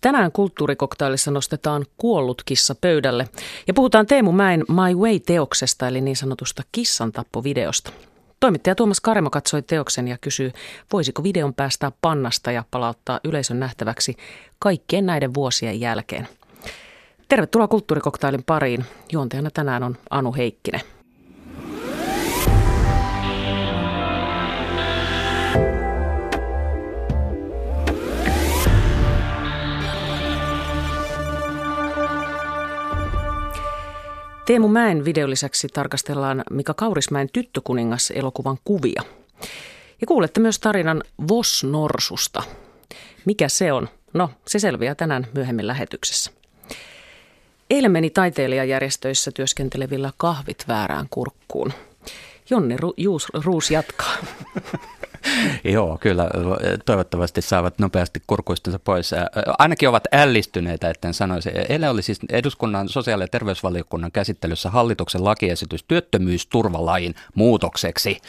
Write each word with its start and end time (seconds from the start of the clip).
Tänään 0.00 0.32
kulttuurikoktailissa 0.32 1.30
nostetaan 1.30 1.86
kuollut 1.96 2.42
kissa 2.44 2.74
pöydälle 2.74 3.28
ja 3.66 3.74
puhutaan 3.74 4.06
Teemu 4.06 4.32
Mäen 4.32 4.64
My 4.68 4.94
Way-teoksesta 4.94 5.88
eli 5.88 6.00
niin 6.00 6.16
sanotusta 6.16 6.62
kissan 6.72 7.12
tappovideosta. 7.12 7.92
Toimittaja 8.40 8.74
Tuomas 8.74 9.00
Karemo 9.00 9.30
katsoi 9.30 9.62
teoksen 9.62 10.08
ja 10.08 10.18
kysyy, 10.20 10.52
voisiko 10.92 11.22
videon 11.22 11.54
päästää 11.54 11.92
pannasta 12.00 12.52
ja 12.52 12.64
palauttaa 12.70 13.20
yleisön 13.24 13.60
nähtäväksi 13.60 14.16
kaikkien 14.58 15.06
näiden 15.06 15.34
vuosien 15.34 15.80
jälkeen. 15.80 16.28
Tervetuloa 17.28 17.68
kulttuurikoktailin 17.68 18.44
pariin. 18.44 18.84
Juontajana 19.12 19.50
tänään 19.50 19.82
on 19.82 19.96
Anu 20.10 20.34
Heikkinen. 20.34 20.80
Teemu 34.48 34.68
Mäen 34.68 35.04
videon 35.04 35.30
lisäksi 35.30 35.68
tarkastellaan 35.68 36.42
Mika 36.50 36.74
Kaurismäen 36.74 37.28
Tyttökuningas 37.32 38.10
elokuvan 38.10 38.58
kuvia. 38.64 39.02
Ja 40.00 40.06
kuulette 40.06 40.40
myös 40.40 40.58
tarinan 40.58 41.02
Vos-norsusta. 41.28 42.42
Mikä 43.24 43.48
se 43.48 43.72
on? 43.72 43.88
No, 44.14 44.30
se 44.46 44.58
selviää 44.58 44.94
tänään 44.94 45.26
myöhemmin 45.34 45.66
lähetyksessä. 45.66 46.30
Eilen 47.70 47.90
meni 47.90 48.10
taiteilijajärjestöissä 48.10 49.30
työskentelevillä 49.30 50.12
kahvit 50.16 50.64
väärään 50.68 51.06
kurkkuun. 51.10 51.72
Jonni 52.50 52.76
Ru- 52.76 52.94
Juus, 52.96 53.26
Ruus 53.44 53.70
jatkaa. 53.70 54.16
Joo, 55.74 55.98
kyllä. 56.00 56.30
Toivottavasti 56.84 57.42
saavat 57.42 57.78
nopeasti 57.78 58.22
kurkuistensa 58.26 58.78
pois. 58.78 59.10
Ainakin 59.58 59.88
ovat 59.88 60.04
ällistyneitä, 60.12 60.90
etten 60.90 61.14
sanoisi. 61.14 61.48
Eilen 61.68 61.90
oli 61.90 62.02
siis 62.02 62.20
eduskunnan 62.32 62.88
sosiaali- 62.88 63.22
ja 63.22 63.28
terveysvaliokunnan 63.28 64.12
käsittelyssä 64.12 64.70
hallituksen 64.70 65.24
lakiesitys 65.24 65.84
työttömyysturvalain 65.88 67.14
muutokseksi. 67.34 68.20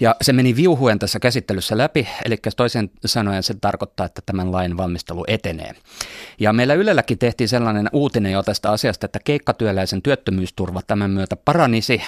Ja 0.00 0.16
se 0.22 0.32
meni 0.32 0.56
viuhuen 0.56 0.98
tässä 0.98 1.20
käsittelyssä 1.20 1.78
läpi, 1.78 2.08
eli 2.24 2.36
toisen 2.56 2.90
sanoen 3.06 3.42
se 3.42 3.54
tarkoittaa, 3.60 4.06
että 4.06 4.22
tämän 4.26 4.52
lain 4.52 4.76
valmistelu 4.76 5.24
etenee. 5.28 5.72
Ja 6.40 6.52
meillä 6.52 6.74
Ylelläkin 6.74 7.18
tehtiin 7.18 7.48
sellainen 7.48 7.88
uutinen 7.92 8.32
jo 8.32 8.42
tästä 8.42 8.70
asiasta, 8.70 9.06
että 9.06 9.18
keikkatyöläisen 9.24 10.02
työttömyysturva 10.02 10.80
tämän 10.86 11.10
myötä 11.10 11.36
paranisi, 11.36 12.02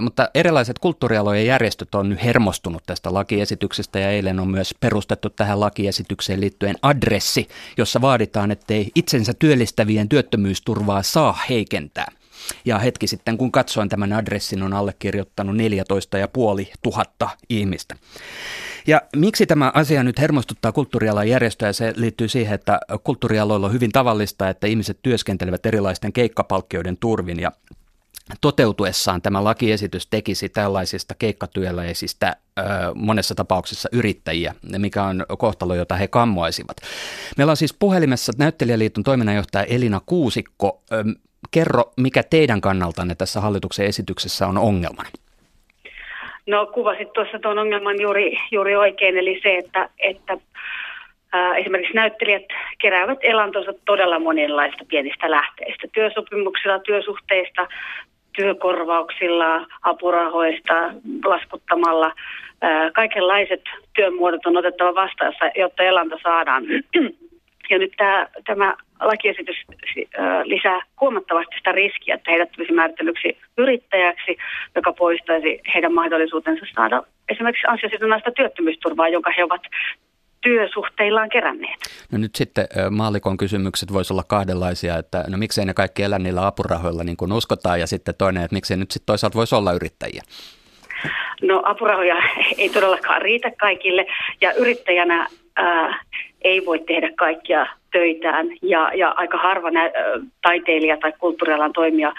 mutta 0.00 0.28
erilaiset 0.34 0.78
kulttuurialojen 0.78 1.46
järjestöt 1.46 1.94
on 1.94 2.08
nyt 2.08 2.24
hermostunut 2.24 2.82
tästä 2.86 3.14
lakiesityksestä 3.14 3.98
ja 3.98 4.10
eilen 4.10 4.40
on 4.40 4.48
myös 4.48 4.74
perustettu 4.80 5.30
tähän 5.30 5.60
lakiesitykseen 5.60 6.40
liittyen 6.40 6.76
adressi, 6.82 7.48
jossa 7.76 8.00
vaaditaan, 8.00 8.50
ettei 8.50 8.90
itsensä 8.94 9.32
työllistävien 9.38 10.08
työttömyysturvaa 10.08 11.02
saa 11.02 11.38
heikentää. 11.48 12.06
Ja 12.64 12.78
hetki 12.78 13.06
sitten, 13.06 13.38
kun 13.38 13.52
katsoin 13.52 13.88
tämän 13.88 14.12
adressin, 14.12 14.62
on 14.62 14.72
allekirjoittanut 14.72 15.56
14 15.56 16.18
tuhatta 16.82 17.28
ihmistä. 17.48 17.96
Ja 18.86 19.02
miksi 19.16 19.46
tämä 19.46 19.72
asia 19.74 20.02
nyt 20.02 20.18
hermostuttaa 20.18 20.72
kulttuurialan 20.72 21.28
järjestöjä? 21.28 21.72
Se 21.72 21.92
liittyy 21.96 22.28
siihen, 22.28 22.54
että 22.54 22.80
kulttuurialoilla 23.04 23.66
on 23.66 23.72
hyvin 23.72 23.92
tavallista, 23.92 24.48
että 24.48 24.66
ihmiset 24.66 24.98
työskentelevät 25.02 25.66
erilaisten 25.66 26.12
keikkapalkkioiden 26.12 26.96
turvin 26.96 27.40
ja 27.40 27.52
toteutuessaan 28.40 29.22
tämä 29.22 29.44
lakiesitys 29.44 30.06
tekisi 30.06 30.48
tällaisista 30.48 31.14
keikkatyöläisistä 31.14 32.36
monessa 32.94 33.34
tapauksessa 33.34 33.88
yrittäjiä, 33.92 34.54
mikä 34.78 35.04
on 35.04 35.26
kohtalo, 35.38 35.74
jota 35.74 35.96
he 35.96 36.08
kammoaisivat. 36.08 36.76
Meillä 37.36 37.50
on 37.50 37.56
siis 37.56 37.74
puhelimessa 37.78 38.32
Näyttelijäliiton 38.38 39.04
toiminnanjohtaja 39.04 39.64
Elina 39.64 40.00
Kuusikko. 40.06 40.82
Kerro, 41.52 41.84
mikä 41.96 42.22
teidän 42.30 42.60
kannaltanne 42.60 43.14
tässä 43.14 43.40
hallituksen 43.40 43.86
esityksessä 43.86 44.46
on 44.46 44.58
ongelmana? 44.58 45.08
No 46.46 46.66
kuvasit 46.66 47.12
tuossa 47.12 47.38
tuon 47.38 47.58
ongelman 47.58 48.00
juuri, 48.00 48.36
juuri 48.50 48.76
oikein, 48.76 49.18
eli 49.18 49.40
se, 49.42 49.56
että, 49.56 49.88
että 49.98 50.36
ää, 51.32 51.56
esimerkiksi 51.56 51.94
näyttelijät 51.94 52.44
keräävät 52.78 53.18
elantonsa 53.22 53.72
todella 53.84 54.18
monenlaista 54.18 54.84
pienistä 54.88 55.30
lähteistä. 55.30 55.88
Työsopimuksilla, 55.92 56.78
työsuhteista, 56.78 57.68
työkorvauksilla, 58.36 59.66
apurahoista, 59.82 60.74
laskuttamalla. 61.24 62.12
Ää, 62.60 62.90
kaikenlaiset 62.90 63.62
työmuodot 63.94 64.46
on 64.46 64.56
otettava 64.56 64.94
vastaan, 64.94 65.32
jotta 65.56 65.82
elanto 65.82 66.18
saadaan. 66.22 66.64
Ja 67.72 67.78
nyt 67.78 67.92
tämä, 67.96 68.28
tämä 68.46 68.76
lakiesitys 69.00 69.56
lisää 70.44 70.80
huomattavasti 71.00 71.56
sitä 71.56 71.72
riskiä, 71.72 72.14
että 72.14 72.30
heidät 72.30 72.52
tulisi 72.52 72.72
määritellyksi 72.72 73.38
yrittäjäksi, 73.58 74.36
joka 74.74 74.92
poistaisi 74.92 75.60
heidän 75.74 75.94
mahdollisuutensa 75.94 76.66
saada 76.74 77.02
esimerkiksi 77.28 77.66
ansiosidonnaista 77.68 78.30
työttömyysturvaa, 78.30 79.08
jonka 79.08 79.30
he 79.36 79.44
ovat 79.44 79.62
työsuhteillaan 80.40 81.28
keränneet. 81.28 81.80
No 82.12 82.18
nyt 82.18 82.34
sitten 82.34 82.66
maalikon 82.90 83.36
kysymykset 83.36 83.92
voisi 83.92 84.12
olla 84.12 84.24
kahdenlaisia, 84.28 84.98
että 84.98 85.24
no 85.28 85.38
miksei 85.38 85.64
ne 85.64 85.74
kaikki 85.74 86.02
elä 86.02 86.18
niillä 86.18 86.46
apurahoilla 86.46 87.04
niin 87.04 87.16
kuin 87.16 87.32
uskotaan 87.32 87.80
ja 87.80 87.86
sitten 87.86 88.14
toinen, 88.18 88.42
että 88.44 88.54
miksei 88.54 88.76
nyt 88.76 88.90
sitten 88.90 89.06
toisaalta 89.06 89.38
voisi 89.38 89.54
olla 89.54 89.72
yrittäjiä. 89.72 90.22
No 91.42 91.62
apurahoja 91.64 92.16
ei 92.58 92.68
todellakaan 92.68 93.22
riitä 93.22 93.50
kaikille 93.58 94.06
ja 94.40 94.52
yrittäjänä 94.52 95.26
ää, 95.56 96.02
ei 96.44 96.66
voi 96.66 96.78
tehdä 96.78 97.10
kaikkia 97.16 97.66
töitään 97.92 98.46
ja, 98.62 98.90
ja 98.94 99.14
aika 99.16 99.38
harva 99.38 99.70
nä- 99.70 99.92
taiteilija 100.42 100.96
tai 100.96 101.12
kulttuurialan 101.18 101.72
toimija 101.72 102.12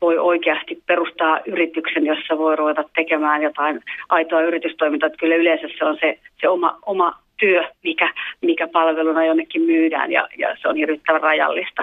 voi 0.00 0.18
oikeasti 0.18 0.82
perustaa 0.86 1.40
yrityksen, 1.46 2.06
jossa 2.06 2.38
voi 2.38 2.56
ruveta 2.56 2.84
tekemään 2.94 3.42
jotain 3.42 3.80
aitoa 4.08 4.40
yritystoimintaa. 4.42 5.06
Että 5.06 5.18
kyllä 5.18 5.36
yleensä 5.36 5.68
se 5.78 5.84
on 5.84 5.96
se, 6.00 6.18
se 6.40 6.48
oma, 6.48 6.78
oma 6.86 7.18
työ, 7.40 7.64
mikä, 7.82 8.12
mikä 8.40 8.68
palveluna 8.68 9.24
jonnekin 9.24 9.62
myydään 9.62 10.12
ja, 10.12 10.28
ja 10.38 10.56
se 10.62 10.68
on 10.68 10.76
hirvittävän 10.76 11.20
rajallista. 11.20 11.82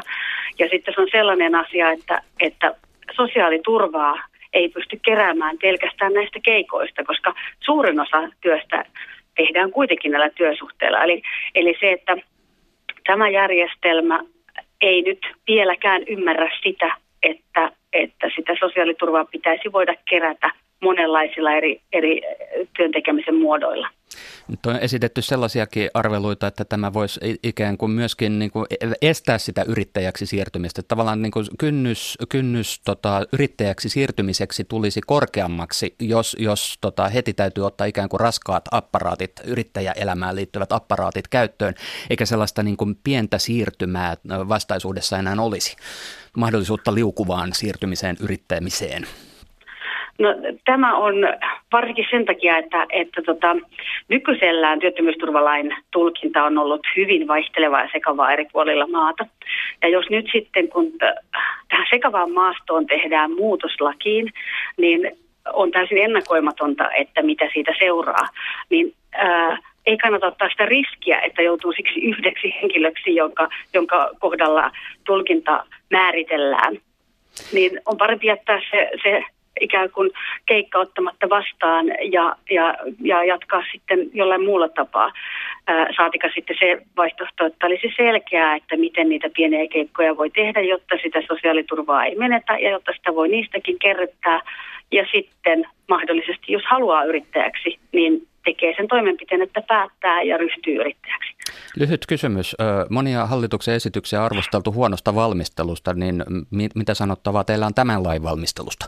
Ja 0.59 0.67
sitten 0.71 0.93
se 0.93 1.01
on 1.01 1.07
sellainen 1.11 1.55
asia, 1.55 1.91
että, 1.91 2.21
että 2.39 2.75
sosiaaliturvaa 3.15 4.15
ei 4.53 4.69
pysty 4.69 4.99
keräämään 5.05 5.57
pelkästään 5.61 6.13
näistä 6.13 6.39
keikoista, 6.43 7.03
koska 7.03 7.33
suurin 7.59 7.99
osa 7.99 8.29
työstä 8.41 8.85
tehdään 9.35 9.71
kuitenkin 9.71 10.11
näillä 10.11 10.29
työsuhteilla. 10.29 11.03
Eli, 11.03 11.21
eli 11.55 11.77
se, 11.79 11.91
että 11.91 12.17
tämä 13.07 13.29
järjestelmä 13.29 14.19
ei 14.81 15.01
nyt 15.01 15.19
vieläkään 15.47 16.03
ymmärrä 16.07 16.51
sitä, 16.63 16.95
että, 17.23 17.71
että 17.93 18.29
sitä 18.35 18.53
sosiaaliturvaa 18.59 19.25
pitäisi 19.25 19.71
voida 19.71 19.95
kerätä 20.09 20.51
monenlaisilla 20.81 21.51
eri, 21.51 21.81
eri 21.93 22.21
työntekemisen 22.77 23.35
muodoilla. 23.35 23.87
Nyt 24.47 24.65
on 24.65 24.79
esitetty 24.81 25.21
sellaisiakin 25.21 25.89
arveluita, 25.93 26.47
että 26.47 26.65
tämä 26.65 26.93
voisi 26.93 27.19
ikään 27.43 27.77
kuin 27.77 27.91
myöskin 27.91 28.39
niin 28.39 28.51
kuin 28.51 28.65
estää 29.01 29.37
sitä 29.37 29.65
yrittäjäksi 29.67 30.25
siirtymistä. 30.25 30.81
Tavallaan 30.87 31.21
niin 31.21 31.31
kuin 31.31 31.45
kynnys, 31.59 32.17
kynnys 32.29 32.81
tota, 32.85 33.25
yrittäjäksi 33.33 33.89
siirtymiseksi 33.89 34.63
tulisi 34.63 35.01
korkeammaksi, 35.07 35.95
jos, 35.99 36.35
jos 36.39 36.77
tota, 36.81 37.09
heti 37.09 37.33
täytyy 37.33 37.65
ottaa 37.65 37.87
ikään 37.87 38.09
kuin 38.09 38.19
raskaat 38.19 38.63
apparaatit, 38.71 39.31
yrittäjäelämään 39.45 40.35
liittyvät 40.35 40.71
apparaatit 40.71 41.27
käyttöön, 41.27 41.73
eikä 42.09 42.25
sellaista 42.25 42.63
niin 42.63 42.77
kuin 42.77 42.95
pientä 43.03 43.37
siirtymää 43.37 44.17
vastaisuudessa 44.29 45.17
enää 45.17 45.35
olisi. 45.39 45.75
Mahdollisuutta 46.37 46.93
liukuvaan 46.93 47.53
siirtymiseen 47.53 48.17
yrittämiseen. 48.19 49.07
No, 50.21 50.29
tämä 50.65 50.97
on 50.97 51.15
varsinkin 51.71 52.05
sen 52.11 52.25
takia, 52.25 52.57
että, 52.57 52.85
että 52.89 53.21
tota, 53.21 53.55
nykyisellään 54.07 54.79
työttömyysturvalain 54.79 55.75
tulkinta 55.91 56.43
on 56.43 56.57
ollut 56.57 56.87
hyvin 56.97 57.27
vaihtelevaa 57.27 57.81
ja 57.81 57.89
sekavaa 57.93 58.33
eri 58.33 58.45
puolilla 58.51 58.87
maata. 58.87 59.25
Ja 59.81 59.87
jos 59.87 60.09
nyt 60.09 60.25
sitten, 60.31 60.69
kun 60.69 60.91
tähän 61.69 61.87
sekavaan 61.89 62.31
maastoon 62.31 62.85
tehdään 62.85 63.31
muutoslakiin, 63.31 64.33
niin 64.77 65.11
on 65.53 65.71
täysin 65.71 65.97
ennakoimatonta, 65.97 66.91
että 66.91 67.21
mitä 67.21 67.49
siitä 67.53 67.71
seuraa. 67.79 68.27
Niin 68.69 68.93
ää, 69.11 69.57
ei 69.85 69.97
kannata 69.97 70.27
ottaa 70.27 70.49
sitä 70.49 70.65
riskiä, 70.65 71.19
että 71.19 71.41
joutuu 71.41 71.71
siksi 71.71 71.99
yhdeksi 71.99 72.53
henkilöksi, 72.61 73.15
jonka, 73.15 73.49
jonka 73.73 74.09
kohdalla 74.19 74.71
tulkinta 75.03 75.65
määritellään. 75.89 76.77
Niin 77.53 77.81
on 77.85 77.97
parempi 77.97 78.27
jättää 78.27 78.61
se, 78.71 78.89
se 79.03 79.23
ikään 79.61 79.89
kuin 79.91 80.11
keikka 80.45 80.79
ottamatta 80.79 81.29
vastaan 81.29 81.85
ja, 81.87 82.35
ja, 82.51 82.75
ja 83.03 83.23
jatkaa 83.23 83.63
sitten 83.71 84.09
jollain 84.13 84.45
muulla 84.45 84.69
tapaa. 84.69 85.11
Saatika 85.95 86.29
sitten 86.35 86.55
se 86.59 86.81
vaihtoehto, 86.97 87.45
että 87.45 87.65
olisi 87.65 87.93
selkeää, 87.97 88.55
että 88.55 88.77
miten 88.77 89.09
niitä 89.09 89.29
pieniä 89.35 89.67
keikkoja 89.67 90.17
voi 90.17 90.29
tehdä, 90.29 90.61
jotta 90.61 90.95
sitä 91.03 91.21
sosiaaliturvaa 91.27 92.05
ei 92.05 92.15
menetä 92.15 92.57
ja 92.57 92.69
jotta 92.69 92.91
sitä 92.97 93.15
voi 93.15 93.27
niistäkin 93.27 93.79
kerryttää. 93.79 94.41
Ja 94.91 95.05
sitten 95.11 95.65
mahdollisesti, 95.89 96.53
jos 96.53 96.63
haluaa 96.69 97.03
yrittäjäksi, 97.03 97.79
niin 97.91 98.27
tekee 98.45 98.73
sen 98.77 98.87
toimenpiteen, 98.87 99.41
että 99.41 99.61
päättää 99.67 100.21
ja 100.21 100.37
ryhtyy 100.37 100.75
yrittäjäksi. 100.75 101.33
Lyhyt 101.79 102.05
kysymys. 102.07 102.55
Monia 102.89 103.25
hallituksen 103.25 103.75
esityksiä 103.75 104.23
arvosteltu 104.23 104.73
huonosta 104.73 105.15
valmistelusta, 105.15 105.93
niin 105.93 106.23
mitä 106.75 106.93
sanottavaa 106.93 107.43
teillä 107.43 107.65
on 107.65 107.73
tämän 107.73 108.03
lain 108.03 108.23
valmistelusta? 108.23 108.85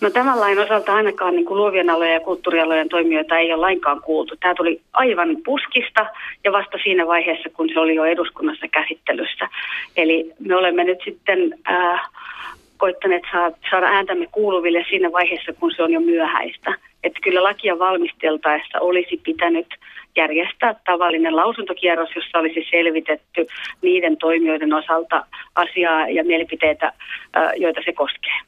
No 0.00 0.10
tämän 0.10 0.40
lain 0.40 0.58
osalta 0.58 0.94
ainakaan 0.94 1.34
niin 1.34 1.46
kuin 1.46 1.58
luovien 1.58 1.90
alojen 1.90 2.14
ja 2.14 2.20
kulttuurialojen 2.20 2.88
toimijoita 2.88 3.38
ei 3.38 3.52
ole 3.52 3.60
lainkaan 3.60 4.02
kuultu. 4.02 4.36
Tämä 4.36 4.54
tuli 4.54 4.80
aivan 4.92 5.36
puskista 5.44 6.06
ja 6.44 6.52
vasta 6.52 6.78
siinä 6.82 7.06
vaiheessa, 7.06 7.48
kun 7.56 7.68
se 7.74 7.80
oli 7.80 7.94
jo 7.94 8.04
eduskunnassa 8.04 8.68
käsittelyssä. 8.68 9.48
Eli 9.96 10.32
me 10.38 10.56
olemme 10.56 10.84
nyt 10.84 10.98
sitten 11.04 11.54
äh, 11.70 12.00
koittaneet 12.76 13.22
saada 13.70 13.86
ääntämme 13.86 14.26
kuuluville 14.32 14.84
siinä 14.88 15.12
vaiheessa, 15.12 15.52
kun 15.52 15.72
se 15.76 15.82
on 15.82 15.92
jo 15.92 16.00
myöhäistä. 16.00 16.74
Että 17.04 17.20
kyllä 17.22 17.42
lakia 17.42 17.78
valmisteltaessa 17.78 18.80
olisi 18.80 19.20
pitänyt 19.24 19.66
järjestää 20.18 20.74
tavallinen 20.84 21.36
lausuntokierros, 21.36 22.10
jossa 22.16 22.38
olisi 22.38 22.66
selvitetty 22.70 23.46
niiden 23.82 24.16
toimijoiden 24.16 24.74
osalta 24.74 25.26
asiaa 25.54 26.08
ja 26.08 26.24
mielipiteitä, 26.24 26.92
joita 27.56 27.80
se 27.84 27.92
koskee. 27.92 28.38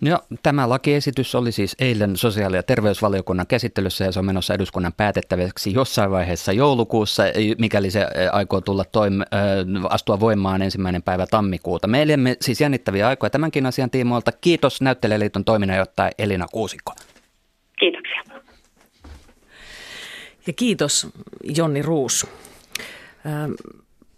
No, 0.00 0.18
tämä 0.42 0.68
lakiesitys 0.68 1.34
oli 1.34 1.52
siis 1.52 1.76
eilen 1.80 2.16
sosiaali- 2.16 2.56
ja 2.56 2.62
terveysvaliokunnan 2.62 3.46
käsittelyssä 3.46 4.04
ja 4.04 4.12
se 4.12 4.18
on 4.18 4.26
menossa 4.26 4.54
eduskunnan 4.54 4.92
päätettäväksi 4.96 5.74
jossain 5.74 6.10
vaiheessa 6.10 6.52
joulukuussa, 6.52 7.22
mikäli 7.58 7.90
se 7.90 8.06
aikoo 8.32 8.60
tulla 8.60 8.82
toim- 8.82 9.26
astua 9.90 10.20
voimaan 10.20 10.62
ensimmäinen 10.62 11.02
päivä 11.02 11.26
tammikuuta. 11.26 11.86
Me 11.86 12.02
elämme 12.02 12.36
siis 12.40 12.60
jännittäviä 12.60 13.08
aikoja 13.08 13.30
tämänkin 13.30 13.66
asian 13.66 13.90
tiimoilta. 13.90 14.32
Kiitos 14.40 14.80
Näyttelijäliiton 14.80 15.44
toiminnanjohtaja 15.44 16.10
Elina 16.18 16.46
Kuusikko. 16.52 16.92
Kiitoksia. 17.78 18.37
Ja 20.48 20.52
kiitos 20.52 21.06
Jonni 21.42 21.82
Ruus. 21.82 22.26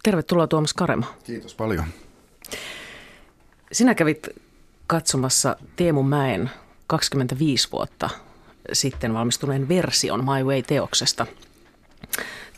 Tervetuloa 0.03 0.47
Tuomas 0.47 0.75
Karema. 0.75 1.15
Kiitos 1.25 1.55
paljon. 1.55 1.85
Sinä 3.73 3.95
kävit 3.95 4.29
katsomassa 4.87 5.57
Teemu 5.77 6.03
Mäen 6.03 6.51
25 6.87 7.69
vuotta 7.73 8.11
sitten 8.73 9.15
valmistuneen 9.15 9.69
version 9.69 10.25
My 10.25 10.45
Way-teoksesta. 10.45 11.27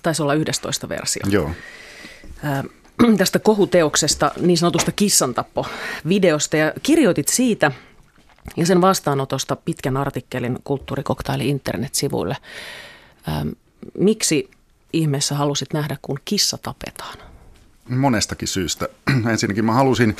Taisi 0.02 0.22
olla 0.22 0.34
11 0.34 0.88
versio. 0.88 1.22
Joo. 1.30 1.50
tästä 3.18 3.38
kohuteoksesta, 3.38 4.30
niin 4.40 4.58
sanotusta 4.58 4.92
kissantappo-videosta 4.92 6.56
ja 6.56 6.72
kirjoitit 6.82 7.28
siitä 7.28 7.72
ja 8.56 8.66
sen 8.66 8.80
vastaanotosta 8.80 9.56
pitkän 9.56 9.96
artikkelin 9.96 10.58
kulttuurikoktaili 10.64 11.48
internetsivuille. 11.48 12.36
Miksi 13.98 14.50
ihmeessä 14.92 15.34
halusit 15.34 15.72
nähdä, 15.72 15.96
kun 16.02 16.18
kissa 16.24 16.58
tapetaan? 16.58 17.18
Monestakin 17.88 18.48
syystä. 18.48 18.88
Ensinnäkin 19.30 19.64
mä 19.64 19.72
halusin 19.72 20.16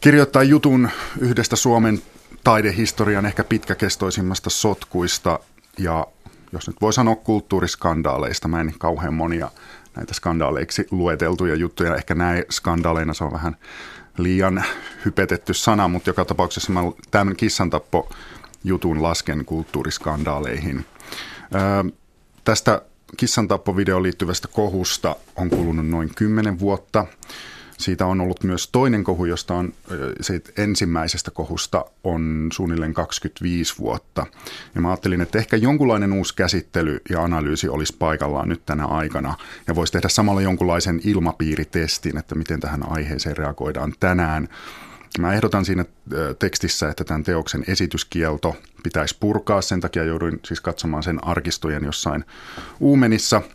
kirjoittaa 0.00 0.42
jutun 0.42 0.90
yhdestä 1.20 1.56
Suomen 1.56 2.02
taidehistorian 2.44 3.26
ehkä 3.26 3.44
pitkäkestoisimmasta 3.44 4.50
sotkuista 4.50 5.38
ja 5.78 6.06
jos 6.52 6.66
nyt 6.66 6.76
voi 6.80 6.92
sanoa 6.92 7.16
kulttuuriskandaaleista, 7.16 8.48
mä 8.48 8.60
en 8.60 8.74
kauhean 8.78 9.14
monia 9.14 9.50
näitä 9.96 10.14
skandaaleiksi 10.14 10.86
lueteltuja 10.90 11.54
juttuja, 11.54 11.96
ehkä 11.96 12.14
näin 12.14 12.44
skandaaleina 12.50 13.14
se 13.14 13.24
on 13.24 13.32
vähän 13.32 13.56
liian 14.18 14.64
hypetetty 15.04 15.54
sana, 15.54 15.88
mutta 15.88 16.10
joka 16.10 16.24
tapauksessa 16.24 16.72
mä 16.72 16.80
tämän 17.10 17.36
kissantappo 17.36 18.08
jutun 18.64 19.02
lasken 19.02 19.44
kulttuuriskandaaleihin. 19.44 20.84
Öö, 21.54 21.92
tästä 22.44 22.82
kissantappovideoon 23.16 24.02
liittyvästä 24.02 24.48
kohusta 24.48 25.16
on 25.36 25.50
kulunut 25.50 25.88
noin 25.88 26.10
10 26.14 26.58
vuotta. 26.58 27.06
Siitä 27.78 28.06
on 28.06 28.20
ollut 28.20 28.44
myös 28.44 28.68
toinen 28.72 29.04
kohu, 29.04 29.24
josta 29.24 29.54
on, 29.54 29.72
siitä 30.20 30.52
ensimmäisestä 30.62 31.30
kohusta 31.30 31.84
on 32.04 32.48
suunnilleen 32.52 32.94
25 32.94 33.78
vuotta. 33.78 34.26
Ja 34.74 34.80
mä 34.80 34.88
ajattelin, 34.88 35.20
että 35.20 35.38
ehkä 35.38 35.56
jonkunlainen 35.56 36.12
uusi 36.12 36.34
käsittely 36.34 37.00
ja 37.10 37.24
analyysi 37.24 37.68
olisi 37.68 37.96
paikallaan 37.98 38.48
nyt 38.48 38.66
tänä 38.66 38.86
aikana. 38.86 39.34
Ja 39.66 39.74
voisi 39.74 39.92
tehdä 39.92 40.08
samalla 40.08 40.40
jonkunlaisen 40.40 41.00
ilmapiiritestin, 41.04 42.18
että 42.18 42.34
miten 42.34 42.60
tähän 42.60 42.88
aiheeseen 42.88 43.36
reagoidaan 43.36 43.94
tänään. 44.00 44.48
Mä 45.18 45.32
ehdotan 45.32 45.64
siinä 45.64 45.84
tekstissä, 46.38 46.88
että 46.88 47.04
tämän 47.04 47.24
teoksen 47.24 47.64
esityskielto 47.68 48.56
pitäisi 48.82 49.16
purkaa. 49.20 49.62
Sen 49.62 49.80
takia 49.80 50.04
jouduin 50.04 50.40
siis 50.44 50.60
katsomaan 50.60 51.02
sen 51.02 51.24
arkistojen 51.24 51.84
jossain 51.84 52.24
Uumenissa– 52.80 53.42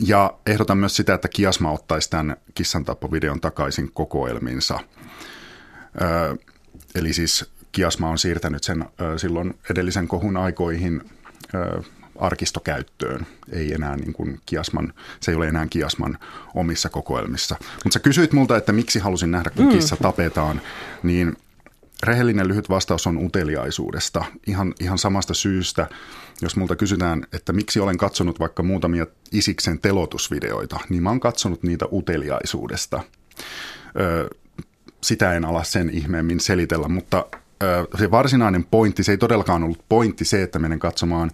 ja 0.00 0.34
ehdotan 0.46 0.78
myös 0.78 0.96
sitä, 0.96 1.14
että 1.14 1.28
Kiasma 1.28 1.72
ottaisi 1.72 2.10
tämän 2.10 2.36
kissantappovideon 2.54 3.40
takaisin 3.40 3.92
kokoelminsa. 3.92 4.80
Ö, 6.00 6.36
eli 6.94 7.12
siis 7.12 7.50
Kiasma 7.72 8.10
on 8.10 8.18
siirtänyt 8.18 8.64
sen 8.64 8.84
silloin 9.16 9.58
edellisen 9.70 10.08
kohun 10.08 10.36
aikoihin 10.36 11.10
arkistokäyttöön. 12.18 13.26
Ei 13.52 13.72
enää 13.72 13.96
niin 13.96 14.12
kuin 14.12 14.40
Kiasman, 14.46 14.92
se 15.20 15.30
ei 15.30 15.36
ole 15.36 15.48
enää 15.48 15.66
Kiasman 15.70 16.18
omissa 16.54 16.88
kokoelmissa. 16.88 17.56
Mutta 17.60 17.94
sä 17.94 18.00
kysyit 18.00 18.32
multa, 18.32 18.56
että 18.56 18.72
miksi 18.72 18.98
halusin 18.98 19.30
nähdä, 19.30 19.50
kun 19.50 19.68
kissa 19.68 19.96
tapetaan, 19.96 20.60
niin 21.02 21.36
Rehellinen 22.02 22.48
lyhyt 22.48 22.68
vastaus 22.68 23.06
on 23.06 23.18
uteliaisuudesta. 23.18 24.24
Ihan, 24.46 24.74
ihan 24.80 24.98
samasta 24.98 25.34
syystä, 25.34 25.86
jos 26.42 26.56
multa 26.56 26.76
kysytään, 26.76 27.26
että 27.32 27.52
miksi 27.52 27.80
olen 27.80 27.98
katsonut 27.98 28.40
vaikka 28.40 28.62
muutamia 28.62 29.06
Isiksen 29.32 29.78
telotusvideoita, 29.78 30.80
niin 30.88 31.02
mä 31.02 31.08
oon 31.08 31.20
katsonut 31.20 31.62
niitä 31.62 31.86
uteliaisuudesta. 31.92 33.02
Ö, 34.00 34.28
sitä 35.00 35.32
en 35.32 35.44
ala 35.44 35.64
sen 35.64 35.90
ihmeemmin 35.90 36.40
selitellä, 36.40 36.88
mutta 36.88 37.26
se 37.98 38.10
varsinainen 38.10 38.64
pointti, 38.64 39.04
se 39.04 39.12
ei 39.12 39.18
todellakaan 39.18 39.62
ollut 39.62 39.84
pointti 39.88 40.24
se, 40.24 40.42
että 40.42 40.58
menen 40.58 40.78
katsomaan 40.78 41.30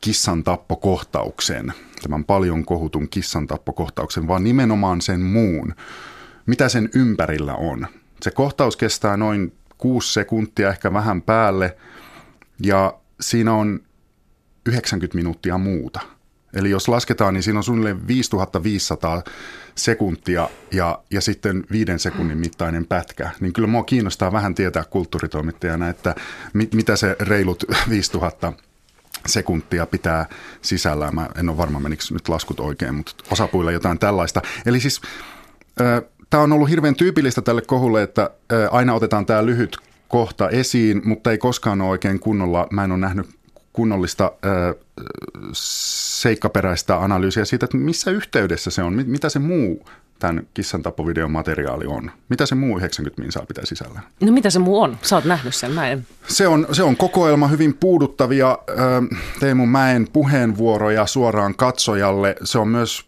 kissan 0.00 0.44
tappokohtauksen, 0.44 1.72
tämän 2.02 2.24
paljon 2.24 2.64
kohutun 2.64 3.08
kissan 3.08 3.46
tappokohtauksen, 3.46 4.28
vaan 4.28 4.44
nimenomaan 4.44 5.00
sen 5.00 5.20
muun, 5.20 5.74
mitä 6.46 6.68
sen 6.68 6.88
ympärillä 6.94 7.54
on. 7.54 7.86
Se 8.22 8.30
kohtaus 8.30 8.76
kestää 8.76 9.16
noin 9.16 9.52
kuusi 9.78 10.12
sekuntia, 10.12 10.68
ehkä 10.68 10.92
vähän 10.92 11.22
päälle, 11.22 11.76
ja 12.62 12.94
siinä 13.20 13.54
on 13.54 13.80
90 14.66 15.16
minuuttia 15.16 15.58
muuta. 15.58 16.00
Eli 16.54 16.70
jos 16.70 16.88
lasketaan, 16.88 17.34
niin 17.34 17.42
siinä 17.42 17.58
on 17.58 17.64
suunnilleen 17.64 18.08
5500 18.08 19.22
sekuntia 19.74 20.48
ja, 20.72 21.02
ja 21.10 21.20
sitten 21.20 21.64
viiden 21.70 21.98
sekunnin 21.98 22.38
mittainen 22.38 22.86
pätkä. 22.86 23.30
Niin 23.40 23.52
kyllä 23.52 23.68
mua 23.68 23.84
kiinnostaa 23.84 24.32
vähän 24.32 24.54
tietää 24.54 24.84
kulttuuritoimittajana, 24.84 25.88
että 25.88 26.14
mit, 26.52 26.74
mitä 26.74 26.96
se 26.96 27.16
reilut 27.20 27.64
5000 27.88 28.52
sekuntia 29.26 29.86
pitää 29.86 30.26
sisällään. 30.62 31.14
Mä 31.14 31.28
en 31.38 31.48
ole 31.48 31.56
varma, 31.56 31.80
menikö 31.80 32.02
nyt 32.10 32.28
laskut 32.28 32.60
oikein, 32.60 32.94
mutta 32.94 33.14
osapuilla 33.30 33.72
jotain 33.72 33.98
tällaista. 33.98 34.42
Eli 34.66 34.80
siis 34.80 35.00
tämä 36.30 36.42
on 36.42 36.52
ollut 36.52 36.70
hirveän 36.70 36.94
tyypillistä 36.94 37.42
tälle 37.42 37.62
kohulle, 37.62 38.02
että 38.02 38.30
aina 38.70 38.94
otetaan 38.94 39.26
tämä 39.26 39.46
lyhyt 39.46 39.76
kohta 40.08 40.48
esiin, 40.48 41.02
mutta 41.04 41.30
ei 41.30 41.38
koskaan 41.38 41.80
ole 41.80 41.90
oikein 41.90 42.20
kunnolla, 42.20 42.66
mä 42.70 42.84
en 42.84 42.92
ole 42.92 43.00
nähnyt 43.00 43.26
kunnollista 43.72 44.32
seikkaperäistä 45.52 47.02
analyysiä 47.02 47.44
siitä, 47.44 47.64
että 47.64 47.76
missä 47.76 48.10
yhteydessä 48.10 48.70
se 48.70 48.82
on, 48.82 49.04
mitä 49.06 49.28
se 49.28 49.38
muu 49.38 49.88
tämän 50.18 50.46
kissan 50.54 50.82
tappovideon 50.82 51.30
materiaali 51.30 51.86
on? 51.86 52.10
Mitä 52.28 52.46
se 52.46 52.54
muu 52.54 52.78
90 52.78 53.22
minsaa 53.22 53.46
pitää 53.46 53.64
sisällä? 53.66 54.00
No 54.20 54.32
mitä 54.32 54.50
se 54.50 54.58
muu 54.58 54.80
on? 54.80 54.98
Sä 55.02 55.16
oot 55.16 55.24
nähnyt 55.24 55.54
sen, 55.54 55.72
mä 55.72 55.88
en. 55.88 56.06
Se 56.28 56.48
on, 56.48 56.66
se 56.72 56.82
on 56.82 56.96
kokoelma 56.96 57.48
hyvin 57.48 57.74
puuduttavia 57.74 58.58
Teemu 59.40 59.66
Mäen 59.66 60.08
puheenvuoroja 60.12 61.06
suoraan 61.06 61.54
katsojalle. 61.54 62.36
Se 62.44 62.58
on 62.58 62.68
myös 62.68 63.04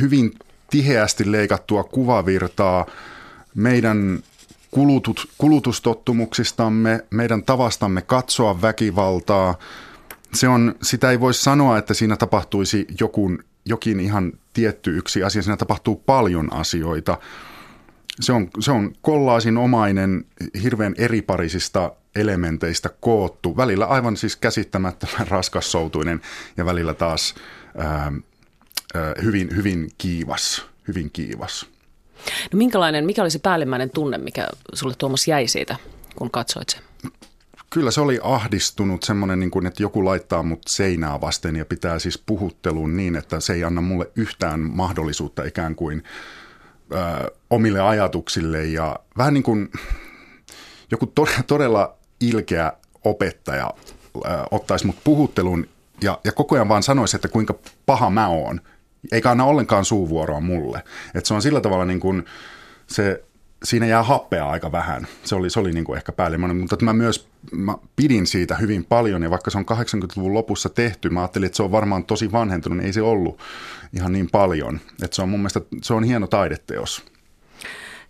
hyvin 0.00 0.32
tiheästi 0.70 1.32
leikattua 1.32 1.84
kuvavirtaa 1.84 2.86
meidän 3.54 4.22
kulutut, 4.70 5.28
kulutustottumuksistamme, 5.38 7.04
meidän 7.10 7.42
tavastamme 7.42 8.02
katsoa 8.02 8.62
väkivaltaa. 8.62 9.54
Se 10.34 10.48
on, 10.48 10.74
sitä 10.82 11.10
ei 11.10 11.20
voi 11.20 11.34
sanoa, 11.34 11.78
että 11.78 11.94
siinä 11.94 12.16
tapahtuisi 12.16 12.86
jokun, 13.00 13.38
jokin 13.66 14.00
ihan 14.00 14.32
tietty 14.52 14.96
yksi 14.96 15.22
asia. 15.22 15.42
Siinä 15.42 15.56
tapahtuu 15.56 15.96
paljon 15.96 16.52
asioita. 16.52 17.18
Se 18.20 18.32
on, 18.32 18.48
se 18.60 18.72
on 18.72 18.92
kollaasinomainen, 19.00 20.24
hirveän 20.62 20.94
eriparisista 20.98 21.92
elementeistä 22.14 22.88
koottu, 23.00 23.56
välillä 23.56 23.86
aivan 23.86 24.16
siis 24.16 24.36
käsittämättömän 24.36 25.28
raskassoutuinen 25.28 26.20
ja 26.56 26.66
välillä 26.66 26.94
taas 26.94 27.34
ää, 27.78 28.12
hyvin, 29.22 29.56
hyvin 29.56 29.90
kiivas, 29.98 30.66
hyvin 30.88 31.10
kiivas. 31.12 31.66
No 32.52 32.56
minkälainen, 32.56 33.04
mikä 33.06 33.22
oli 33.22 33.30
se 33.30 33.38
päällimmäinen 33.38 33.90
tunne, 33.90 34.18
mikä 34.18 34.48
sulle 34.74 34.94
Tuomas 34.98 35.28
jäi 35.28 35.48
siitä, 35.48 35.76
kun 36.16 36.30
katsoit 36.30 36.68
sen? 36.68 36.82
Kyllä 37.70 37.90
se 37.90 38.00
oli 38.00 38.20
ahdistunut 38.22 39.02
semmoinen, 39.02 39.40
niin 39.40 39.50
kuin, 39.50 39.66
että 39.66 39.82
joku 39.82 40.04
laittaa 40.04 40.42
mut 40.42 40.62
seinää 40.68 41.20
vasten 41.20 41.56
ja 41.56 41.64
pitää 41.64 41.98
siis 41.98 42.22
puhuttelun 42.26 42.96
niin, 42.96 43.16
että 43.16 43.40
se 43.40 43.52
ei 43.52 43.64
anna 43.64 43.80
mulle 43.80 44.10
yhtään 44.16 44.60
mahdollisuutta 44.60 45.44
ikään 45.44 45.74
kuin 45.74 46.04
ö, 46.92 47.30
omille 47.50 47.80
ajatuksille 47.80 48.64
ja 48.64 48.96
vähän 49.18 49.34
niin 49.34 49.42
kuin 49.42 49.70
joku 50.90 51.06
to- 51.06 51.26
todella 51.46 51.94
ilkeä 52.20 52.72
opettaja 53.04 53.70
ö, 54.16 54.20
ottaisi 54.50 54.86
mut 54.86 54.96
puhuttelun 55.04 55.68
ja, 56.02 56.20
ja 56.24 56.32
koko 56.32 56.54
ajan 56.54 56.68
vaan 56.68 56.82
sanoisi, 56.82 57.16
että 57.16 57.28
kuinka 57.28 57.54
paha 57.86 58.10
mä 58.10 58.28
oon, 58.28 58.60
eikä 59.12 59.30
anna 59.30 59.44
ollenkaan 59.44 59.84
suuvuoroa 59.84 60.40
mulle. 60.40 60.82
Että 61.14 61.28
se 61.28 61.34
on 61.34 61.42
sillä 61.42 61.60
tavalla 61.60 61.84
niin 61.84 62.00
kuin 62.00 62.24
se 62.86 63.24
siinä 63.66 63.86
jää 63.86 64.02
happea 64.02 64.48
aika 64.48 64.72
vähän. 64.72 65.06
Se 65.24 65.34
oli, 65.34 65.50
se 65.50 65.60
oli 65.60 65.72
niin 65.72 65.84
kuin 65.84 65.96
ehkä 65.96 66.12
päällimmäinen, 66.12 66.56
mutta 66.56 66.76
mä 66.80 66.92
myös 66.92 67.28
mä 67.52 67.74
pidin 67.96 68.26
siitä 68.26 68.54
hyvin 68.54 68.84
paljon 68.84 69.22
ja 69.22 69.30
vaikka 69.30 69.50
se 69.50 69.58
on 69.58 69.64
80-luvun 69.70 70.34
lopussa 70.34 70.68
tehty, 70.68 71.10
mä 71.10 71.20
ajattelin, 71.20 71.46
että 71.46 71.56
se 71.56 71.62
on 71.62 71.72
varmaan 71.72 72.04
tosi 72.04 72.32
vanhentunut, 72.32 72.78
niin 72.78 72.86
ei 72.86 72.92
se 72.92 73.02
ollut 73.02 73.40
ihan 73.92 74.12
niin 74.12 74.30
paljon. 74.30 74.80
Että 75.02 75.16
se 75.16 75.22
on 75.22 75.28
mun 75.28 75.40
mielestä, 75.40 75.60
se 75.82 75.94
on 75.94 76.04
hieno 76.04 76.26
taideteos. 76.26 77.02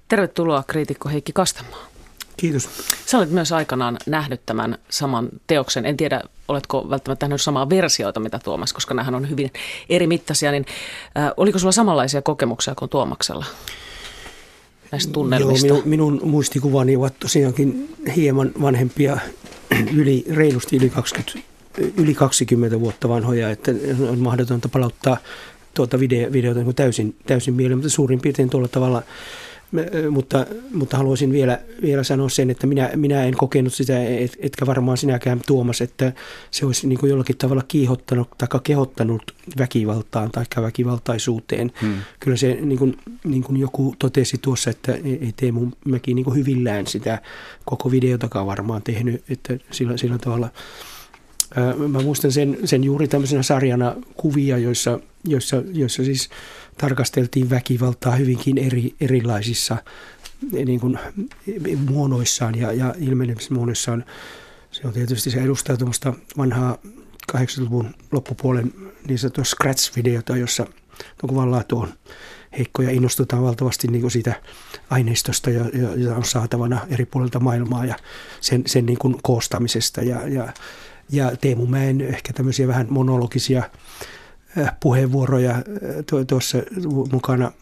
Tervetuloa 0.08 0.64
kriitikko 0.66 1.08
Heikki 1.08 1.32
Kastamaa. 1.32 1.86
Kiitos. 2.36 2.68
Sä 3.06 3.18
olet 3.18 3.30
myös 3.30 3.52
aikanaan 3.52 3.98
nähnyt 4.06 4.40
tämän 4.46 4.78
saman 4.88 5.28
teoksen. 5.46 5.86
En 5.86 5.96
tiedä, 5.96 6.22
oletko 6.48 6.90
välttämättä 6.90 7.26
nähnyt 7.26 7.42
samaa 7.42 7.70
versioita, 7.70 8.20
mitä 8.20 8.38
Tuomas, 8.38 8.72
koska 8.72 8.94
nämähän 8.94 9.14
on 9.14 9.30
hyvin 9.30 9.52
eri 9.88 10.06
mittaisia. 10.06 10.50
Niin, 10.50 10.66
äh, 11.18 11.30
oliko 11.36 11.58
sulla 11.58 11.72
samanlaisia 11.72 12.22
kokemuksia 12.22 12.75
kuin 12.75 12.88
Tuomaksella? 12.88 13.44
Näistä 14.93 15.12
tunnelmista? 15.12 15.66
Joo, 15.66 15.83
minun, 15.85 16.11
minun 16.11 16.31
muistikuvani 16.31 16.97
ovat 16.97 17.14
tosiaankin 17.19 17.95
hieman 18.16 18.52
vanhempia, 18.62 19.19
yli, 19.95 20.25
reilusti 20.31 20.76
yli 20.76 20.90
20, 20.90 21.40
yli 21.97 22.14
20 22.14 22.81
vuotta 22.81 23.09
vanhoja, 23.09 23.50
että 23.50 23.73
on 24.09 24.19
mahdotonta 24.19 24.69
palauttaa 24.69 25.16
tuota 25.75 26.00
video, 26.00 26.33
videota 26.33 26.61
niin 26.61 26.75
täysin, 26.75 27.14
täysin 27.26 27.55
mieleen, 27.55 27.78
mutta 27.78 27.90
suurin 27.90 28.21
piirtein 28.21 28.50
tuolla 28.50 28.69
tavalla– 28.69 29.02
mutta, 30.11 30.46
mutta 30.73 30.96
haluaisin 30.96 31.32
vielä, 31.32 31.58
vielä 31.82 32.02
sanoa 32.02 32.28
sen, 32.28 32.50
että 32.50 32.66
minä, 32.66 32.90
minä 32.96 33.25
en 33.25 33.35
kokenut 33.37 33.75
sitä, 33.75 34.04
et, 34.04 34.37
etkä 34.38 34.66
varmaan 34.66 34.96
sinäkään 34.96 35.40
Tuomas, 35.46 35.80
että 35.80 36.12
se 36.50 36.66
olisi 36.66 36.87
niin 36.87 36.99
kuin 36.99 37.11
jollakin 37.11 37.37
tavalla 37.37 37.62
kiihottanut 37.68 38.28
tai 38.38 38.49
kehottanut 38.62 39.35
väkivaltaan 39.58 40.30
tai 40.30 40.44
väkivaltaisuuteen. 40.62 41.73
Hmm. 41.80 41.94
Kyllä 42.20 42.37
se, 42.37 42.58
niin 42.61 42.78
kuin, 42.78 42.96
niin 43.25 43.42
kuin 43.42 43.61
joku 43.61 43.94
totesi 43.99 44.38
tuossa, 44.42 44.70
että 44.70 44.92
ei 44.92 45.32
Teemu 45.37 45.68
Mäki 45.85 46.14
niin 46.14 46.25
kuin 46.25 46.37
hyvillään 46.37 46.87
sitä 46.87 47.23
koko 47.64 47.90
videotakaan 47.90 48.46
varmaan 48.46 48.82
tehnyt, 48.82 49.25
että 49.28 49.58
sillä, 49.70 49.96
sillä 49.96 50.18
tavalla– 50.18 50.49
Mä 51.88 52.02
muistan 52.02 52.32
sen, 52.32 52.58
sen 52.64 52.85
juuri 52.85 53.08
tämmöisenä 53.08 53.42
sarjana 53.42 53.96
kuvia, 54.16 54.58
joissa, 54.58 55.00
joissa, 55.25 55.62
joissa 55.73 56.04
siis 56.04 56.28
tarkasteltiin 56.78 57.50
väkivaltaa 57.50 58.16
hyvinkin 58.16 58.59
eri, 58.59 58.95
erilaisissa 59.00 59.76
niin 60.52 60.80
kuin, 60.80 60.99
muodoissaan 61.90 62.54
ja, 62.59 62.73
ja 62.73 62.95
ilmenemismuodoissaan. 62.99 64.04
Se 64.71 64.87
on 64.87 64.92
tietysti 64.92 65.30
se 65.30 65.42
edustaa 65.42 65.76
vanhaa 66.38 66.78
80-luvun 67.33 67.95
loppupuolen 68.12 68.73
niin 69.09 69.18
sanottua 69.18 69.45
scratch-videota, 69.45 70.37
jossa 70.37 70.66
kuvanlaatu 71.21 71.78
on 71.78 71.95
heikko 72.59 72.83
ja 72.83 72.90
innostutaan 72.90 73.42
valtavasti 73.42 73.88
niin 73.88 74.00
kuin 74.00 74.11
siitä 74.11 74.42
aineistosta, 74.90 75.50
jota 75.50 76.16
on 76.16 76.25
saatavana 76.25 76.87
eri 76.90 77.06
puolilta 77.06 77.40
maailmaa 77.40 77.85
ja 77.85 77.95
sen, 78.40 78.62
sen 78.66 78.87
niin 78.87 78.99
kuin 78.99 79.16
koostamisesta 79.23 80.02
ja, 80.02 80.28
ja 80.28 80.52
ja 81.12 81.37
Teemu 81.40 81.66
Mäen 81.66 82.00
ehkä 82.00 82.33
tämmöisiä 82.33 82.68
vähän 82.68 82.87
monologisia 82.90 83.71
puheenvuoroja 84.80 85.50
äh, 85.50 85.62
tuossa 86.26 86.58
mukana. 87.12 87.52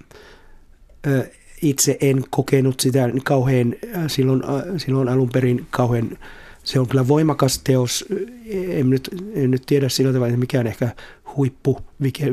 Äh, 1.06 1.30
itse 1.62 1.98
en 2.00 2.24
kokenut 2.30 2.80
sitä 2.80 3.08
kauhean 3.24 3.74
silloin, 4.06 4.42
silloin 4.76 5.08
alun 5.08 5.28
perin 5.28 5.66
kauhean 5.70 6.18
se 6.64 6.80
on 6.80 6.88
kyllä 6.88 7.08
voimakas 7.08 7.58
teos. 7.58 8.04
En 8.68 8.90
nyt, 8.90 9.08
en 9.34 9.50
nyt 9.50 9.62
tiedä 9.66 9.88
sillä 9.88 10.12
tavalla, 10.12 10.28
että 10.28 10.38
mikään 10.38 10.66
ehkä 10.66 10.88
huippu 11.36 11.80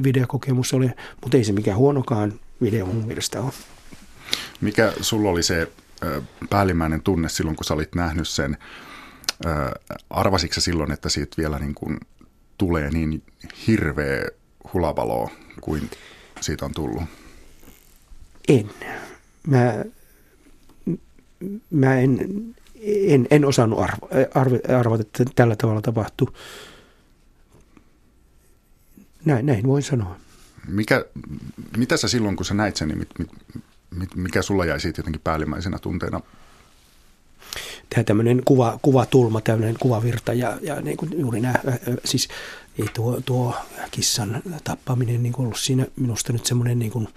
videokokemus 0.03 0.74
oli, 0.74 0.89
mutta 1.22 1.38
ei 1.38 1.44
se 1.44 1.51
mikään 1.51 1.77
huonokaan 1.77 2.34
video 2.62 2.86
mun 2.86 3.06
mielestä 3.08 3.41
ole. 3.41 3.51
Mikä 4.62 4.94
sulla 5.01 5.30
oli 5.30 5.44
se 5.44 5.72
päällimmäinen 6.50 7.01
tunne 7.01 7.30
silloin, 7.30 7.56
kun 7.56 7.65
sä 7.65 7.74
olit 7.74 7.96
nähnyt 7.96 8.27
sen? 8.27 8.58
arvasitko 10.10 10.62
silloin, 10.62 10.91
että 10.91 11.10
siitä 11.10 11.38
vielä 11.38 11.60
niin 11.60 11.75
kuin 11.75 11.98
tulee 12.58 12.89
niin 12.89 13.24
hirveä 13.68 14.25
hulavalo 14.74 15.30
kuin 15.62 15.89
siitä 16.41 16.65
on 16.65 16.74
tullut? 16.74 17.03
En. 18.48 18.70
Mä, 19.48 19.86
mä 21.72 22.00
en, 22.00 22.20
en, 23.08 23.27
en 23.32 23.46
osannut 23.46 23.80
arvo, 23.80 24.10
arvo, 24.34 24.58
arvata, 24.80 25.01
että 25.01 25.25
tällä 25.36 25.56
tavalla 25.56 25.82
tapahtuu. 25.82 26.30
Näin, 29.25 29.46
näin 29.46 29.68
voin 29.68 29.84
sanoa. 29.84 30.15
Mikä, 30.68 31.06
mitä 31.77 31.98
sä 31.98 32.08
silloin, 32.08 32.36
kun 32.36 32.46
sä 32.46 32.53
näit 32.53 32.75
sen, 32.75 32.88
niin 32.88 32.98
mit, 32.98 33.10
mit, 33.96 34.15
mikä 34.15 34.41
sulla 34.41 34.65
jäi 34.65 34.80
siitä 34.80 35.00
jotenkin 35.00 35.22
päällimmäisenä 35.24 35.80
tunteena 35.80 36.22
tehdä 37.89 38.03
tämmöinen 38.03 38.41
kuva, 38.46 38.80
kuvatulma, 38.82 39.41
tämmöinen 39.41 39.75
kuvavirta 39.80 40.34
ja, 40.34 40.58
ja 40.62 40.82
niin 40.82 40.98
kuin 40.98 41.20
juuri 41.20 41.39
nämä, 41.39 41.56
siis 42.06 42.27
ei 42.80 42.88
tuo, 42.94 43.22
tuo 43.25 43.56
kissan 43.92 44.42
tappaminen 44.63 45.24
niin 45.24 45.34
ollut 45.38 45.60
siinä 45.60 45.88
minusta 45.96 46.34
nyt 46.34 46.46
semmoinen 46.46 46.80
niin 46.80 46.92
kuin 46.92 47.08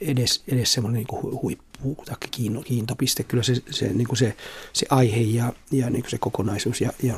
edes, 0.00 0.42
edes 0.48 0.72
semmoinen 0.72 0.96
niin 0.96 1.06
kuin 1.06 1.42
huippu 1.42 2.02
tai 2.04 2.16
kiintopiste. 2.64 3.22
Kyllä 3.22 3.42
se, 3.42 3.54
se, 3.70 3.88
niin 3.88 4.08
kuin 4.08 4.18
se, 4.18 4.36
se 4.72 4.86
aihe 4.90 5.20
ja, 5.20 5.52
ja 5.70 5.90
niin 5.90 6.02
kuin 6.02 6.10
se 6.10 6.18
kokonaisuus 6.18 6.80
ja, 6.80 6.90
ja 7.02 7.14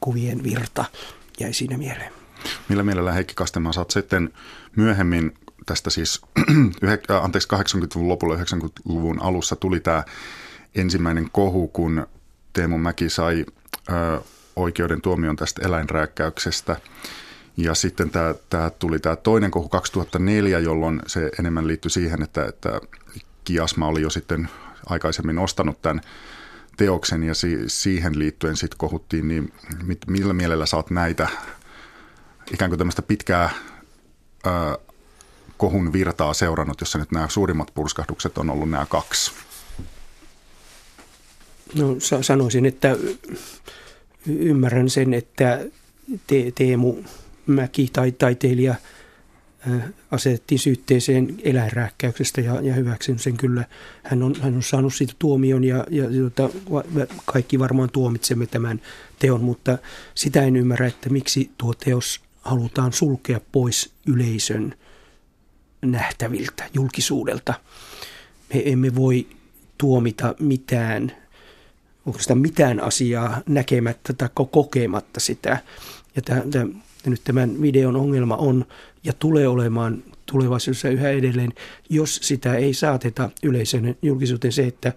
kuvien 0.00 0.42
virta 0.42 0.84
jäi 1.40 1.52
siinä 1.52 1.78
mieleen. 1.78 2.12
Millä 2.68 2.82
mielellä 2.82 3.12
Heikki 3.12 3.34
Kastemaa 3.34 3.72
saat 3.72 3.90
sitten 3.90 4.30
myöhemmin 4.76 5.34
tästä 5.66 5.90
siis, 5.90 6.20
anteeksi 7.22 7.48
80-luvun 7.54 8.08
lopulla 8.08 8.36
90-luvun 8.36 9.22
alussa 9.22 9.56
tuli 9.56 9.80
tämä 9.80 10.04
ensimmäinen 10.74 11.28
kohu, 11.32 11.68
kun 11.68 12.06
Teemu 12.52 12.78
Mäki 12.78 13.10
sai 13.10 13.44
ö, 13.90 14.20
oikeuden 14.62 15.00
tuomion 15.00 15.36
tästä 15.36 15.66
eläinrääkkäyksestä. 15.66 16.76
Ja 17.56 17.74
sitten 17.74 18.10
tämä, 18.10 18.34
tämä 18.50 18.70
tuli 18.70 18.98
tämä 18.98 19.16
toinen 19.16 19.50
kohu 19.50 19.68
2004, 19.68 20.58
jolloin 20.58 21.02
se 21.06 21.30
enemmän 21.38 21.66
liittyi 21.66 21.90
siihen, 21.90 22.22
että, 22.22 22.44
että 22.46 22.80
Kiasma 23.44 23.86
oli 23.86 24.02
jo 24.02 24.10
sitten 24.10 24.48
aikaisemmin 24.86 25.38
ostanut 25.38 25.82
tämän 25.82 26.00
teoksen 26.76 27.22
ja 27.22 27.34
si- 27.34 27.68
siihen 27.68 28.18
liittyen 28.18 28.56
sitten 28.56 28.78
kohuttiin, 28.78 29.28
niin 29.28 29.52
mit, 29.82 29.98
millä 30.06 30.32
mielellä 30.32 30.66
saat 30.66 30.90
näitä 30.90 31.28
ikään 32.52 32.70
kuin 32.70 32.78
tämmöistä 32.78 33.02
pitkää 33.02 33.50
ö, 34.46 34.50
kohun 35.56 35.92
virtaa 35.92 36.34
seurannut, 36.34 36.80
jossa 36.80 36.98
nyt 36.98 37.12
nämä 37.12 37.28
suurimmat 37.28 37.70
purskahdukset 37.74 38.38
on 38.38 38.50
ollut 38.50 38.70
nämä 38.70 38.86
kaksi? 38.86 39.32
No 41.74 41.96
sanoisin, 42.22 42.66
että 42.66 42.96
ymmärrän 44.26 44.90
sen, 44.90 45.14
että 45.14 45.60
te- 46.26 46.52
Teemu 46.54 46.96
Mäki 47.46 47.90
tai 47.92 48.12
taiteilija 48.12 48.74
asetettiin 50.10 50.58
syytteeseen 50.58 51.36
eläinrääkkäyksestä 51.42 52.40
ja, 52.40 52.60
ja 52.60 52.74
hyväksyn 52.74 53.18
sen 53.18 53.36
kyllä. 53.36 53.64
Hän 54.02 54.22
on, 54.22 54.34
hän 54.40 54.54
on 54.54 54.62
saanut 54.62 54.94
siitä 54.94 55.12
tuomion 55.18 55.64
ja, 55.64 55.86
ja 55.90 56.10
jota, 56.10 56.50
kaikki 57.24 57.58
varmaan 57.58 57.90
tuomitsemme 57.90 58.46
tämän 58.46 58.80
teon, 59.18 59.40
mutta 59.40 59.78
sitä 60.14 60.42
en 60.42 60.56
ymmärrä, 60.56 60.86
että 60.86 61.10
miksi 61.10 61.50
tuo 61.58 61.74
teos 61.74 62.20
halutaan 62.40 62.92
sulkea 62.92 63.40
pois 63.52 63.92
yleisön 64.06 64.74
nähtäviltä, 65.82 66.64
julkisuudelta. 66.74 67.54
Me 68.54 68.62
emme 68.64 68.94
voi 68.94 69.26
tuomita 69.78 70.34
mitään 70.38 71.12
onko 72.06 72.18
sitä 72.18 72.34
mitään 72.34 72.80
asiaa 72.80 73.40
näkemättä 73.46 74.12
tai 74.12 74.28
kokematta 74.50 75.20
sitä. 75.20 75.58
Ja 76.16 76.22
tämän, 76.22 76.50
tämän, 76.50 76.82
nyt 77.06 77.20
tämän 77.24 77.62
videon 77.62 77.96
ongelma 77.96 78.36
on 78.36 78.64
ja 79.04 79.12
tulee 79.12 79.48
olemaan 79.48 80.02
tulevaisuudessa 80.26 80.88
yhä 80.88 81.10
edelleen, 81.10 81.52
jos 81.88 82.20
sitä 82.22 82.54
ei 82.54 82.74
saateta 82.74 83.30
yleisön 83.42 83.96
julkisuuteen 84.02 84.52
se, 84.52 84.66
että 84.66 84.92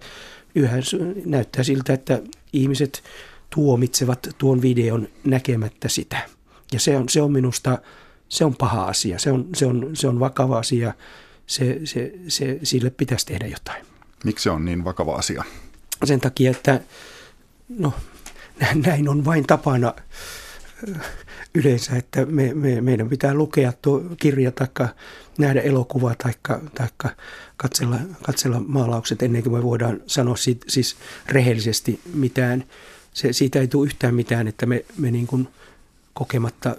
yhä 0.54 0.76
näyttää 1.24 1.64
siltä, 1.64 1.92
että 1.92 2.22
ihmiset 2.52 3.02
tuomitsevat 3.50 4.28
tuon 4.38 4.62
videon 4.62 5.08
näkemättä 5.24 5.88
sitä. 5.88 6.18
Ja 6.72 6.80
se 6.80 6.96
on, 6.96 7.08
se 7.08 7.22
on 7.22 7.32
minusta, 7.32 7.78
se 8.28 8.44
on 8.44 8.54
paha 8.56 8.84
asia, 8.84 9.18
se 9.18 9.32
on, 9.32 9.48
se 9.54 9.66
on, 9.66 9.90
se 9.92 10.08
on 10.08 10.20
vakava 10.20 10.58
asia, 10.58 10.94
se, 11.46 11.80
se, 11.84 12.12
se, 12.28 12.58
sille 12.62 12.90
pitäisi 12.90 13.26
tehdä 13.26 13.46
jotain. 13.46 13.86
Miksi 14.24 14.42
se 14.42 14.50
on 14.50 14.64
niin 14.64 14.84
vakava 14.84 15.14
asia? 15.14 15.44
Sen 16.06 16.20
takia, 16.20 16.50
että 16.50 16.80
no, 17.68 17.92
näin 18.86 19.08
on 19.08 19.24
vain 19.24 19.46
tapana 19.46 19.94
yleensä, 21.54 21.96
että 21.96 22.24
me, 22.24 22.54
me, 22.54 22.80
meidän 22.80 23.08
pitää 23.08 23.34
lukea 23.34 23.72
tuo 23.82 24.02
kirja 24.20 24.52
tai 24.52 24.68
nähdä 25.38 25.60
elokuva 25.60 26.14
tai 26.14 26.32
katsella, 27.56 27.96
katsella 28.22 28.60
maalaukset 28.66 29.22
ennen 29.22 29.42
kuin 29.42 29.52
me 29.52 29.62
voidaan 29.62 30.00
sanoa 30.06 30.36
siitä, 30.36 30.66
siis 30.68 30.96
rehellisesti 31.28 32.00
mitään. 32.14 32.64
Se, 33.12 33.32
siitä 33.32 33.60
ei 33.60 33.68
tule 33.68 33.86
yhtään 33.86 34.14
mitään, 34.14 34.48
että 34.48 34.66
me, 34.66 34.84
me 34.98 35.10
niin 35.10 35.26
kuin 35.26 35.48
kokematta, 36.14 36.76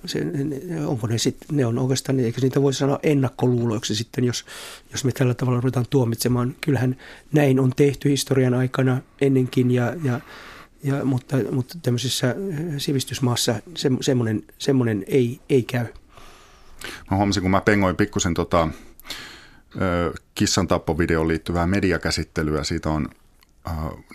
onko 0.85 1.07
ne 1.07 1.17
sitten, 1.17 1.57
ne 1.57 1.65
on 1.65 1.79
oikeastaan, 1.79 2.19
eikö 2.19 2.41
niitä 2.41 2.61
voi 2.61 2.73
sanoa 2.73 2.99
ennakkoluuloiksi 3.03 3.95
sitten, 3.95 4.23
jos, 4.23 4.45
jos 4.91 5.03
me 5.03 5.11
tällä 5.11 5.33
tavalla 5.33 5.61
ruvetaan 5.61 5.85
tuomitsemaan. 5.89 6.55
Kyllähän 6.61 6.95
näin 7.31 7.59
on 7.59 7.71
tehty 7.75 8.09
historian 8.09 8.53
aikana 8.53 9.01
ennenkin 9.21 9.71
ja, 9.71 9.93
ja 10.03 10.19
ja, 10.83 11.05
mutta, 11.05 11.37
mutta 11.51 11.77
tämmöisessä 11.81 12.29
äh, 12.29 12.35
sivistysmaassa 12.77 13.55
se, 13.75 13.89
semmoinen, 14.01 14.43
semmoinen 14.57 15.05
ei, 15.07 15.39
ei 15.49 15.63
käy. 15.63 15.85
Mä 17.11 17.17
huomasin, 17.17 17.41
kun 17.41 17.51
mä 17.51 17.61
pengoin 17.61 17.95
pikkusen 17.95 18.33
tota, 18.33 18.67
kissan 20.35 20.67
tappovideoon 20.67 21.27
liittyvää 21.27 21.67
mediakäsittelyä. 21.67 22.63
Siitä 22.63 22.89
on 22.89 23.09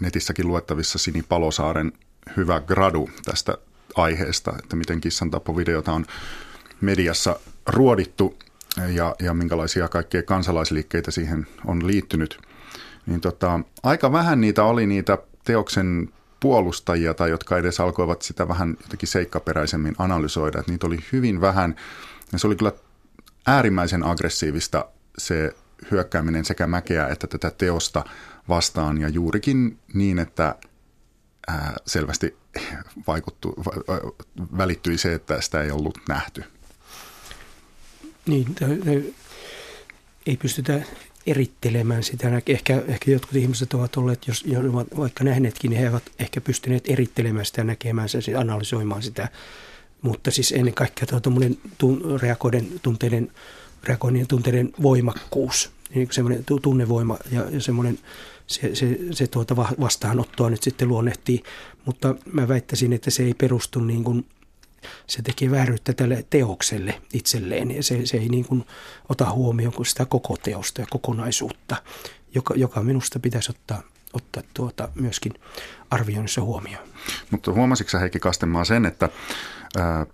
netissäkin 0.01 0.49
luettavissa 0.49 0.99
Sini 0.99 1.23
Palosaaren 1.23 1.93
hyvä 2.37 2.61
gradu 2.61 3.11
tästä 3.25 3.59
aiheesta, 3.95 4.53
että 4.59 4.77
miten 4.77 5.01
kissan 5.01 5.31
tappovideota 5.31 5.93
on 5.93 6.07
mediassa 6.81 7.41
ruodittu 7.67 8.39
ja, 8.95 9.17
ja 9.19 9.35
minkälaisia 9.35 9.89
kaikkia 9.89 10.23
kansalaisliikkeitä 10.23 11.11
siihen 11.11 11.47
on 11.67 11.87
liittynyt. 11.87 12.41
Niin 13.07 13.21
tota, 13.21 13.61
aika 13.83 14.13
vähän 14.13 14.41
niitä 14.41 14.65
oli 14.65 14.87
niitä 14.87 15.19
teoksen 15.45 16.09
puolustajia 16.41 17.15
tai 17.15 17.31
jotka 17.31 17.59
edes 17.59 17.81
alkoivat 17.81 18.23
sitä 18.23 18.49
vähän 18.49 18.77
jotenkin 18.83 19.09
seikkaperäisemmin 19.09 19.95
analysoida. 19.99 20.59
Että 20.59 20.73
niitä 20.73 20.87
oli 20.87 20.99
hyvin 21.13 21.41
vähän 21.41 21.77
ja 22.33 22.39
se 22.39 22.47
oli 22.47 22.57
kyllä 22.57 22.73
äärimmäisen 23.47 24.05
aggressiivista 24.05 24.85
se 25.19 25.55
hyökkääminen 25.91 26.45
sekä 26.45 26.67
mäkeä 26.67 27.09
että 27.09 27.27
tätä 27.27 27.51
teosta 27.51 28.05
vastaan 28.49 29.01
ja 29.01 29.09
juurikin 29.09 29.79
niin, 29.95 30.19
että 30.19 30.55
ää, 31.49 31.77
selvästi 31.87 32.37
vaikuttu, 33.07 33.55
välittyi 34.57 34.99
se, 34.99 35.15
että 35.15 35.41
sitä 35.41 35.63
ei 35.63 35.71
ollut 35.71 35.99
nähty. 36.09 36.45
Niin, 38.27 38.55
ei 40.27 40.37
pystytä 40.37 40.83
erittelemään 41.27 42.03
sitä. 42.03 42.43
Ehkä, 42.47 42.83
ehkä 42.89 43.11
jotkut 43.11 43.37
ihmiset 43.37 43.75
ovat 43.75 43.97
olleet, 43.97 44.27
jos 44.27 44.45
ovat 44.71 44.87
vaikka 44.97 45.25
nähneetkin, 45.25 45.71
niin 45.71 45.81
he 45.81 45.91
ovat 45.91 46.03
ehkä 46.19 46.41
pystyneet 46.41 46.85
erittelemään 46.89 47.47
sitä, 47.47 47.65
näkemään 47.65 48.09
sitä, 48.09 48.41
analysoimaan 48.41 49.03
sitä. 49.03 49.29
Mutta 50.03 50.31
siis 50.31 50.53
ennen 50.53 50.75
kaikkea 50.75 51.21
tuommoinen 51.21 51.59
tun, 51.79 52.21
reagoiden 52.21 52.69
tunteiden, 52.83 53.31
reagoiden 53.85 54.27
tunteiden 54.27 54.73
voimakkuus, 54.83 55.71
niin 55.95 56.09
semmoinen 56.11 56.45
tunnevoima 56.63 57.19
ja, 57.33 57.51
ja 57.51 57.61
semmoinen 57.61 57.99
se, 58.47 58.75
se, 58.75 58.99
se 59.11 59.27
tuota 59.27 59.57
vastaanottoa 59.57 60.51
nyt 60.51 60.63
sitten 60.63 60.89
luonnehtii. 60.89 61.43
Mutta 61.85 62.15
mä 62.33 62.49
väittäisin, 62.49 62.93
että 62.93 63.11
se 63.11 63.23
ei 63.23 63.35
perustu 63.35 63.81
niin 63.81 64.05
kuin– 64.05 64.27
se 65.07 65.23
tekee 65.23 65.51
vääryyttä 65.51 65.93
tälle 65.93 66.25
teokselle 66.31 67.03
itselleen 67.13 67.71
ja 67.71 67.83
se, 67.83 68.07
se 68.07 68.17
ei 68.17 68.29
niin 68.29 68.45
kuin 68.45 68.65
ota 69.09 69.31
huomioon 69.31 69.75
kuin 69.75 69.87
sitä 69.87 70.07
koko 70.07 70.37
teosta 70.37 70.81
ja 70.81 70.87
kokonaisuutta, 70.91 71.77
joka, 72.35 72.55
joka 72.55 72.83
minusta 72.83 73.19
pitäisi 73.19 73.51
ottaa, 73.51 73.83
ottaa 74.13 74.43
tuota 74.55 74.89
myöskin 74.95 75.35
arvioinnissa 75.91 76.43
huomioon. 76.43 76.89
Mutta 77.31 77.53
huomasitko 77.53 77.99
Heikki 77.99 78.21
Kastenmaa 78.21 78.65
sen, 78.65 78.87
että 78.87 79.09
ää, 79.79 80.07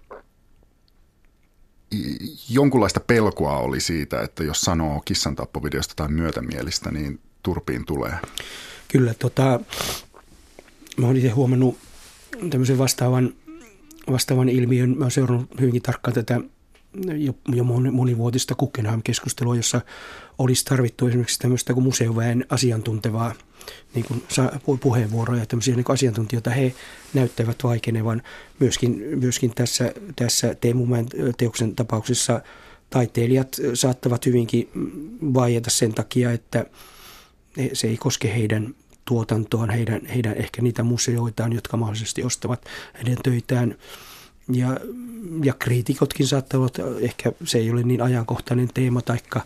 jonkunlaista 2.49 3.01
pelkoa 3.01 3.59
oli 3.59 3.81
siitä, 3.81 4.23
että 4.23 4.45
jos 4.45 4.61
sanoo 4.61 5.01
kissantappovideosta 5.05 5.95
tai 5.97 6.09
myötämielistä, 6.09 6.91
niin 6.91 7.21
turpiin 7.43 7.85
tulee? 7.87 8.15
Kyllä, 8.89 9.15
tota, 9.15 9.61
mä 10.97 11.07
olen 11.07 11.17
itse 11.17 11.29
huomannut 11.29 11.79
tämmöisen 12.51 12.79
vastaavan 12.79 13.35
vastaavan 14.11 14.49
ilmiön. 14.49 14.91
Mä 14.91 15.05
olen 15.05 15.11
seurannut 15.11 15.61
hyvinkin 15.61 15.83
tarkkaan 15.83 16.15
tätä 16.15 16.41
jo, 17.17 17.35
jo 17.55 17.65
monivuotista 17.93 18.55
Guggenheim-keskustelua, 18.55 19.57
jossa 19.57 19.81
olisi 20.39 20.65
tarvittu 20.65 21.07
esimerkiksi 21.07 21.39
tämmöistä 21.39 21.75
kuin 21.75 21.85
museoväen 21.85 22.47
asiantuntevaa 22.49 23.35
niin 23.95 24.07
kuin 24.65 24.79
puheenvuoroja, 24.79 25.47
tämmöisiä 25.47 25.77
niin 25.77 25.85
kuin 25.85 25.95
asiantuntijoita 25.95 26.51
he 26.51 26.75
näyttävät 27.15 27.65
vaikenevan. 27.65 28.23
Myöskin, 28.61 29.03
myöskin 29.17 29.55
tässä, 29.55 29.93
tässä 30.17 30.55
Teemu 30.55 30.87
teoksen 31.39 31.77
tapauksessa 31.77 32.41
taiteilijat 32.91 33.57
saattavat 33.75 34.27
hyvinkin 34.27 34.69
vaieta 35.35 35.71
sen 35.71 35.95
takia, 35.95 36.33
että 36.33 36.67
se 37.73 37.87
ei 37.87 37.97
koske 37.97 38.35
heidän 38.35 38.75
tuotantoon, 39.07 39.71
heidän, 39.71 40.07
heidän 40.07 40.35
ehkä 40.35 40.63
niitä 40.63 40.83
museoitaan, 40.83 41.53
jotka 41.53 41.77
mahdollisesti 41.77 42.25
ostavat 42.25 42.65
heidän 42.97 43.17
töitään. 43.23 43.75
Ja, 44.53 44.77
ja 45.45 45.55
kriitikotkin 45.59 46.27
saattavat, 46.27 46.79
ehkä 47.01 47.33
se 47.45 47.59
ei 47.59 47.71
ole 47.71 47.83
niin 47.83 48.03
ajankohtainen 48.03 48.69
teema, 48.75 49.03
taikka 49.03 49.41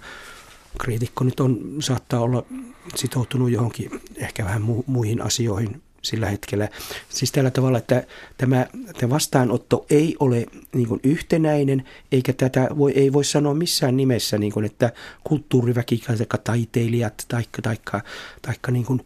kriitikko 0.78 1.24
nyt 1.24 1.40
on, 1.40 1.58
saattaa 1.80 2.20
olla 2.20 2.46
sitoutunut 2.94 3.50
johonkin 3.50 3.90
ehkä 4.16 4.44
vähän 4.44 4.62
mu, 4.62 4.82
muihin 4.86 5.22
asioihin 5.22 5.82
sillä 6.02 6.26
hetkellä. 6.26 6.68
Siis 7.08 7.32
tällä 7.32 7.50
tavalla, 7.50 7.78
että 7.78 8.06
tämä, 8.38 8.66
tämä 8.98 9.10
vastaanotto 9.10 9.86
ei 9.90 10.16
ole 10.20 10.46
niin 10.74 11.00
yhtenäinen, 11.04 11.84
eikä 12.12 12.32
tätä 12.32 12.68
voi, 12.78 12.92
ei 12.92 13.12
voi 13.12 13.24
sanoa 13.24 13.54
missään 13.54 13.96
nimessä, 13.96 14.38
niin 14.38 14.52
kuin, 14.52 14.66
että 14.66 14.92
kulttuuriväki 15.24 16.02
tai 16.06 16.16
taiteilijat 16.44 17.24
tai 17.28 17.44
taikka, 17.62 18.00
taikka 18.42 18.72
niin 18.72 18.84
kuin 18.84 19.04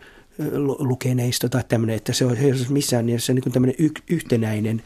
lukeneisto 0.78 1.48
tai 1.48 1.64
tämmöinen, 1.68 1.96
että 1.96 2.12
se 2.12 2.24
on, 2.24 2.36
missään 2.68 3.04
mielessä 3.04 3.34
niin 3.34 3.52
tämmöinen 3.52 3.76
y- 3.78 4.02
yhtenäinen 4.08 4.82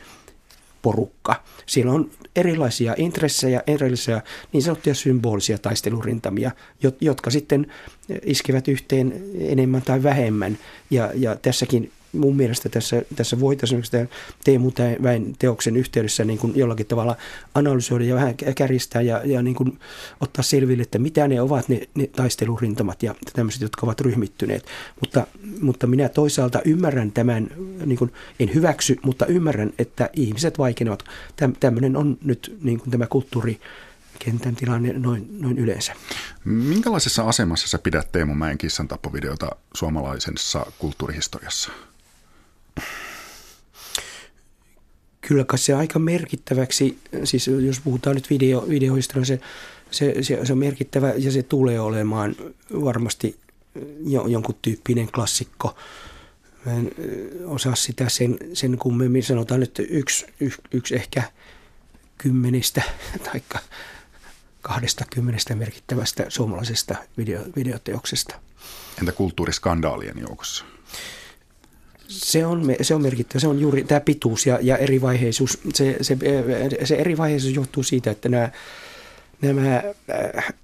porukka. 0.82 1.42
Siellä 1.66 1.92
on 1.92 2.10
erilaisia 2.36 2.94
intressejä, 2.96 3.62
erilaisia 3.66 4.20
niin 4.52 4.62
sanottuja 4.62 4.94
symbolisia 4.94 5.58
taistelurintamia, 5.58 6.50
jotka 7.00 7.30
sitten 7.30 7.66
iskevät 8.22 8.68
yhteen 8.68 9.22
enemmän 9.40 9.82
tai 9.82 10.02
vähemmän. 10.02 10.58
Ja, 10.90 11.10
ja 11.14 11.36
tässäkin 11.36 11.92
mun 12.12 12.36
mielestä 12.36 12.68
tässä, 12.68 13.02
tässä 13.16 13.40
voitaisiin 13.40 13.82
tämän 13.90 14.08
Teemu 14.44 14.72
Väin 15.02 15.36
teoksen 15.38 15.76
yhteydessä 15.76 16.24
niin 16.24 16.38
kuin 16.38 16.52
jollakin 16.56 16.86
tavalla 16.86 17.16
analysoida 17.54 18.04
ja 18.04 18.14
vähän 18.14 18.34
käristää 18.36 19.02
ja, 19.02 19.22
ja 19.24 19.42
niin 19.42 19.54
kuin 19.54 19.78
ottaa 20.20 20.42
selville, 20.42 20.82
että 20.82 20.98
mitä 20.98 21.28
ne 21.28 21.40
ovat 21.40 21.68
ne, 21.68 21.88
ne 21.94 22.06
taistelurintamat 22.06 23.02
ja 23.02 23.14
tämmöiset, 23.32 23.62
jotka 23.62 23.86
ovat 23.86 24.00
ryhmittyneet. 24.00 24.66
Mutta, 25.00 25.26
mutta 25.60 25.86
minä 25.86 26.08
toisaalta 26.08 26.62
ymmärrän 26.64 27.12
tämän, 27.12 27.50
niin 27.86 27.98
kuin, 27.98 28.12
en 28.40 28.54
hyväksy, 28.54 28.96
mutta 29.02 29.26
ymmärrän, 29.26 29.72
että 29.78 30.10
ihmiset 30.12 30.58
vaikenevat. 30.58 31.04
Täm, 31.36 31.52
tämmöinen 31.60 31.96
on 31.96 32.18
nyt 32.24 32.58
niin 32.62 32.80
kuin 32.80 32.90
tämä 32.90 33.06
kulttuuri 33.06 33.60
kentän 34.18 34.56
tilanne 34.56 34.92
noin, 34.92 35.28
noin 35.40 35.58
yleensä. 35.58 35.92
Minkälaisessa 36.44 37.22
asemassa 37.22 37.68
sä 37.68 37.78
pidät 37.78 38.12
Teemu 38.12 38.34
Mäen 38.34 38.58
kissan 38.58 38.88
tappovideota 38.88 39.50
suomalaisessa 39.74 40.66
kulttuurihistoriassa? 40.78 41.72
Kyllä 45.20 45.44
se 45.56 45.74
aika 45.74 45.98
merkittäväksi, 45.98 46.98
siis 47.24 47.46
jos 47.46 47.80
puhutaan 47.80 48.16
nyt 48.16 48.30
video, 48.30 48.68
videoista, 48.68 49.24
se, 49.24 49.40
se, 49.90 50.14
se, 50.22 50.40
se 50.44 50.52
on 50.52 50.58
merkittävä 50.58 51.12
ja 51.16 51.32
se 51.32 51.42
tulee 51.42 51.80
olemaan 51.80 52.36
varmasti 52.84 53.36
jo, 54.06 54.26
jonkun 54.26 54.54
tyyppinen 54.62 55.08
klassikko. 55.12 55.76
Mä 56.66 56.72
en 56.72 56.90
osaa 57.44 57.74
sitä 57.74 58.08
sen, 58.08 58.38
sen 58.52 58.78
kummemmin, 58.78 59.22
sanotaan 59.22 59.60
nyt 59.60 59.78
yksi, 59.88 60.26
yksi, 60.40 60.62
yksi 60.72 60.94
ehkä 60.94 61.22
kymmenistä 62.18 62.82
tai 63.24 63.42
kahdesta 64.62 65.04
kymmenestä 65.14 65.54
merkittävästä 65.54 66.24
suomalaisesta 66.28 66.94
video, 67.16 67.40
videoteoksesta. 67.56 68.34
Entä 68.98 69.12
kulttuuriskandaalien 69.12 70.18
joukossa? 70.18 70.64
Se 72.08 72.46
on, 72.46 72.62
se 72.82 72.94
on 72.94 73.02
merkittävä. 73.02 73.40
Se 73.40 73.48
on 73.48 73.60
juuri 73.60 73.84
tämä 73.84 74.00
pituus 74.00 74.46
ja, 74.46 74.58
ja 74.62 74.76
erivaiheisuus. 74.76 75.58
Se, 75.74 75.96
se, 76.00 76.16
se 76.84 76.96
erivaiheisuus 76.96 77.54
johtuu 77.54 77.82
siitä, 77.82 78.10
että 78.10 78.28
nämä, 78.28 78.50
nämä 79.42 79.76
äh, 79.76 80.54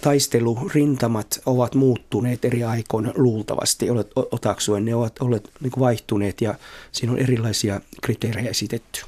taistelurintamat 0.00 1.40
ovat 1.46 1.74
muuttuneet 1.74 2.44
eri 2.44 2.64
aikoina 2.64 3.12
luultavasti 3.16 3.90
olet, 3.90 4.10
otaksuen. 4.16 4.84
Ne 4.84 4.94
ovat 4.94 5.18
olleet 5.20 5.50
niin 5.60 5.70
kuin 5.70 5.80
vaihtuneet 5.80 6.40
ja 6.40 6.54
siinä 6.92 7.12
on 7.12 7.18
erilaisia 7.18 7.80
kriteerejä 8.02 8.50
esitetty. 8.50 9.00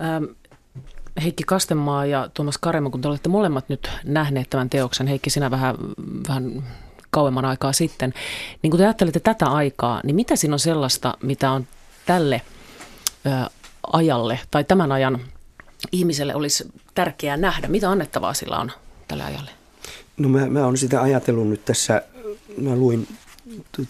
Ähm. 0.00 0.24
Heikki 1.22 1.44
Kastenmaa 1.44 2.06
ja 2.06 2.30
Tuomas 2.34 2.58
Karema, 2.58 2.90
kun 2.90 3.00
te 3.00 3.08
olette 3.08 3.28
molemmat 3.28 3.68
nyt 3.68 3.90
nähneet 4.04 4.50
tämän 4.50 4.70
teoksen, 4.70 5.06
Heikki 5.06 5.30
sinä 5.30 5.50
vähän, 5.50 5.76
vähän 6.28 6.62
kauemman 7.12 7.44
aikaa 7.44 7.72
sitten. 7.72 8.14
Niin 8.62 8.70
kun 8.70 8.78
te 8.78 8.84
ajattelette 8.84 9.20
tätä 9.20 9.46
aikaa, 9.46 10.00
niin 10.04 10.16
mitä 10.16 10.36
siinä 10.36 10.54
on 10.54 10.58
sellaista, 10.58 11.14
mitä 11.22 11.50
on 11.50 11.66
tälle 12.06 12.42
ö, 13.26 13.50
ajalle 13.92 14.40
tai 14.50 14.64
tämän 14.64 14.92
ajan 14.92 15.20
ihmiselle 15.92 16.34
olisi 16.34 16.72
tärkeää 16.94 17.36
nähdä? 17.36 17.68
Mitä 17.68 17.90
annettavaa 17.90 18.34
sillä 18.34 18.58
on 18.58 18.72
tälle 19.08 19.24
ajalle? 19.24 19.50
No 20.16 20.28
mä, 20.28 20.46
mä 20.46 20.66
olen 20.66 20.76
sitä 20.76 21.02
ajatellut 21.02 21.48
nyt 21.48 21.64
tässä, 21.64 22.02
mä 22.58 22.76
luin 22.76 23.08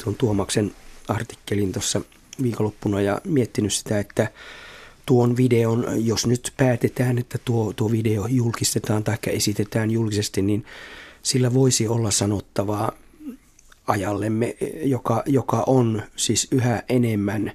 tuon 0.04 0.16
Tuomaksen 0.16 0.74
artikkelin 1.08 1.72
tuossa 1.72 2.00
viikonloppuna 2.42 3.00
ja 3.00 3.20
miettinyt 3.24 3.72
sitä, 3.72 3.98
että 3.98 4.28
tuon 5.06 5.36
videon, 5.36 5.86
jos 6.06 6.26
nyt 6.26 6.52
päätetään, 6.56 7.18
että 7.18 7.38
tuo, 7.44 7.72
tuo 7.72 7.90
video 7.90 8.26
julkistetaan 8.26 9.04
tai 9.04 9.16
esitetään 9.26 9.90
julkisesti, 9.90 10.42
niin 10.42 10.64
sillä 11.22 11.54
voisi 11.54 11.88
olla 11.88 12.10
sanottavaa 12.10 12.92
ajallemme, 13.86 14.56
joka, 14.82 15.22
joka 15.26 15.64
on 15.66 16.02
siis 16.16 16.48
yhä 16.50 16.82
enemmän 16.88 17.52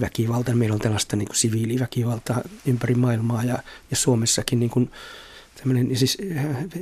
väkivalta. 0.00 0.54
Meillä 0.54 0.74
on 0.74 0.80
tällaista 0.80 1.16
niin 1.16 1.28
kuin 1.28 1.36
siviiliväkivaltaa 1.36 2.40
ympäri 2.66 2.94
maailmaa 2.94 3.44
ja, 3.44 3.58
ja 3.90 3.96
Suomessakin 3.96 4.60
niin 4.60 4.70
kuin, 4.70 4.90
tämmöinen 5.56 5.96
siis, 5.96 6.18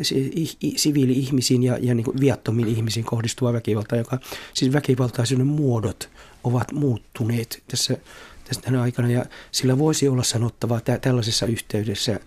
siis 0.02 0.58
siviili-ihmisiin 0.76 1.62
ja, 1.62 1.78
ja 1.80 1.94
niin 1.94 2.04
kuin 2.04 2.20
viattomiin 2.20 2.68
ihmisiin 2.68 3.04
kohdistuva 3.04 3.52
väkivalta, 3.52 3.96
joka 3.96 4.18
siis 4.54 4.72
väkivaltaisuuden 4.72 5.46
muodot 5.46 6.11
ovat 6.44 6.72
muuttuneet 6.72 7.62
tässä, 7.68 7.96
tässä 8.44 8.62
tänä 8.62 8.82
aikana 8.82 9.11
ja 9.11 9.24
sillä 9.52 9.78
voisi 9.78 10.08
olla 10.08 10.22
sanottavaa 10.22 10.80
tä, 10.80 10.98
tällaisessa 10.98 11.46
yhteydessä. 11.46 12.20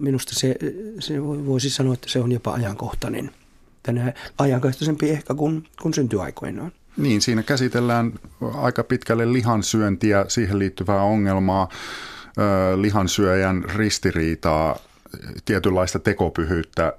Minusta 0.00 0.34
se, 0.34 0.56
se 1.00 1.22
voisi 1.22 1.70
sanoa, 1.70 1.94
että 1.94 2.08
se 2.08 2.20
on 2.20 2.32
jopa 2.32 2.52
ajankohtainen. 2.52 3.30
Tänään 3.82 4.14
ajankohtaisempi 4.38 5.10
ehkä 5.10 5.34
kuin, 5.34 5.64
kuin 5.82 5.94
syntyaikoinaan. 5.94 6.72
Niin, 6.96 7.20
siinä 7.22 7.42
käsitellään 7.42 8.12
aika 8.54 8.84
pitkälle 8.84 9.32
lihansyöntiä, 9.32 10.24
siihen 10.28 10.58
liittyvää 10.58 11.02
ongelmaa, 11.02 11.68
lihansyöjän 12.76 13.64
ristiriitaa 13.74 14.78
tietynlaista 15.44 15.98
tekopyhyyttä 15.98 16.92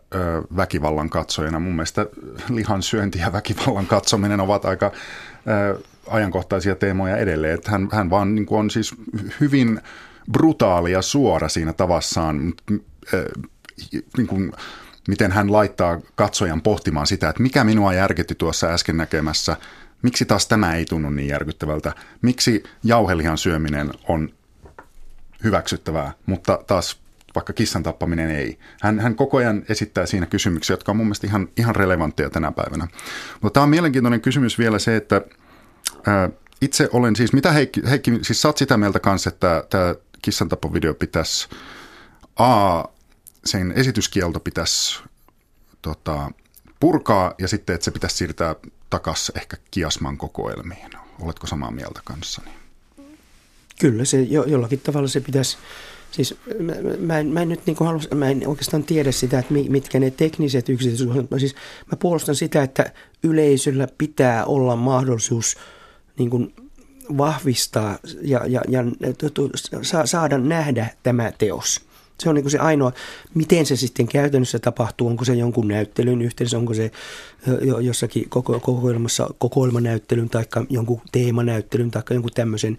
väkivallan 0.55 1.09
katsojana. 1.09 1.59
Mun 1.59 1.73
mielestä 1.73 2.05
lihansyönti 2.49 3.19
ja 3.19 3.33
väkivallan 3.33 3.87
katsominen 3.87 4.39
ovat 4.39 4.65
aika 4.65 4.91
ajankohtaisia 6.07 6.75
teemoja 6.75 7.17
edelleen. 7.17 7.53
Että 7.53 7.71
hän, 7.71 7.89
hän 7.91 8.09
vaan 8.09 8.35
niin 8.35 8.45
on 8.49 8.69
siis 8.69 8.95
hyvin 9.39 9.81
brutaali 10.31 10.91
ja 10.91 11.01
suora 11.01 11.49
siinä 11.49 11.73
tavassaan, 11.73 12.53
niin 14.17 14.27
kuin, 14.27 14.51
miten 15.07 15.31
hän 15.31 15.51
laittaa 15.51 15.99
katsojan 16.15 16.61
pohtimaan 16.61 17.07
sitä, 17.07 17.29
että 17.29 17.43
mikä 17.43 17.63
minua 17.63 17.93
järkytti 17.93 18.35
tuossa 18.35 18.67
äsken 18.67 18.97
näkemässä, 18.97 19.57
miksi 20.01 20.25
taas 20.25 20.47
tämä 20.47 20.75
ei 20.75 20.85
tunnu 20.85 21.09
niin 21.09 21.27
järkyttävältä, 21.27 21.93
miksi 22.21 22.63
jauhelihan 22.83 23.37
syöminen 23.37 23.91
on 24.07 24.29
hyväksyttävää, 25.43 26.13
mutta 26.25 26.59
taas 26.67 27.03
vaikka 27.35 27.53
kissan 27.53 27.83
tappaminen 27.83 28.31
ei. 28.31 28.59
Hän, 28.81 28.99
hän 28.99 29.15
koko 29.15 29.37
ajan 29.37 29.63
esittää 29.69 30.05
siinä 30.05 30.25
kysymyksiä, 30.25 30.73
jotka 30.73 30.91
on 30.91 30.97
mun 30.97 31.05
mielestä 31.05 31.27
ihan, 31.27 31.47
ihan 31.57 31.75
relevantteja 31.75 32.29
tänä 32.29 32.51
päivänä. 32.51 32.87
Mutta 33.41 33.53
tämä 33.53 33.63
on 33.63 33.69
mielenkiintoinen 33.69 34.21
kysymys 34.21 34.59
vielä 34.59 34.79
se, 34.79 34.95
että 34.95 35.21
ää, 36.07 36.29
itse 36.61 36.89
olen 36.93 37.15
siis, 37.15 37.33
mitä 37.33 37.51
Heikki, 37.51 37.81
Heikki 37.89 38.19
siis 38.21 38.41
sä 38.41 38.53
sitä 38.55 38.77
mieltä 38.77 38.99
kanssa, 38.99 39.29
että 39.29 39.63
tämä 39.69 39.95
kissan 40.21 40.49
tappovideo 40.49 40.93
pitäisi, 40.93 41.47
a, 42.39 42.83
sen 43.45 43.71
esityskielto 43.71 44.39
pitäisi 44.39 44.99
tota, 45.81 46.31
purkaa 46.79 47.33
ja 47.37 47.47
sitten, 47.47 47.73
että 47.73 47.85
se 47.85 47.91
pitäisi 47.91 48.15
siirtää 48.15 48.55
takaisin 48.89 49.37
ehkä 49.37 49.57
kiasman 49.71 50.17
kokoelmiin. 50.17 50.89
Oletko 51.19 51.47
samaa 51.47 51.71
mieltä 51.71 52.01
kanssani? 52.03 52.51
Kyllä, 53.79 54.05
se 54.05 54.21
jo, 54.21 54.43
jollakin 54.43 54.79
tavalla 54.79 55.07
se 55.07 55.19
pitäisi 55.19 55.57
Siis 56.13 56.35
mä, 56.59 56.73
mä, 56.99 57.19
en, 57.19 57.27
mä 57.27 57.41
en 57.41 57.49
nyt 57.49 57.65
niin 57.65 57.77
halua, 57.79 58.01
mä 58.15 58.29
en 58.29 58.47
oikeastaan 58.47 58.83
tiedä 58.83 59.11
sitä, 59.11 59.39
että 59.39 59.53
mitkä 59.53 59.99
ne 59.99 60.11
tekniset 60.11 60.69
yksityiskohdat, 60.69 61.31
mä, 61.31 61.39
siis 61.39 61.55
mä 61.91 61.97
puolustan 61.99 62.35
sitä, 62.35 62.63
että 62.63 62.93
yleisöllä 63.23 63.87
pitää 63.97 64.45
olla 64.45 64.75
mahdollisuus 64.75 65.57
niin 66.17 66.29
kuin 66.29 66.53
vahvistaa 67.17 67.99
ja, 68.21 68.41
ja, 68.47 68.61
ja 68.67 68.83
saada 70.05 70.37
nähdä 70.37 70.87
tämä 71.03 71.31
teos. 71.37 71.81
Se 72.19 72.29
on 72.29 72.35
niin 72.35 72.43
kuin 72.43 72.51
se 72.51 72.57
ainoa, 72.57 72.91
miten 73.33 73.65
se 73.65 73.75
sitten 73.75 74.07
käytännössä 74.07 74.59
tapahtuu, 74.59 75.07
onko 75.07 75.25
se 75.25 75.33
jonkun 75.33 75.67
näyttelyn 75.67 76.21
yhteydessä, 76.21 76.57
onko 76.57 76.73
se 76.73 76.91
jossakin 77.81 78.29
koko, 78.29 78.59
kokoelmassa 78.59 79.29
kokoelmanäyttelyn 79.37 80.29
tai 80.29 80.45
jonkun 80.69 81.01
teemanäyttelyn 81.11 81.91
tai 81.91 82.03
jonkun 82.09 82.31
tämmöisen 82.35 82.77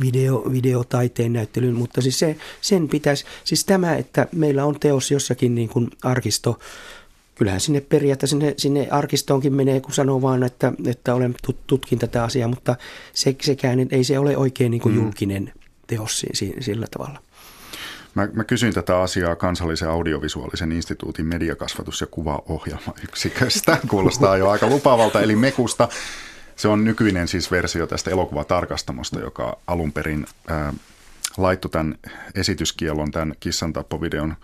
video, 0.00 0.44
videotaiteen 0.52 1.32
näyttelyn, 1.32 1.74
mutta 1.74 2.00
siis 2.00 2.18
se, 2.18 2.36
sen 2.60 2.88
pitäisi, 2.88 3.24
siis 3.44 3.64
tämä, 3.64 3.96
että 3.96 4.26
meillä 4.32 4.64
on 4.64 4.80
teos 4.80 5.10
jossakin 5.10 5.54
niin 5.54 5.68
kuin 5.68 5.90
arkisto, 6.02 6.58
kyllähän 7.34 7.60
sinne 7.60 7.80
periaatteessa 7.80 8.38
sinne, 8.38 8.54
sinne 8.56 8.88
arkistoonkin 8.90 9.54
menee, 9.54 9.80
kun 9.80 9.94
sanoo 9.94 10.22
vaan, 10.22 10.42
että, 10.42 10.72
että 10.86 11.14
olen 11.14 11.34
tutkin 11.66 11.98
tätä 11.98 12.24
asiaa, 12.24 12.48
mutta 12.48 12.76
se, 13.12 13.36
sekään 13.42 13.88
ei 13.90 14.04
se 14.04 14.18
ole 14.18 14.36
oikein 14.36 14.70
niin 14.70 14.80
kuin 14.80 14.94
mm. 14.94 15.02
julkinen 15.02 15.52
teos 15.86 16.26
sillä 16.60 16.86
tavalla. 16.90 17.23
Mä, 18.14 18.28
mä 18.32 18.44
kysyin 18.44 18.74
tätä 18.74 19.00
asiaa 19.00 19.36
kansallisen 19.36 19.88
audiovisuaalisen 19.88 20.72
instituutin 20.72 21.26
mediakasvatus- 21.26 22.00
ja 22.00 22.06
kuvaohjelmayksiköstä. 22.06 23.78
Kuulostaa 23.90 24.36
jo 24.36 24.50
aika 24.50 24.66
lupaavalta, 24.66 25.20
eli 25.20 25.36
Mekusta. 25.36 25.88
Se 26.56 26.68
on 26.68 26.84
nykyinen 26.84 27.28
siis 27.28 27.50
versio 27.50 27.86
tästä 27.86 28.10
elokuvatarkastamosta, 28.10 29.20
joka 29.20 29.58
alun 29.66 29.92
perin 29.92 30.26
ää, 30.48 30.72
laittoi 31.36 31.70
tämän 31.70 31.94
esityskielon 32.34 33.10
tämän 33.10 33.34
kissantappovideon 33.40 34.36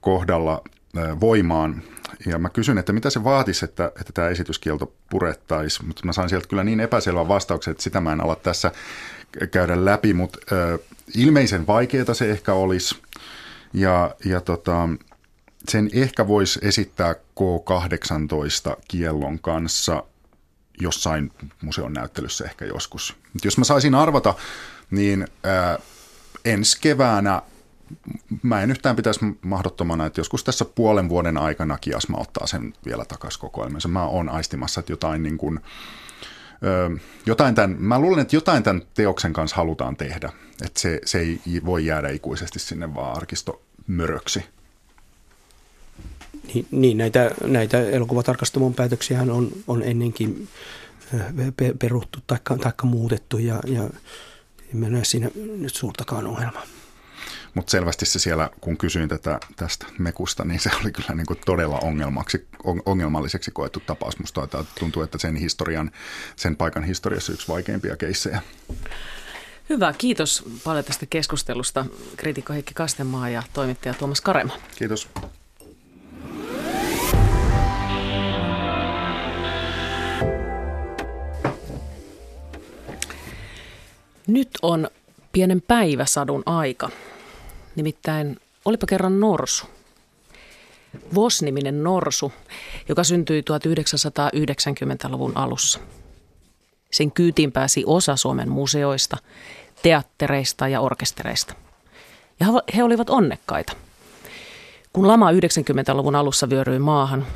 kohdalla 0.00 0.62
ää, 0.96 1.20
voimaan. 1.20 1.82
Ja 2.26 2.38
mä 2.38 2.48
kysyn, 2.48 2.78
että 2.78 2.92
mitä 2.92 3.10
se 3.10 3.24
vaatisi, 3.24 3.64
että, 3.64 3.92
että 4.00 4.12
tämä 4.14 4.28
esityskielto 4.28 4.92
purettaisiin, 5.10 5.86
mutta 5.86 6.06
mä 6.06 6.12
sain 6.12 6.28
sieltä 6.28 6.48
kyllä 6.48 6.64
niin 6.64 6.80
epäselvän 6.80 7.28
vastauksen, 7.28 7.70
että 7.70 7.82
sitä 7.82 8.00
mä 8.00 8.12
en 8.12 8.20
ala 8.20 8.36
tässä 8.36 8.72
käydä 9.50 9.84
läpi, 9.84 10.14
mutta 10.14 10.38
ilmeisen 11.16 11.66
vaikeaa 11.66 12.14
se 12.14 12.30
ehkä 12.30 12.54
olisi. 12.54 12.96
Ja, 13.72 14.14
ja 14.24 14.40
tota, 14.40 14.88
sen 15.68 15.90
ehkä 15.92 16.28
voisi 16.28 16.58
esittää 16.62 17.12
K18 17.14 18.76
kiellon 18.88 19.38
kanssa 19.38 20.04
jossain 20.80 21.32
museon 21.62 21.92
näyttelyssä 21.92 22.44
ehkä 22.44 22.64
joskus. 22.64 23.16
Mut 23.32 23.44
jos 23.44 23.58
mä 23.58 23.64
saisin 23.64 23.94
arvata, 23.94 24.34
niin 24.90 25.28
ää, 25.44 25.78
ensi 26.44 26.78
keväänä 26.80 27.42
mä 28.42 28.62
en 28.62 28.70
yhtään 28.70 28.96
pitäisi 28.96 29.20
mahdottomana, 29.42 30.06
että 30.06 30.20
joskus 30.20 30.44
tässä 30.44 30.64
puolen 30.64 31.08
vuoden 31.08 31.38
aikana 31.38 31.78
Kiasma 31.80 32.18
ottaa 32.18 32.46
sen 32.46 32.72
vielä 32.84 33.04
takaisin 33.04 33.40
kokoelmansa. 33.40 33.88
Mä 33.88 34.06
oon 34.06 34.28
aistimassa, 34.28 34.80
että 34.80 34.92
jotain 34.92 35.22
niin 35.22 35.38
kuin, 35.38 35.60
jotain 37.26 37.54
tämän, 37.54 37.76
mä 37.78 37.98
luulen, 37.98 38.22
että 38.22 38.36
jotain 38.36 38.62
tämän 38.62 38.82
teoksen 38.94 39.32
kanssa 39.32 39.56
halutaan 39.56 39.96
tehdä. 39.96 40.32
Että 40.64 40.80
se, 40.80 41.00
se 41.04 41.18
ei 41.18 41.40
voi 41.64 41.86
jäädä 41.86 42.08
ikuisesti 42.08 42.58
sinne 42.58 42.94
vaan 42.94 43.16
arkistomöröksi. 43.16 44.44
Niin, 46.54 46.66
niin 46.70 46.98
näitä, 46.98 47.30
näitä 47.44 47.90
elokuvatarkastamon 47.90 48.74
päätöksiä 48.74 49.22
on, 49.22 49.52
on 49.66 49.82
ennenkin 49.82 50.48
peruttu 51.78 52.18
tai 52.26 52.38
muutettu 52.82 53.38
ja, 53.38 53.60
ja 53.66 53.90
en 54.74 54.92
näe 54.92 55.04
siinä 55.04 55.30
nyt 55.58 55.74
suurtakaan 55.74 56.26
ongelmaa. 56.26 56.62
Mutta 57.54 57.70
selvästi 57.70 58.06
se 58.06 58.18
siellä, 58.18 58.50
kun 58.60 58.76
kysyin 58.76 59.08
tätä, 59.08 59.40
tästä 59.56 59.86
mekusta, 59.98 60.44
niin 60.44 60.60
se 60.60 60.70
oli 60.82 60.92
kyllä 60.92 61.14
niin 61.14 61.26
kuin 61.26 61.40
todella 61.46 61.78
ongelmaksi, 61.78 62.48
ongelmalliseksi 62.86 63.50
koettu 63.50 63.80
tapaus. 63.80 64.18
Musta 64.18 64.48
tuntuu, 64.80 65.02
että 65.02 65.18
sen 65.18 65.36
historian, 65.36 65.90
sen 66.36 66.56
paikan 66.56 66.84
historiassa 66.84 67.32
yksi 67.32 67.48
vaikeimpia 67.48 67.96
keissejä. 67.96 68.42
Hyvä, 69.68 69.92
kiitos 69.98 70.44
paljon 70.64 70.84
tästä 70.84 71.06
keskustelusta. 71.06 71.86
Kriitikko 72.16 72.52
Heikki 72.52 72.74
Kastenmaa 72.74 73.28
ja 73.28 73.42
toimittaja 73.52 73.94
Tuomas 73.94 74.20
Karema. 74.20 74.52
Kiitos. 74.76 75.08
Nyt 84.26 84.50
on 84.62 84.88
pienen 85.32 85.62
päiväsadun 85.62 86.42
aika. 86.46 86.90
Nimittäin 87.78 88.36
olipa 88.64 88.86
kerran 88.86 89.20
norsu. 89.20 89.66
Vos-niminen 91.14 91.84
norsu, 91.84 92.32
joka 92.88 93.04
syntyi 93.04 93.40
1990-luvun 93.40 95.32
alussa. 95.34 95.80
Sen 96.90 97.12
kyytiin 97.12 97.52
pääsi 97.52 97.82
osa 97.86 98.16
Suomen 98.16 98.48
museoista, 98.48 99.16
teattereista 99.82 100.68
ja 100.68 100.80
orkestereista. 100.80 101.54
Ja 102.40 102.46
he 102.76 102.82
olivat 102.82 103.10
onnekkaita. 103.10 103.72
Kun 104.92 105.08
lama 105.08 105.32
90-luvun 105.32 106.14
alussa 106.14 106.50
vyöryi 106.50 106.78
maahan, 106.78 107.26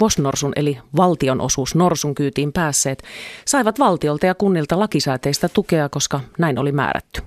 Vosnorsun 0.00 0.52
eli 0.56 0.78
valtionosuus 0.96 1.74
Norsun 1.74 2.14
kyytiin 2.14 2.52
päässeet 2.52 3.02
saivat 3.44 3.78
valtiolta 3.78 4.26
ja 4.26 4.34
kunnilta 4.34 4.78
lakisääteistä 4.78 5.48
tukea, 5.48 5.88
koska 5.88 6.20
näin 6.38 6.58
oli 6.58 6.72
määrätty. 6.72 7.22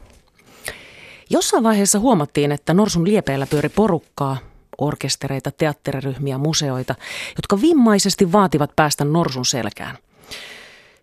Jossain 1.29 1.63
vaiheessa 1.63 1.99
huomattiin, 1.99 2.51
että 2.51 2.73
Norsun 2.73 3.05
liepeillä 3.05 3.47
pyöri 3.47 3.69
porukkaa, 3.69 4.37
orkestereita, 4.77 5.51
teatteriryhmiä, 5.51 6.37
museoita, 6.37 6.95
jotka 7.35 7.61
vimmaisesti 7.61 8.31
vaativat 8.31 8.71
päästä 8.75 9.05
Norsun 9.05 9.45
selkään. 9.45 9.97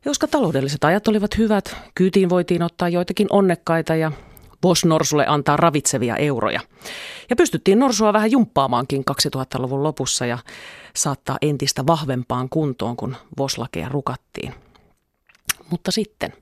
Ja 0.05 0.11
koska 0.11 0.27
taloudelliset 0.27 0.85
ajat 0.85 1.09
olivat 1.09 1.39
hyvät, 1.39 1.77
kyytiin 1.95 2.31
voitiin 2.31 2.63
ottaa 2.63 2.89
joitakin 2.89 3.27
onnekkaita 3.31 3.95
ja 3.95 4.13
Vos 4.63 4.85
Norsulle 4.85 5.27
antaa 5.27 5.57
ravitsevia 5.57 6.17
euroja. 6.17 6.61
Ja 7.31 7.37
pystyttiin 7.37 7.79
Norsua 7.79 8.13
vähän 8.13 8.31
jumppaamaankin 8.31 9.05
2000-luvun 9.11 9.83
lopussa 9.83 10.27
ja 10.27 10.39
saattaa 10.97 11.39
entistä 11.43 11.87
vahvempaan 11.87 12.49
kuntoon, 12.49 12.97
kun 12.97 13.17
Voslakeja 13.39 13.89
rukattiin. 13.89 14.55
Mutta 15.71 15.91
sitten 15.91 16.33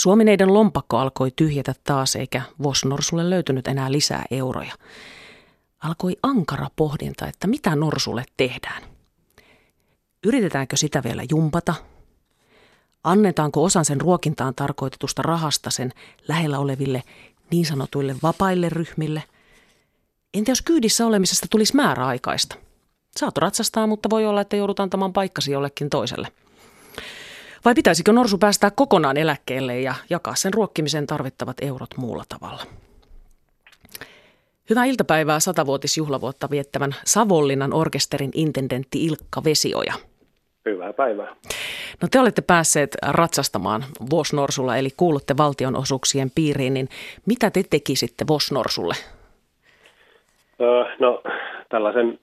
Suomineiden 0.00 0.54
lompakko 0.54 0.98
alkoi 0.98 1.30
tyhjätä 1.36 1.74
taas 1.84 2.16
eikä 2.16 2.42
Vos-Norsulle 2.62 3.30
löytynyt 3.30 3.68
enää 3.68 3.92
lisää 3.92 4.24
euroja. 4.30 4.72
Alkoi 5.80 6.16
ankara 6.22 6.66
pohdinta, 6.76 7.26
että 7.26 7.46
mitä 7.46 7.76
Norsulle 7.76 8.24
tehdään. 8.36 8.82
Yritetäänkö 10.24 10.76
sitä 10.76 11.02
vielä 11.02 11.22
jumpata– 11.30 11.74
Annetaanko 13.04 13.64
osan 13.64 13.84
sen 13.84 14.00
ruokintaan 14.00 14.54
tarkoitetusta 14.54 15.22
rahasta 15.22 15.70
sen 15.70 15.92
lähellä 16.28 16.58
oleville 16.58 17.02
niin 17.50 17.66
sanotuille 17.66 18.16
vapaille 18.22 18.68
ryhmille? 18.68 19.22
Entä 20.34 20.50
jos 20.50 20.62
kyydissä 20.62 21.06
olemisesta 21.06 21.46
tulisi 21.50 21.76
määräaikaista? 21.76 22.56
Saat 23.16 23.38
ratsastaa, 23.38 23.86
mutta 23.86 24.10
voi 24.10 24.26
olla, 24.26 24.40
että 24.40 24.56
joudut 24.56 24.80
antamaan 24.80 25.12
paikkasi 25.12 25.52
jollekin 25.52 25.90
toiselle. 25.90 26.28
Vai 27.64 27.74
pitäisikö 27.74 28.12
norsu 28.12 28.38
päästää 28.38 28.70
kokonaan 28.70 29.16
eläkkeelle 29.16 29.80
ja 29.80 29.94
jakaa 30.10 30.34
sen 30.34 30.54
ruokkimiseen 30.54 31.06
tarvittavat 31.06 31.56
eurot 31.62 31.96
muulla 31.96 32.24
tavalla? 32.28 32.62
Hyvää 34.70 34.84
iltapäivää 34.84 35.40
satavuotisjuhlavuotta 35.40 36.50
viettävän 36.50 36.94
Savonlinnan 37.04 37.74
orkesterin 37.74 38.30
intendentti 38.34 39.06
Ilkka 39.06 39.44
Vesioja– 39.44 39.94
Hyvää 40.64 40.92
päivää. 40.92 41.36
No 42.02 42.08
te 42.10 42.20
olette 42.20 42.42
päässeet 42.42 42.96
Ratsastamaan 43.08 43.84
Vosnorsulla, 44.10 44.76
eli 44.76 44.88
kuulutte 44.96 45.36
valtionosuuksien 45.36 46.30
piiriin, 46.34 46.74
niin 46.74 46.88
mitä 47.26 47.50
te 47.50 47.62
tekisitte 47.70 48.24
Vosnorsulle? 48.28 48.94
Öö, 50.60 50.84
no 50.98 51.22
tällaisen 51.68 52.18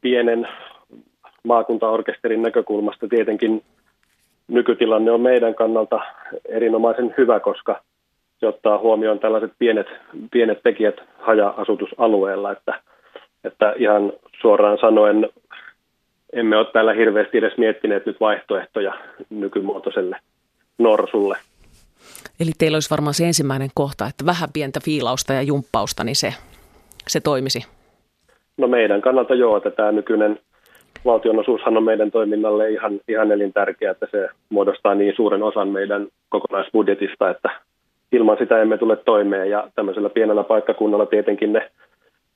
pienen 0.00 0.48
maakuntaorkesterin 1.44 2.42
näkökulmasta 2.42 3.08
tietenkin 3.08 3.62
nykytilanne 4.48 5.10
on 5.10 5.20
meidän 5.20 5.54
kannalta 5.54 6.00
erinomaisen 6.48 7.14
hyvä, 7.18 7.40
koska 7.40 7.80
se 8.40 8.46
ottaa 8.46 8.78
huomioon 8.78 9.18
tällaiset 9.18 9.52
pienet, 9.58 9.86
pienet 10.30 10.62
tekijät 10.62 10.96
haja-asutusalueella, 11.18 12.52
että, 12.52 12.80
että 13.44 13.74
ihan 13.76 14.12
suoraan 14.40 14.78
sanoen 14.78 15.28
emme 16.32 16.56
ole 16.56 16.66
täällä 16.72 16.92
hirveästi 16.92 17.38
edes 17.38 17.58
miettineet 17.58 18.06
nyt 18.06 18.20
vaihtoehtoja 18.20 18.92
nykymuotoiselle 19.30 20.16
norsulle. 20.78 21.38
Eli 22.40 22.50
teillä 22.58 22.76
olisi 22.76 22.90
varmaan 22.90 23.14
se 23.14 23.26
ensimmäinen 23.26 23.70
kohta, 23.74 24.06
että 24.06 24.26
vähän 24.26 24.48
pientä 24.52 24.80
fiilausta 24.84 25.32
ja 25.32 25.42
jumppausta, 25.42 26.04
niin 26.04 26.16
se, 26.16 26.34
se 27.06 27.20
toimisi. 27.20 27.66
No 28.56 28.68
meidän 28.68 29.02
kannalta 29.02 29.34
joo, 29.34 29.56
että 29.56 29.70
tämä 29.70 29.92
nykyinen 29.92 30.38
valtionosuushan 31.04 31.76
on 31.76 31.82
meidän 31.82 32.10
toiminnalle 32.10 32.70
ihan, 32.70 33.00
ihan 33.08 33.32
elintärkeä, 33.32 33.90
että 33.90 34.06
se 34.10 34.28
muodostaa 34.48 34.94
niin 34.94 35.14
suuren 35.16 35.42
osan 35.42 35.68
meidän 35.68 36.06
kokonaisbudjetista, 36.28 37.30
että 37.30 37.50
ilman 38.12 38.36
sitä 38.38 38.62
emme 38.62 38.78
tule 38.78 38.96
toimeen 38.96 39.50
ja 39.50 39.68
tämmöisellä 39.74 40.10
pienellä 40.10 40.44
paikkakunnalla 40.44 41.06
tietenkin 41.06 41.52
ne 41.52 41.70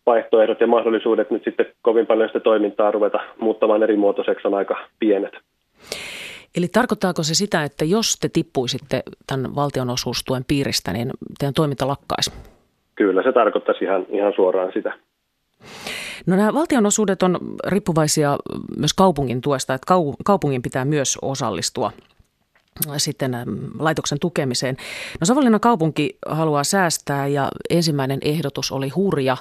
vaihtoehdot 0.06 0.60
ja 0.60 0.66
mahdollisuudet 0.66 1.30
nyt 1.30 1.44
sitten 1.44 1.66
kovin 1.82 2.06
paljon 2.06 2.28
sitä 2.28 2.40
toimintaa 2.40 2.90
ruveta 2.90 3.18
muuttamaan 3.40 3.82
eri 3.82 3.96
muotoiseksi 3.96 4.48
on 4.48 4.54
aika 4.54 4.76
pienet. 4.98 5.32
Eli 6.56 6.66
tarkoittaako 6.68 7.22
se 7.22 7.34
sitä, 7.34 7.64
että 7.64 7.84
jos 7.84 8.16
te 8.20 8.28
tippuisitte 8.32 9.02
tämän 9.26 9.54
valtionosuustuen 9.54 10.44
piiristä, 10.48 10.92
niin 10.92 11.10
teidän 11.38 11.54
toiminta 11.54 11.88
lakkaisi? 11.88 12.32
Kyllä, 12.94 13.22
se 13.22 13.32
tarkoittaisi 13.32 13.84
ihan, 13.84 14.06
ihan 14.08 14.32
suoraan 14.36 14.72
sitä. 14.72 14.92
No 16.26 16.36
nämä 16.36 16.54
valtionosuudet 16.54 17.22
on 17.22 17.38
riippuvaisia 17.66 18.38
myös 18.76 18.94
kaupungin 18.94 19.40
tuesta, 19.40 19.74
että 19.74 19.94
kaupungin 20.24 20.62
pitää 20.62 20.84
myös 20.84 21.18
osallistua 21.22 21.92
sitten 22.96 23.36
laitoksen 23.78 24.18
tukemiseen. 24.18 24.76
No 25.20 25.24
Savonlinnan 25.24 25.60
kaupunki 25.60 26.18
haluaa 26.26 26.64
säästää 26.64 27.26
ja 27.26 27.48
ensimmäinen 27.70 28.18
ehdotus 28.22 28.72
oli 28.72 28.88
hurja, 28.88 29.36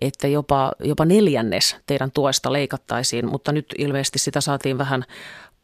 että 0.00 0.28
jopa, 0.28 0.72
jopa 0.80 1.04
neljännes 1.04 1.76
teidän 1.86 2.10
tuesta 2.10 2.52
leikattaisiin, 2.52 3.26
mutta 3.30 3.52
nyt 3.52 3.74
ilmeisesti 3.78 4.18
sitä 4.18 4.40
saatiin 4.40 4.78
vähän 4.78 5.04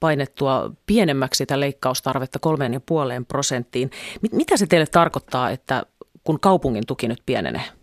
painettua 0.01 0.71
pienemmäksi 0.87 1.39
sitä 1.39 1.61
leikkaustarvetta 1.61 2.39
kolmeen 2.39 2.73
ja 2.73 2.81
puoleen 2.81 3.27
prosenttiin. 3.27 3.91
Mitä 4.33 4.57
se 4.57 4.67
teille 4.67 4.87
tarkoittaa, 4.87 5.51
että 5.51 5.83
kun 6.25 6.41
kaupungin 6.41 6.87
tuki 6.87 7.09
nyt 7.09 7.23
pienenee? 7.27 7.80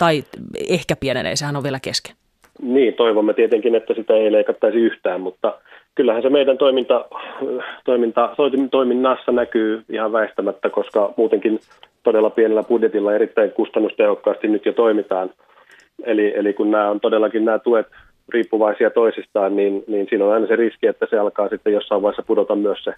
Tai 0.00 0.22
ehkä 0.68 0.96
pienenee, 1.00 1.36
sehän 1.36 1.56
on 1.56 1.62
vielä 1.62 1.80
kesken. 1.82 2.16
Niin, 2.62 2.94
toivomme 2.94 3.34
tietenkin, 3.34 3.74
että 3.74 3.94
sitä 3.94 4.14
ei 4.14 4.32
leikattaisi 4.32 4.78
yhtään, 4.78 5.20
mutta– 5.20 5.54
kyllähän 5.94 6.22
se 6.22 6.30
meidän 6.30 6.58
toiminta, 6.58 7.04
toiminta, 7.84 8.34
toiminnassa 8.70 9.32
näkyy 9.32 9.82
ihan 9.88 10.12
väistämättä, 10.12 10.70
koska 10.70 11.14
muutenkin 11.16 11.58
todella 12.02 12.30
pienellä 12.30 12.62
budjetilla 12.62 13.14
erittäin 13.14 13.50
kustannustehokkaasti 13.50 14.48
nyt 14.48 14.66
jo 14.66 14.72
toimitaan. 14.72 15.30
Eli, 16.04 16.32
eli 16.36 16.52
kun 16.52 16.70
nämä 16.70 16.90
on 16.90 17.00
todellakin 17.00 17.44
nämä 17.44 17.58
tuet 17.58 17.86
riippuvaisia 18.28 18.90
toisistaan, 18.90 19.56
niin, 19.56 19.84
niin 19.86 20.06
siinä 20.08 20.24
on 20.24 20.32
aina 20.32 20.46
se 20.46 20.56
riski, 20.56 20.86
että 20.86 21.06
se 21.10 21.18
alkaa 21.18 21.48
sitten 21.48 21.72
jossain 21.72 22.02
vaiheessa 22.02 22.22
pudota 22.26 22.56
myös 22.56 22.84
se 22.84 22.94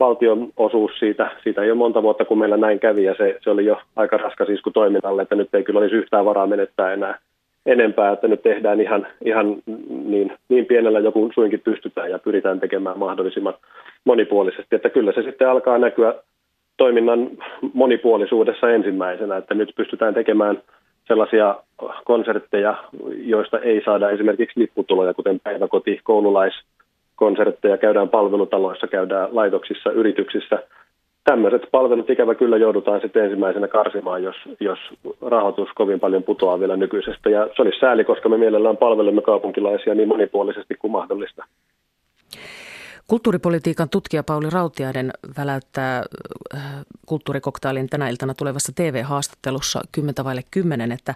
valtion 0.00 0.48
osuus 0.56 0.98
siitä. 0.98 1.30
Siitä 1.42 1.60
ole 1.60 1.74
monta 1.74 2.02
vuotta, 2.02 2.24
kun 2.24 2.38
meillä 2.38 2.56
näin 2.56 2.80
kävi, 2.80 3.04
ja 3.04 3.14
se, 3.14 3.38
se 3.44 3.50
oli 3.50 3.64
jo 3.64 3.80
aika 3.96 4.16
raskas 4.16 4.48
isku 4.48 4.70
toiminnalle, 4.70 5.22
että 5.22 5.34
nyt 5.34 5.54
ei 5.54 5.62
kyllä 5.64 5.80
olisi 5.80 5.96
yhtään 5.96 6.24
varaa 6.24 6.46
menettää 6.46 6.92
enää 6.92 7.18
enempää, 7.66 8.12
että 8.12 8.28
nyt 8.28 8.42
tehdään 8.42 8.80
ihan, 8.80 9.06
ihan 9.24 9.56
niin, 10.04 10.32
niin 10.48 10.66
pienellä 10.66 11.00
joku 11.00 11.30
suinkin 11.34 11.60
pystytään 11.60 12.10
ja 12.10 12.18
pyritään 12.18 12.60
tekemään 12.60 12.98
mahdollisimman 12.98 13.54
monipuolisesti. 14.04 14.76
Että 14.76 14.90
kyllä 14.90 15.12
se 15.12 15.22
sitten 15.22 15.48
alkaa 15.48 15.78
näkyä 15.78 16.14
toiminnan 16.76 17.30
monipuolisuudessa 17.72 18.70
ensimmäisenä, 18.70 19.36
että 19.36 19.54
nyt 19.54 19.72
pystytään 19.76 20.14
tekemään 20.14 20.62
sellaisia 21.08 21.56
konsertteja, 22.04 22.74
joista 23.16 23.58
ei 23.58 23.82
saada 23.84 24.10
esimerkiksi 24.10 24.60
lipputuloja, 24.60 25.14
kuten 25.14 25.40
päiväkoti, 25.40 26.00
koululaiskonsertteja, 27.18 27.78
käydään 27.78 28.08
palvelutaloissa, 28.08 28.86
käydään 28.86 29.28
laitoksissa, 29.32 29.90
yrityksissä– 29.90 30.58
tämmöiset 31.30 31.68
palvelut 31.70 32.10
ikävä 32.10 32.34
kyllä 32.34 32.56
joudutaan 32.56 33.00
sitten 33.00 33.24
ensimmäisenä 33.24 33.68
karsimaan, 33.68 34.22
jos, 34.22 34.36
jos 34.60 34.78
rahoitus 35.20 35.68
kovin 35.74 36.00
paljon 36.00 36.22
putoaa 36.22 36.60
vielä 36.60 36.76
nykyisestä. 36.76 37.30
Ja 37.30 37.48
se 37.56 37.62
olisi 37.62 37.78
sääli, 37.78 38.04
koska 38.04 38.28
me 38.28 38.38
mielellään 38.38 38.76
palvelemme 38.76 39.22
kaupunkilaisia 39.22 39.94
niin 39.94 40.08
monipuolisesti 40.08 40.74
kuin 40.74 40.90
mahdollista. 40.90 41.44
Kulttuuripolitiikan 43.08 43.88
tutkija 43.88 44.22
Pauli 44.22 44.50
Rautiainen 44.50 45.10
väläyttää 45.38 46.02
äh, 46.54 46.60
kulttuurikoktailin 47.06 47.88
tänä 47.88 48.08
iltana 48.08 48.34
tulevassa 48.34 48.72
TV-haastattelussa 48.76 49.80
10 49.92 50.14
vaille 50.24 50.42
10, 50.50 50.92
että 50.92 51.14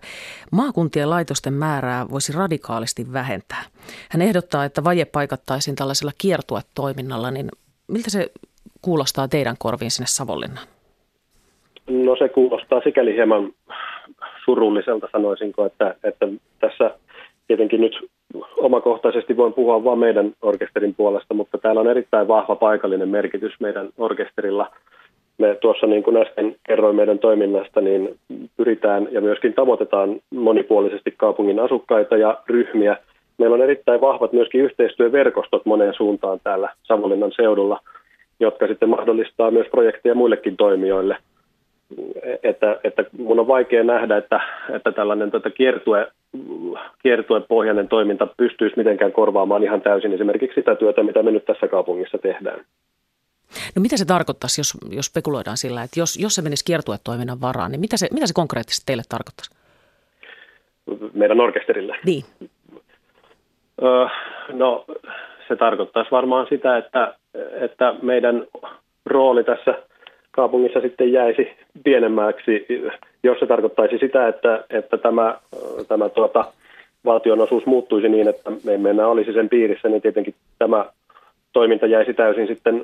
maakuntien 0.52 1.10
laitosten 1.10 1.52
määrää 1.54 2.10
voisi 2.10 2.32
radikaalisti 2.32 3.12
vähentää. 3.12 3.62
Hän 4.10 4.22
ehdottaa, 4.22 4.64
että 4.64 4.84
vaje 4.84 5.04
paikattaisiin 5.04 5.76
tällaisella 5.76 6.12
kiertuetoiminnalla, 6.18 7.30
niin 7.30 7.48
miltä 7.88 8.10
se 8.10 8.30
kuulostaa 8.82 9.28
teidän 9.28 9.56
korviin 9.58 9.90
sinne 9.90 10.06
Savonlinnaan? 10.06 10.66
No 11.90 12.16
se 12.16 12.28
kuulostaa 12.28 12.80
sikäli 12.84 13.14
hieman 13.14 13.52
surulliselta 14.44 15.08
sanoisinko, 15.12 15.66
että, 15.66 15.94
että 16.04 16.28
tässä 16.60 16.98
tietenkin 17.46 17.80
nyt 17.80 17.92
omakohtaisesti 18.56 19.36
voin 19.36 19.52
puhua 19.52 19.84
vain 19.84 19.98
meidän 19.98 20.32
orkesterin 20.42 20.94
puolesta, 20.94 21.34
mutta 21.34 21.58
täällä 21.58 21.80
on 21.80 21.90
erittäin 21.90 22.28
vahva 22.28 22.56
paikallinen 22.56 23.08
merkitys 23.08 23.52
meidän 23.60 23.88
orkesterilla. 23.98 24.70
Me 25.38 25.56
tuossa 25.60 25.86
niin 25.86 26.02
kuin 26.02 26.16
äsken 26.16 26.56
kerroin 26.66 26.96
meidän 26.96 27.18
toiminnasta, 27.18 27.80
niin 27.80 28.16
pyritään 28.56 29.08
ja 29.10 29.20
myöskin 29.20 29.54
tavoitetaan 29.54 30.20
monipuolisesti 30.34 31.14
kaupungin 31.16 31.60
asukkaita 31.60 32.16
ja 32.16 32.38
ryhmiä. 32.48 32.96
Meillä 33.38 33.54
on 33.54 33.62
erittäin 33.62 34.00
vahvat 34.00 34.32
myöskin 34.32 34.60
yhteistyöverkostot 34.60 35.66
moneen 35.66 35.94
suuntaan 35.94 36.40
täällä 36.44 36.68
Savonlinnan 36.82 37.32
seudulla– 37.36 37.80
jotka 38.42 38.66
sitten 38.66 38.88
mahdollistaa 38.88 39.50
myös 39.50 39.66
projekteja 39.70 40.14
muillekin 40.14 40.56
toimijoille. 40.56 41.16
Että, 42.42 42.80
että 42.84 43.04
mun 43.18 43.40
on 43.40 43.46
vaikea 43.46 43.84
nähdä, 43.84 44.16
että, 44.16 44.40
että 44.74 44.92
tällainen 44.92 45.30
tuota 45.30 45.50
kiertue, 45.50 46.12
kiertuepohjainen 47.02 47.88
toiminta 47.88 48.26
pystyisi 48.36 48.76
mitenkään 48.76 49.12
korvaamaan 49.12 49.62
ihan 49.62 49.80
täysin 49.80 50.12
esimerkiksi 50.12 50.54
sitä 50.54 50.74
työtä, 50.74 51.02
mitä 51.02 51.22
me 51.22 51.30
nyt 51.30 51.44
tässä 51.44 51.68
kaupungissa 51.68 52.18
tehdään. 52.18 52.64
No 53.76 53.82
mitä 53.82 53.96
se 53.96 54.04
tarkoittaisi, 54.04 54.60
jos, 54.60 54.72
jos 54.90 55.06
spekuloidaan 55.06 55.56
sillä, 55.56 55.82
että 55.82 56.00
jos, 56.00 56.16
jos 56.16 56.34
se 56.34 56.42
menisi 56.42 56.64
kiertuetoiminnan 56.64 57.40
varaan, 57.40 57.70
niin 57.70 57.80
mitä 57.80 57.96
se, 57.96 58.08
mitä 58.12 58.26
se 58.26 58.34
konkreettisesti 58.34 58.86
teille 58.86 59.02
tarkoittaisi? 59.08 59.50
Meidän 61.14 61.40
orkesterille? 61.40 61.96
Niin. 62.04 62.24
Öö, 63.82 64.06
no 64.52 64.84
se 65.48 65.56
tarkoittaisi 65.56 66.10
varmaan 66.10 66.46
sitä, 66.48 66.76
että, 66.76 67.14
että 67.60 67.94
meidän 68.02 68.46
rooli 69.06 69.44
tässä 69.44 69.74
kaupungissa 70.32 70.80
sitten 70.80 71.12
jäisi 71.12 71.48
pienemmäksi, 71.84 72.66
jos 73.22 73.38
se 73.38 73.46
tarkoittaisi 73.46 73.98
sitä, 73.98 74.28
että, 74.28 74.64
että 74.70 74.98
tämä, 74.98 75.38
tämä 75.88 76.08
tuota, 76.08 76.44
valtionosuus 77.04 77.66
muuttuisi 77.66 78.08
niin, 78.08 78.28
että 78.28 78.50
me 78.64 78.74
emme 78.74 78.90
enää 78.90 79.08
olisi 79.08 79.32
sen 79.32 79.48
piirissä, 79.48 79.88
niin 79.88 80.02
tietenkin 80.02 80.34
tämä 80.58 80.86
toiminta 81.52 81.86
jäisi 81.86 82.14
täysin 82.14 82.46
sitten 82.46 82.82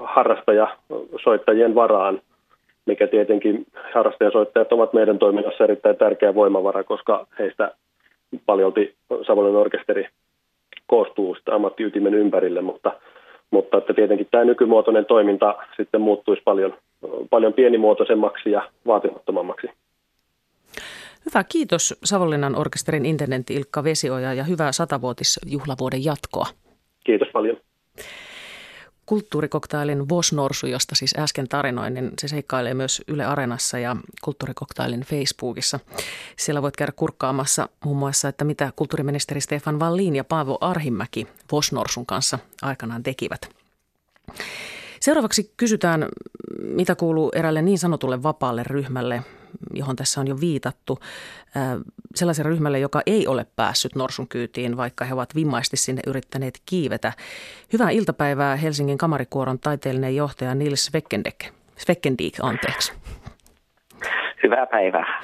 harrastajasoittajien 0.00 1.74
varaan, 1.74 2.20
mikä 2.86 3.06
tietenkin 3.06 3.66
harrastajasoittajat 3.94 4.72
ovat 4.72 4.92
meidän 4.92 5.18
toiminnassa 5.18 5.64
erittäin 5.64 5.96
tärkeä 5.96 6.34
voimavara, 6.34 6.84
koska 6.84 7.26
heistä 7.38 7.72
paljolti 8.46 8.94
Savonlinnan 9.26 9.60
orkesteri 9.60 10.08
koostuu 10.86 11.34
sitä 11.34 11.54
ammattiytimen 11.54 12.14
ympärille, 12.14 12.60
mutta, 12.60 12.92
mutta 13.50 13.78
että 13.78 13.94
tietenkin 13.94 14.28
tämä 14.30 14.44
nykymuotoinen 14.44 15.06
toiminta 15.06 15.54
sitten 15.76 16.00
muuttuisi 16.00 16.42
paljon, 16.42 16.76
paljon 17.30 17.52
pienimuotoisemmaksi 17.52 18.50
ja 18.50 18.70
vaatimattomammaksi. 18.86 19.66
Hyvä, 21.26 21.44
kiitos 21.44 21.98
Savonlinnan 22.04 22.58
orkesterin 22.58 23.06
intendentti 23.06 23.54
Ilkka 23.54 23.84
Vesioja 23.84 24.34
ja 24.34 24.44
hyvää 24.44 24.72
satavuotisjuhlavuoden 24.72 26.04
jatkoa. 26.04 26.46
Kiitos 27.04 27.28
paljon 27.32 27.56
kulttuurikoktailin 29.10 30.08
Vosnorsu, 30.08 30.66
josta 30.66 30.94
siis 30.94 31.14
äsken 31.18 31.48
tarinoin, 31.48 31.94
niin 31.94 32.10
se 32.20 32.28
seikkailee 32.28 32.74
myös 32.74 33.02
Yle 33.08 33.24
Areenassa 33.24 33.78
ja 33.78 33.96
kulttuurikoktailin 34.22 35.00
Facebookissa. 35.00 35.80
Siellä 36.36 36.62
voit 36.62 36.76
käydä 36.76 36.92
kurkkaamassa 36.96 37.68
muun 37.84 37.96
muassa, 37.96 38.28
että 38.28 38.44
mitä 38.44 38.72
kulttuuriministeri 38.76 39.40
Stefan 39.40 39.78
Wallin 39.80 40.16
ja 40.16 40.24
Paavo 40.24 40.58
Arhimäki 40.60 41.26
Vosnorsun 41.52 42.06
kanssa 42.06 42.38
aikanaan 42.62 43.02
tekivät. 43.02 43.50
Seuraavaksi 45.00 45.52
kysytään, 45.56 46.08
mitä 46.62 46.94
kuuluu 46.94 47.32
erälle 47.34 47.62
niin 47.62 47.78
sanotulle 47.78 48.22
vapaalle 48.22 48.62
ryhmälle, 48.62 49.22
johon 49.74 49.96
tässä 49.96 50.20
on 50.20 50.26
jo 50.26 50.40
viitattu, 50.40 50.98
sellaisen 52.14 52.44
ryhmälle, 52.44 52.78
joka 52.78 53.02
ei 53.06 53.26
ole 53.26 53.46
päässyt 53.56 53.94
norsun 53.94 54.28
kyytiin, 54.28 54.76
vaikka 54.76 55.04
he 55.04 55.14
ovat 55.14 55.34
vimmaisesti 55.34 55.76
sinne 55.76 56.02
yrittäneet 56.06 56.62
kiivetä. 56.66 57.12
Hyvää 57.72 57.90
iltapäivää 57.90 58.56
Helsingin 58.56 58.98
kamarikuoron 58.98 59.58
taiteellinen 59.58 60.16
johtaja 60.16 60.54
Nils 60.54 60.84
Svekendek. 60.84 61.44
Svekkendik, 61.76 62.34
anteeksi. 62.42 62.92
Hyvää 64.42 64.66
päivää. 64.66 65.22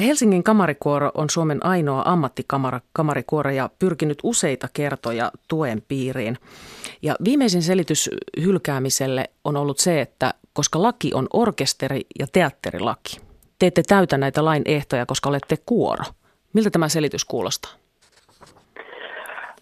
Helsingin 0.00 0.42
kamarikuoro 0.42 1.10
on 1.14 1.30
Suomen 1.30 1.66
ainoa 1.66 2.02
ammattikamarikuoro 2.06 3.50
ja 3.50 3.70
pyrkinyt 3.78 4.18
useita 4.22 4.68
kertoja 4.72 5.32
tuen 5.48 5.82
piiriin. 5.88 6.38
Ja 7.02 7.16
viimeisin 7.24 7.62
selitys 7.62 8.10
hylkäämiselle 8.42 9.24
on 9.44 9.56
ollut 9.56 9.78
se, 9.78 10.00
että 10.00 10.34
koska 10.52 10.82
laki 10.82 11.10
on 11.14 11.26
orkesteri- 11.34 12.06
ja 12.18 12.26
teatterilaki, 12.32 13.20
te 13.58 13.66
ette 13.66 13.82
täytä 13.88 14.18
näitä 14.18 14.44
lain 14.44 14.62
ehtoja, 14.64 15.06
koska 15.06 15.28
olette 15.28 15.56
kuoro. 15.66 16.04
Miltä 16.52 16.70
tämä 16.70 16.88
selitys 16.88 17.24
kuulostaa? 17.24 17.72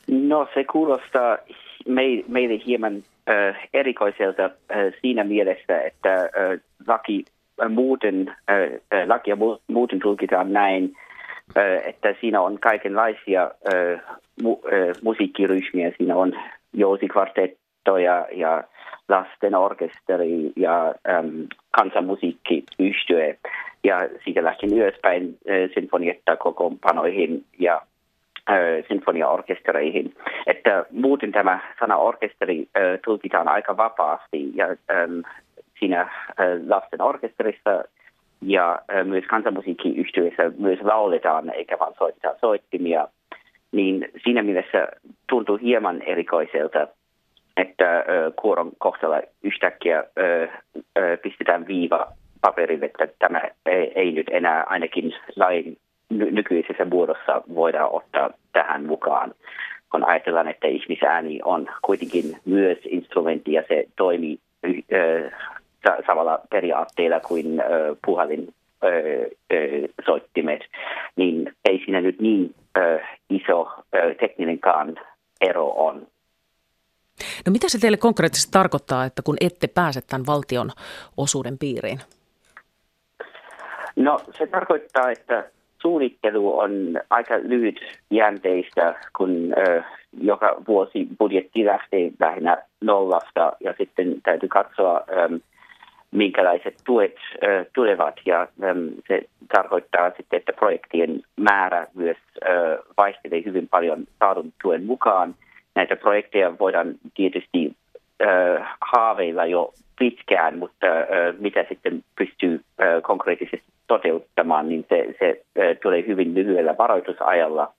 No 0.09 0.48
se 0.54 0.64
kuulostaa 0.64 1.38
meille 2.28 2.61
hieman 2.66 3.02
äh, 3.28 3.68
erikoiselta 3.74 4.44
äh, 4.44 4.50
siinä 5.00 5.24
mielessä, 5.24 5.80
että 5.80 6.14
äh, 6.14 6.28
laki 6.87 7.24
muuten, 7.68 8.28
äh, 8.50 9.09
lakia 9.09 9.37
muuten 9.66 10.00
tulkitaan 10.00 10.52
näin, 10.52 10.96
äh, 11.57 11.88
että 11.88 12.14
siinä 12.20 12.40
on 12.40 12.59
kaikenlaisia 12.59 13.42
äh, 13.42 14.00
mu, 14.42 14.61
äh, 14.66 15.02
musiikkiryhmiä. 15.02 15.92
Siinä 15.98 16.16
on 16.16 16.33
jousikvartettoja 16.72 18.26
ja 18.33 18.64
lastenorkesteri 19.09 20.52
ja 20.57 20.94
ähm, 21.09 21.40
kansanmusiikkiyhtye 21.70 23.38
ja 23.85 24.09
siitä 24.25 24.44
lähtien 24.44 24.79
ylöspäin 24.79 25.38
äh, 25.51 25.70
sinfonietta 25.75 26.37
kokoonpanoihin 26.37 27.44
ja 27.59 27.83
sinfoniaorkestereihin. 28.88 30.14
Että 30.47 30.87
muuten 30.90 31.33
tämä 31.33 31.61
sana 31.81 31.97
orkesteri 31.97 32.68
tulkitaan 33.05 33.49
aika 33.49 33.77
vapaasti 33.77 34.53
ja 34.55 34.66
siinä 35.79 36.09
lasten 36.66 37.03
orkesterissa 37.03 37.85
ja 38.42 38.79
myös 39.05 39.25
kansanmusiikkiyhtiöissä 39.25 40.53
myös 40.59 40.79
lauletaan 40.83 41.51
eikä 41.51 41.79
vain 41.79 41.94
soittaa 41.99 42.35
soittimia. 42.40 43.09
Niin 43.73 44.09
siinä 44.25 44.42
mielessä 44.42 44.88
tuntuu 45.29 45.57
hieman 45.57 46.03
erikoiselta 46.03 46.87
että 47.57 48.05
kuoron 48.37 48.73
kohtalla 48.79 49.20
yhtäkkiä 49.42 50.05
pistetään 51.23 51.66
viiva 51.66 52.12
paperille, 52.46 52.87
että 52.87 53.09
tämä 53.18 53.40
ei, 53.66 53.92
ei 53.94 54.12
nyt 54.12 54.26
enää 54.30 54.64
ainakin 54.66 55.14
lain 55.37 55.78
ny- 56.11 56.30
nykyisessä 56.30 56.85
muodossa 56.85 57.42
voida 57.54 57.87
ottaa 57.87 58.30
tähän 58.52 58.87
mukaan. 58.87 59.35
Kun 59.90 60.04
ajatellaan, 60.04 60.48
että 60.48 60.66
ihmisääni 60.66 61.40
on 61.44 61.68
kuitenkin 61.83 62.24
myös 62.44 62.78
instrumentti 62.85 63.52
ja 63.52 63.62
se 63.68 63.85
toimii 63.96 64.38
äh, 64.66 65.33
samalla 66.07 66.38
periaatteella 66.50 67.20
kuin 67.20 67.61
äh, 67.61 67.66
puhalin 68.07 68.54
äh, 68.85 68.90
soittimet, 70.07 70.61
niin 71.16 71.52
ei 71.64 71.83
siinä 71.85 72.00
nyt 72.00 72.20
niin 72.20 72.54
iso 73.30 73.68
äh, 73.76 74.16
tekninenkaan 74.20 74.96
ero 75.40 75.68
on. 75.76 76.07
No 77.46 77.52
mitä 77.52 77.68
se 77.68 77.78
teille 77.78 77.96
konkreettisesti 77.96 78.52
tarkoittaa, 78.52 79.04
että 79.04 79.22
kun 79.22 79.37
ette 79.40 79.66
pääse 79.66 80.00
tämän 80.00 80.26
valtion 80.26 80.70
osuuden 81.16 81.59
piiriin? 81.59 82.00
No 83.96 84.18
se 84.38 84.46
tarkoittaa, 84.46 85.11
että 85.11 85.44
suunnittelu 85.83 86.59
on 86.59 87.00
aika 87.11 87.35
lyhytjänteistä, 87.42 88.94
kun 89.16 89.54
ö, 89.59 89.83
joka 90.20 90.57
vuosi 90.68 91.09
budjetti 91.18 91.64
lähtee 91.64 92.11
lähinnä 92.20 92.62
nollasta 92.80 93.52
ja 93.61 93.74
sitten 93.78 94.22
täytyy 94.22 94.48
katsoa, 94.48 95.04
ö, 95.09 95.38
minkälaiset 96.11 96.74
tuet 96.85 97.14
ö, 97.42 97.64
tulevat. 97.74 98.14
Ja 98.26 98.40
ö, 98.62 98.74
se 99.09 99.22
tarkoittaa 99.54 100.11
sitten, 100.16 100.37
että 100.37 100.52
projektien 100.52 101.22
määrä 101.37 101.87
myös 101.94 102.16
ö, 102.48 102.83
vaihtelee 102.96 103.42
hyvin 103.44 103.68
paljon 103.68 104.04
saadun 104.18 104.52
tuen 104.62 104.85
mukaan. 104.85 105.35
Näitä 105.74 105.96
projekteja 105.96 106.59
voidaan 106.59 106.94
tietysti 107.14 107.76
äh, 108.22 108.76
haaveilla 108.80 109.46
jo 109.46 109.72
pitkään, 109.98 110.59
mutta 110.59 110.87
äh, 110.87 111.07
mitä 111.38 111.64
sitten 111.68 112.04
pystyy 112.18 112.54
äh, 112.54 113.02
konkreettisesti 113.02 113.74
toteuttamaan, 113.87 114.68
niin 114.68 114.87
se, 114.88 115.14
se 115.18 115.44
tulee 115.83 116.05
hyvin 116.07 116.35
lyhyellä 116.35 116.75
varoitusajalla. 116.79 117.73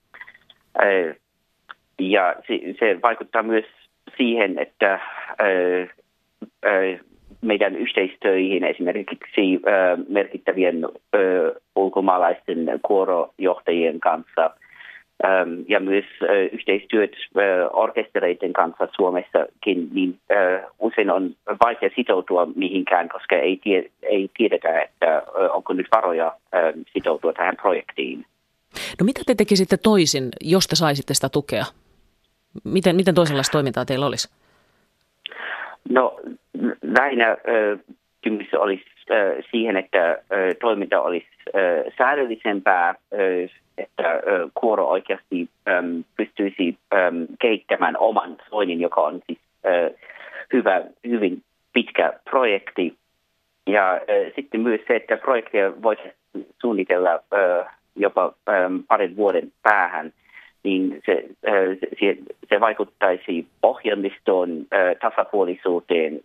Ja 2.00 2.36
se, 2.80 3.02
vaikuttaa 3.02 3.44
myös 3.44 3.65
siihen, 4.18 4.60
että 4.60 5.00
meidän 7.41 7.76
yhteistöihin 7.76 8.63
esimerkiksi 8.63 9.62
merkittävien 10.10 10.86
ulkomaalaisten 11.76 12.80
kuorojohtajien 12.84 14.00
kanssa– 14.00 14.50
ja 15.67 15.80
myös 15.80 16.06
äh, 16.23 16.30
yhteistyöt 16.51 17.12
äh, 17.12 17.43
orkestereiden 17.73 18.54
kanssa 18.54 18.88
Suomessakin, 18.95 19.89
niin 19.93 20.19
äh, 20.32 20.63
usein 20.80 21.12
on 21.12 21.36
vaikea 21.65 21.89
sitoutua 21.95 22.47
mihinkään, 22.56 23.10
koska 23.10 23.36
ei, 23.36 23.58
tie, 23.63 23.91
ei 24.01 24.30
tiedetä, 24.38 24.82
että 24.82 25.23
onko 25.54 25.74
nyt 25.74 25.88
varoja 25.95 26.28
äh, 26.28 26.74
sitoutua 26.93 27.34
tähän 27.34 27.55
projektiin. 27.61 28.26
No 28.99 29.03
mitä 29.03 29.22
te 29.26 29.36
tekisitte 29.36 29.78
toisin, 29.78 30.30
jos 30.41 30.68
te 30.68 30.76
saisitte 30.76 31.13
sitä 31.13 31.30
tukea? 31.30 31.66
Miten, 32.63 32.95
miten 32.95 33.16
toisenlaista 33.16 33.51
toimintaa 33.51 33.86
teillä 33.86 34.05
olisi? 34.05 34.30
No 35.89 36.20
lähinnä 36.82 37.30
äh, 37.30 37.38
kysymys 38.22 38.53
olisi 38.53 38.86
siihen, 39.51 39.78
että 39.78 40.18
toiminta 40.61 41.01
olisi 41.01 41.28
säädöllisempää, 41.97 42.95
että 43.78 44.21
kuoro 44.53 44.86
oikeasti 44.86 45.49
pystyisi 46.17 46.78
äm, 46.93 47.28
kehittämään 47.41 47.97
oman 47.97 48.38
soinnin, 48.49 48.82
joka 48.82 49.01
on 49.01 49.21
siis 49.28 49.39
hyvä, 50.53 50.82
hyvin 51.07 51.43
pitkä 51.73 52.13
projekti. 52.30 52.95
ja 53.67 54.01
sitten 54.36 54.61
myös 54.61 54.82
se, 54.88 54.95
että 54.95 55.17
projekteja 55.17 55.82
voisi 55.82 56.01
suunnitella 56.61 57.23
jopa 57.95 58.34
parin 58.88 59.15
vuoden 59.15 59.51
päähän, 59.63 60.13
niin 60.63 61.01
se, 61.05 61.26
se, 61.99 62.17
se 62.49 62.59
vaikuttaisi 62.59 63.47
ohjelmistoon 63.63 64.49
tasapuolisuuteen 65.01 66.21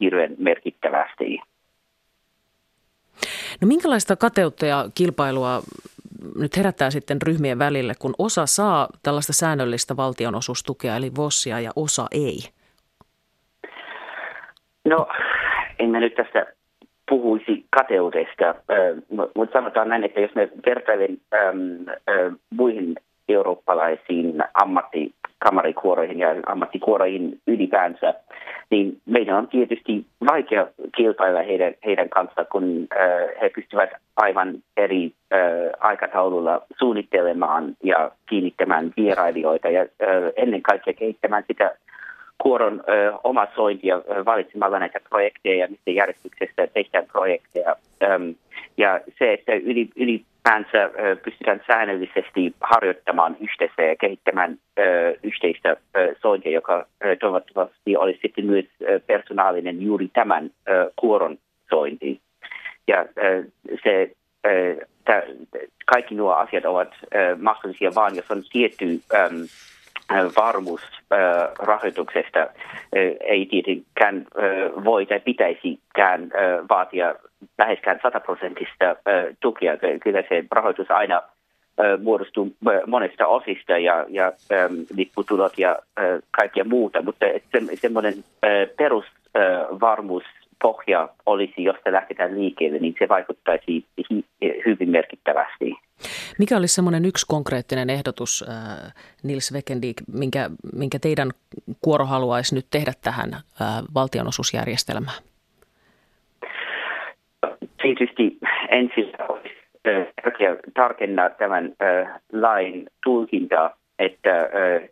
hirveän 0.00 0.34
merkittävästi. 0.38 1.40
No 3.60 3.68
minkälaista 3.68 4.16
kateutta 4.16 4.66
ja 4.66 4.84
kilpailua 4.94 5.62
nyt 6.36 6.56
herättää 6.56 6.90
sitten 6.90 7.22
ryhmien 7.22 7.58
välille, 7.58 7.92
kun 7.98 8.14
osa 8.18 8.46
saa 8.46 8.88
tällaista 9.02 9.32
säännöllistä 9.32 9.96
valtionosuustukea, 9.96 10.96
eli 10.96 11.10
VOSsia, 11.16 11.60
ja 11.60 11.70
osa 11.76 12.06
ei? 12.10 12.38
No, 14.84 15.06
en 15.78 15.90
mä 15.90 16.00
nyt 16.00 16.14
tästä 16.14 16.46
puhuisi 17.08 17.66
kateudesta, 17.70 18.54
mutta 19.36 19.58
sanotaan 19.58 19.88
näin, 19.88 20.04
että 20.04 20.20
jos 20.20 20.34
me 20.34 20.48
vertailen 20.66 21.18
muihin 22.50 22.94
eurooppalaisiin 23.28 24.34
ammattikamarikuoroihin 25.44 26.18
ja 26.18 26.28
ammattikuoroihin 26.46 27.40
ylipäänsä, 27.46 28.14
niin 28.70 29.00
meidän 29.06 29.36
on 29.36 29.48
tietysti 29.48 30.06
vaikea 30.30 30.66
kilpailla 30.96 31.42
heidän, 31.42 31.74
heidän 31.84 32.08
kanssa, 32.08 32.44
kun 32.44 32.86
äh, 32.92 33.40
he 33.40 33.48
pystyvät 33.48 33.90
aivan 34.16 34.54
eri 34.76 35.12
äh, 35.32 35.40
aikataululla 35.80 36.62
suunnittelemaan 36.78 37.76
ja 37.82 38.10
kiinnittämään 38.28 38.92
vierailijoita 38.96 39.70
ja 39.70 39.80
äh, 39.80 39.88
ennen 40.36 40.62
kaikkea 40.62 40.94
kehittämään 40.94 41.44
sitä 41.46 41.74
kuoron 42.38 42.80
äh, 42.80 43.20
omasointia 43.24 43.96
äh, 43.96 44.24
valitsemalla 44.24 44.78
näitä 44.78 45.00
projekteja 45.08 45.56
ja 45.56 45.68
mistä 45.68 45.90
järjestyksestä 45.90 46.66
tehdään 46.66 47.06
projekteja. 47.12 47.76
Ähm, 48.02 48.30
ja 48.76 49.00
se, 49.18 49.32
että 49.32 49.52
yli, 49.54 49.88
yli 49.96 50.24
ylipäänsä 50.44 50.90
pystytään 51.24 51.60
säännöllisesti 51.66 52.54
harjoittamaan 52.60 53.36
yhteistä 53.40 53.82
ja 53.82 53.96
kehittämään 53.96 54.58
yhteistä 55.22 55.76
sointia, 56.22 56.52
joka 56.52 56.86
toivottavasti 57.20 57.96
olisi 57.96 58.18
sitten 58.22 58.46
myös 58.46 58.64
persoonallinen 59.06 59.82
juuri 59.82 60.08
tämän 60.08 60.50
kuoron 60.96 61.38
sointi. 61.70 62.20
Ja 62.88 63.06
se, 63.82 64.10
kaikki 65.86 66.14
nuo 66.14 66.32
asiat 66.32 66.64
ovat 66.64 66.88
mahdollisia 67.38 67.90
vain, 67.94 68.16
jos 68.16 68.30
on 68.30 68.42
tietty 68.52 68.86
varmuus 70.36 70.80
rahoituksesta 71.58 72.46
ei 73.20 73.46
tietenkään 73.46 74.26
voi 74.84 75.06
tai 75.06 75.20
pitäisikään 75.20 76.30
vaatia 76.70 77.14
läheskään 77.58 78.00
sataprosenttista 78.02 78.96
tukea. 79.40 79.76
Kyllä 80.02 80.22
se 80.28 80.44
rahoitus 80.50 80.90
aina 80.90 81.22
muodostuu 82.02 82.56
monesta 82.86 83.26
osista 83.26 83.78
ja, 83.78 84.06
ja 84.08 84.32
lipputulot 84.96 85.58
ja 85.58 85.78
kaikkea 86.30 86.64
muuta, 86.64 87.02
mutta 87.02 87.26
se, 87.52 87.60
semmoinen 87.74 88.14
perusvarmuus 88.76 90.24
pohja 90.64 91.08
olisi, 91.26 91.64
jos 91.64 91.76
se 91.84 91.92
lähdetään 91.92 92.34
liikkeelle, 92.40 92.78
niin 92.78 92.94
se 92.98 93.08
vaikuttaisi 93.08 93.84
hyvin 94.66 94.90
merkittävästi. 94.90 95.74
Mikä 96.38 96.56
olisi 96.56 96.74
semmoinen 96.74 97.04
yksi 97.04 97.26
konkreettinen 97.28 97.90
ehdotus, 97.90 98.44
äh, 98.48 98.94
Nils 99.22 99.52
Wekendik, 99.54 99.96
minkä, 100.12 100.50
minkä 100.72 100.98
teidän 100.98 101.30
kuoro 101.80 102.04
haluaisi 102.04 102.54
nyt 102.54 102.66
tehdä 102.70 102.92
tähän 103.02 103.34
äh, 103.34 103.42
valtionosuusjärjestelmään? 103.94 105.20
Tietysti 107.82 108.38
ensin 108.68 109.12
olisi 109.28 109.54
tärkeää 110.22 110.56
tarkennaa 110.74 111.30
tämän 111.30 111.64
äh, 111.64 112.20
lain 112.32 112.86
tulkintaa, 113.04 113.76
että 113.98 114.40
äh, 114.40 114.82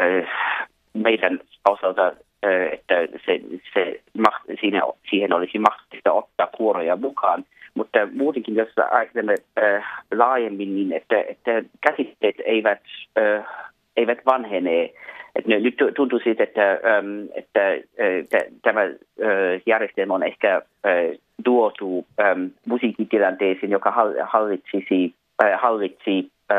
äh, 0.00 0.68
meidän 0.94 1.40
osalta 1.68 2.12
että 2.72 2.94
se, 3.26 3.40
se, 3.74 4.00
siinä, 4.60 4.82
siihen 5.10 5.32
olisi 5.32 5.58
mahdollista 5.58 6.12
ottaa 6.12 6.46
kuoroja 6.56 6.96
mukaan. 6.96 7.44
Mutta 7.74 7.98
muutenkin, 8.12 8.54
jos 8.54 8.68
ajattelemme 8.90 9.34
äh, 9.62 10.04
laajemmin, 10.14 10.74
niin 10.74 10.92
että, 10.92 11.20
että 11.28 11.62
käsitteet 11.80 12.36
eivät, 12.44 12.80
äh, 13.18 13.44
eivät 13.96 14.18
vanhene. 14.26 14.90
Et 15.36 15.46
nyt 15.46 15.74
tuntuu 15.96 16.20
siitä, 16.24 16.42
että, 16.42 16.70
ähm, 16.70 17.26
että 17.34 17.68
äh, 17.70 18.42
tämä 18.62 18.80
äh, 18.80 18.90
järjestelmä 19.66 20.14
on 20.14 20.22
ehkä 20.22 20.56
äh, 20.56 20.62
tuotu 21.44 22.06
ähm, 22.20 22.44
musiikkitilanteeseen, 22.66 23.72
joka 23.72 23.90
hallitsisi, 24.24 25.14
äh, 25.44 25.60
hallitsi 25.60 26.30
40-50 26.50 26.52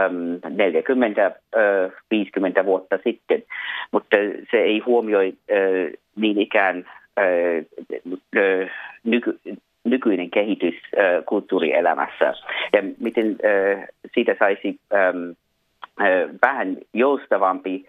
äh, 2.57 2.65
vuotta 2.65 2.99
sitten, 3.03 3.43
mutta 3.91 4.17
se 4.51 4.57
ei 4.57 4.79
huomioi 4.79 5.33
niin 6.15 6.41
ikään 6.41 6.85
nyky, 9.03 9.39
nykyinen 9.83 10.29
kehitys 10.29 10.75
kulttuurielämässä 11.25 12.33
ja 12.73 12.83
miten 12.99 13.37
siitä 14.13 14.35
saisi 14.39 14.79
vähän 16.41 16.77
joustavampi 16.93 17.85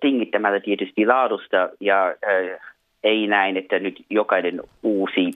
tingittämällä 0.00 0.60
tietysti 0.60 1.06
laadusta 1.06 1.68
ja 1.80 2.14
ei 3.04 3.26
näin, 3.26 3.56
että 3.56 3.78
nyt 3.78 4.04
jokainen 4.10 4.60
uusi 4.82 5.30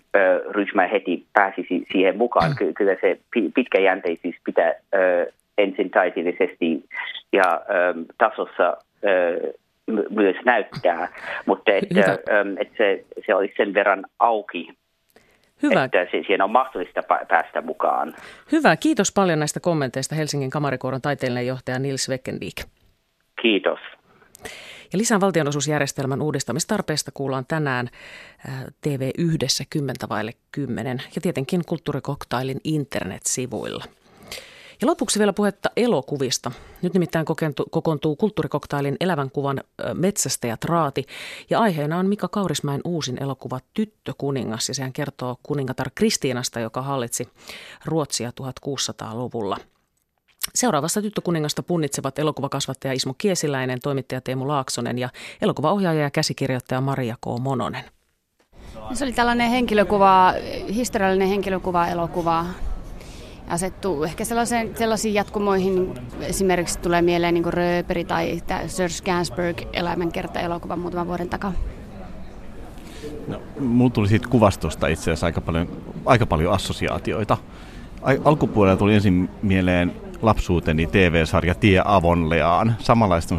ryhmä 0.50 0.86
heti 0.86 1.24
pääsisi 1.32 1.86
siihen 1.92 2.16
mukaan. 2.16 2.50
Mm. 2.60 2.74
Kyllä 2.74 2.96
se 3.00 3.18
pitkäjänteisyys 3.54 4.34
pitää 4.44 4.72
ensin 5.58 5.90
taiteellisesti 5.90 6.84
ja 7.32 7.60
äm, 7.90 8.04
tasossa 8.18 8.68
äh, 8.68 9.52
myös 10.10 10.36
näyttää, 10.44 11.08
mutta 11.46 11.72
että, 11.72 12.10
äm, 12.10 12.56
että 12.58 12.74
se, 12.76 13.04
se 13.26 13.34
olisi 13.34 13.54
sen 13.56 13.74
verran 13.74 14.04
auki, 14.18 14.68
Hyvä. 15.62 15.84
että 15.84 16.06
siihen 16.10 16.42
on 16.42 16.50
mahdollista 16.50 17.00
päästä 17.28 17.60
mukaan. 17.60 18.14
Hyvä, 18.52 18.76
kiitos 18.76 19.12
paljon 19.12 19.38
näistä 19.38 19.60
kommenteista 19.60 20.14
Helsingin 20.14 20.50
kamarikooron 20.50 21.02
taiteellinen 21.02 21.46
johtaja 21.46 21.78
Nils 21.78 22.08
Weckendiek. 22.08 22.54
Kiitos. 23.42 23.78
Ja 24.92 24.98
lisää 24.98 25.20
valtionosuusjärjestelmän 25.20 26.22
uudistamistarpeesta 26.22 27.10
kuullaan 27.14 27.44
tänään 27.48 27.88
TV 28.80 29.10
yhdessä 29.18 29.64
10 29.70 29.96
vaille 30.10 30.32
10 30.52 31.02
ja 31.14 31.20
tietenkin 31.20 31.60
kulttuurikoktailin 31.66 32.60
internetsivuilla. 32.64 33.84
Ja 34.80 34.86
lopuksi 34.86 35.18
vielä 35.18 35.32
puhetta 35.32 35.70
elokuvista. 35.76 36.52
Nyt 36.82 36.92
nimittäin 36.94 37.26
kokoontuu 37.70 38.16
kulttuurikoktailin 38.16 38.96
elävän 39.00 39.30
kuvan 39.30 39.60
Metsästäjät 39.94 40.64
Raati. 40.64 41.04
Ja 41.50 41.60
aiheena 41.60 41.98
on 41.98 42.06
Mika 42.06 42.28
Kaurismäen 42.28 42.80
uusin 42.84 43.22
elokuva 43.22 43.60
Tyttökuningas. 43.74 44.68
Ja 44.68 44.74
sehän 44.74 44.92
kertoo 44.92 45.36
kuningatar 45.42 45.90
Kristiinasta, 45.94 46.60
joka 46.60 46.82
hallitsi 46.82 47.28
Ruotsia 47.84 48.32
1600-luvulla. 48.40 49.56
Seuraavassa 50.54 51.02
tyttökuningasta 51.02 51.62
punnitsevat 51.62 52.18
elokuvakasvattaja 52.18 52.92
Ismo 52.92 53.14
Kiesiläinen, 53.18 53.80
toimittaja 53.80 54.20
Teemu 54.20 54.48
Laaksonen 54.48 54.98
ja 54.98 55.08
elokuvaohjaaja 55.42 56.02
ja 56.02 56.10
käsikirjoittaja 56.10 56.80
Maria 56.80 57.16
K. 57.20 57.26
Mononen. 57.40 57.84
Se 58.94 59.04
oli 59.04 59.12
tällainen 59.12 59.50
henkilökuva, 59.50 60.34
historiallinen 60.74 61.28
henkilökuva 61.28 61.86
elokuva 61.86 62.46
asettuu 63.48 64.04
ehkä 64.04 64.24
sellaisiin, 64.24 64.76
sellaisiin 64.76 65.14
jatkumoihin. 65.14 65.94
Esimerkiksi 66.20 66.78
tulee 66.78 67.02
mieleen 67.02 67.34
niin 67.34 67.54
Rööperi 67.54 68.04
tai 68.04 68.40
Sir 68.66 68.90
Scansburg 68.90 69.62
elämänkerta-elokuva 69.72 70.76
muutaman 70.76 71.06
vuoden 71.06 71.28
takaa. 71.28 71.52
No, 73.28 73.42
mulla 73.60 73.90
tuli 73.90 74.08
siitä 74.08 74.28
kuvastosta 74.28 74.86
itse 74.86 75.02
asiassa 75.02 75.26
aika 75.26 75.40
paljon, 75.40 75.68
aika 76.04 76.26
paljon 76.26 76.52
assosiaatioita. 76.52 77.36
Alkupuolella 78.24 78.76
tuli 78.76 78.94
ensin 78.94 79.30
mieleen 79.42 79.92
lapsuuteni 80.22 80.86
TV-sarja 80.86 81.54
Tie 81.54 81.82
Avonleaan. 81.84 82.76
Samanlaista 82.78 83.34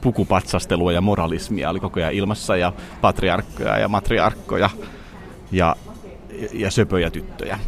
pukupatsastelua 0.00 0.92
ja 0.92 1.00
moralismia 1.00 1.70
oli 1.70 1.80
koko 1.80 2.00
ajan 2.00 2.12
ilmassa 2.12 2.56
ja 2.56 2.72
patriarkkoja 3.00 3.78
ja 3.78 3.88
matriarkkoja 3.88 4.70
ja, 5.52 5.76
ja 6.52 6.70
söpöjä 6.70 7.10
tyttöjä. 7.10 7.58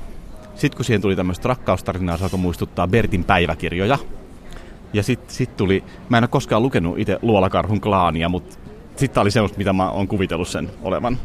Sitten 0.60 0.76
kun 0.76 0.84
siihen 0.84 1.02
tuli 1.02 1.16
tämmöistä 1.16 1.48
rakkaustarinaa, 1.48 2.16
se 2.16 2.24
alkoi 2.24 2.38
muistuttaa 2.38 2.88
Bertin 2.88 3.24
päiväkirjoja. 3.24 3.98
Ja 4.92 5.02
sitten 5.02 5.34
sit 5.34 5.56
tuli, 5.56 5.84
mä 6.08 6.18
en 6.18 6.24
ole 6.24 6.28
koskaan 6.28 6.62
lukenut 6.62 6.98
itse 6.98 7.18
Luolakarhun 7.22 7.80
klaania, 7.80 8.28
mutta 8.28 8.58
sitten 8.96 9.20
oli 9.20 9.30
semmoista, 9.30 9.58
mitä 9.58 9.72
mä 9.72 9.90
oon 9.90 10.08
kuvitellut 10.08 10.48
sen 10.48 10.70
olevan. 10.82 11.18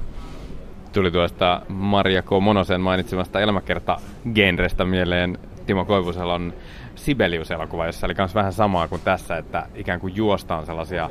Tuli 0.93 1.11
tuosta 1.11 1.61
Maria 1.69 2.21
K. 2.21 2.29
Monosen 2.41 2.81
mainitsemasta 2.81 3.39
elämäkerta-genrestä 3.39 4.85
mieleen 4.85 5.37
Timo 5.65 5.85
Koivuselon 5.85 6.53
Sibelius-elokuva, 6.95 7.85
jossa 7.85 8.07
oli 8.07 8.15
myös 8.17 8.35
vähän 8.35 8.53
samaa 8.53 8.87
kuin 8.87 9.01
tässä, 9.01 9.37
että 9.37 9.67
ikään 9.75 9.99
kuin 9.99 10.15
juostaan 10.15 10.65
sellaisia 10.65 11.09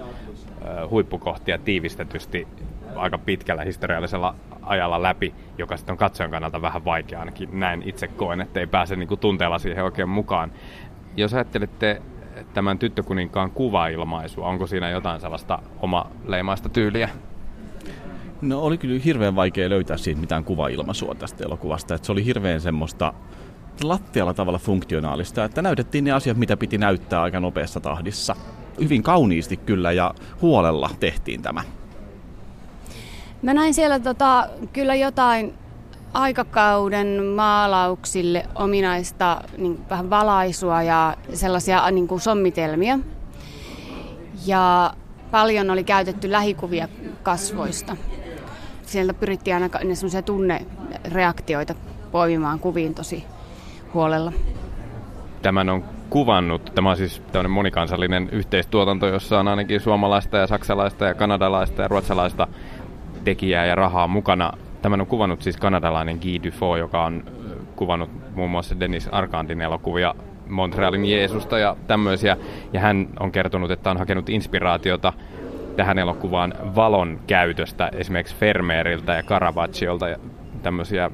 huippukohtia 0.90 1.58
tiivistetysti 1.58 2.48
aika 2.96 3.18
pitkällä 3.18 3.64
historiallisella 3.64 4.34
ajalla 4.62 5.02
läpi, 5.02 5.34
joka 5.58 5.76
sitten 5.76 5.92
on 5.92 5.98
katsojan 5.98 6.30
kannalta 6.30 6.62
vähän 6.62 6.84
vaikea 6.84 7.20
ainakin 7.20 7.60
näin 7.60 7.82
itse 7.86 8.08
koen, 8.08 8.40
että 8.40 8.60
ei 8.60 8.66
pääse 8.66 8.96
niin 8.96 9.08
kuin 9.08 9.20
tunteella 9.20 9.58
siihen 9.58 9.84
oikein 9.84 10.08
mukaan. 10.08 10.52
Jos 11.16 11.34
ajattelette 11.34 12.02
tämän 12.54 12.78
tyttökuninkaan 12.78 13.50
kuvailmaisua, 13.50 14.48
onko 14.48 14.66
siinä 14.66 14.90
jotain 14.90 15.20
sellaista 15.20 15.58
oma 15.80 16.06
leimaista 16.26 16.68
tyyliä? 16.68 17.08
No 18.42 18.60
oli 18.60 18.78
kyllä 18.78 19.00
hirveän 19.04 19.36
vaikea 19.36 19.68
löytää 19.70 19.96
siitä 19.96 20.20
mitään 20.20 20.44
kuvailmaisua 20.44 21.14
tästä 21.14 21.44
elokuvasta. 21.44 21.94
Että 21.94 22.06
se 22.06 22.12
oli 22.12 22.24
hirveän 22.24 22.60
semmoista 22.60 23.12
lattialla 23.82 24.34
tavalla 24.34 24.58
funktionaalista, 24.58 25.44
että 25.44 25.62
näytettiin 25.62 26.04
ne 26.04 26.12
asiat, 26.12 26.36
mitä 26.36 26.56
piti 26.56 26.78
näyttää 26.78 27.22
aika 27.22 27.40
nopeassa 27.40 27.80
tahdissa. 27.80 28.36
Hyvin 28.80 29.02
kauniisti 29.02 29.56
kyllä 29.56 29.92
ja 29.92 30.14
huolella 30.42 30.90
tehtiin 31.00 31.42
tämä. 31.42 31.64
Mä 33.44 33.54
näin 33.54 33.74
siellä 33.74 34.00
tota, 34.00 34.48
kyllä 34.72 34.94
jotain 34.94 35.54
aikakauden 36.12 37.24
maalauksille 37.24 38.46
ominaista 38.54 39.40
niin 39.58 39.80
vähän 39.90 40.10
valaisua 40.10 40.82
ja 40.82 41.16
sellaisia 41.32 41.90
niin 41.90 42.08
kuin 42.08 42.20
sommitelmia. 42.20 42.98
Ja 44.46 44.94
paljon 45.30 45.70
oli 45.70 45.84
käytetty 45.84 46.32
lähikuvia 46.32 46.88
kasvoista. 47.22 47.96
Sieltä 48.82 49.14
pyrittiin 49.14 49.54
aina 49.54 49.68
ne 49.84 49.94
semmoisia 49.94 50.22
tunnereaktioita 50.22 51.74
poimimaan 52.12 52.58
kuviin 52.58 52.94
tosi 52.94 53.24
huolella. 53.94 54.32
Tämän 55.42 55.68
on 55.68 55.84
kuvannut, 56.10 56.72
tämä 56.74 56.90
on 56.90 56.96
siis 56.96 57.22
tämmöinen 57.32 57.50
monikansallinen 57.50 58.28
yhteistuotanto, 58.32 59.06
jossa 59.06 59.40
on 59.40 59.48
ainakin 59.48 59.80
suomalaista 59.80 60.36
ja 60.36 60.46
saksalaista 60.46 61.04
ja 61.04 61.14
kanadalaista 61.14 61.82
ja 61.82 61.88
ruotsalaista 61.88 62.48
tekijää 63.24 63.66
ja 63.66 63.74
rahaa 63.74 64.08
mukana. 64.08 64.52
Tämän 64.82 65.00
on 65.00 65.06
kuvannut 65.06 65.42
siis 65.42 65.56
kanadalainen 65.56 66.18
Guy 66.22 66.42
Dufaux, 66.44 66.78
joka 66.78 67.04
on 67.04 67.24
kuvannut 67.76 68.10
muun 68.34 68.50
muassa 68.50 68.80
Dennis 68.80 69.08
Arkandin 69.12 69.60
elokuvia 69.60 70.14
Montrealin 70.48 71.04
Jeesusta 71.04 71.58
ja 71.58 71.76
tämmöisiä. 71.86 72.36
Ja 72.72 72.80
hän 72.80 73.08
on 73.20 73.32
kertonut, 73.32 73.70
että 73.70 73.90
on 73.90 73.96
hakenut 73.96 74.28
inspiraatiota 74.28 75.12
tähän 75.76 75.98
elokuvaan 75.98 76.54
valon 76.74 77.20
käytöstä 77.26 77.90
esimerkiksi 77.92 78.36
Fermeeriltä 78.36 79.12
ja 79.12 79.22
Caravaggiolta 79.22 80.08
ja 80.08 80.16
tämmöisiä 80.62 81.10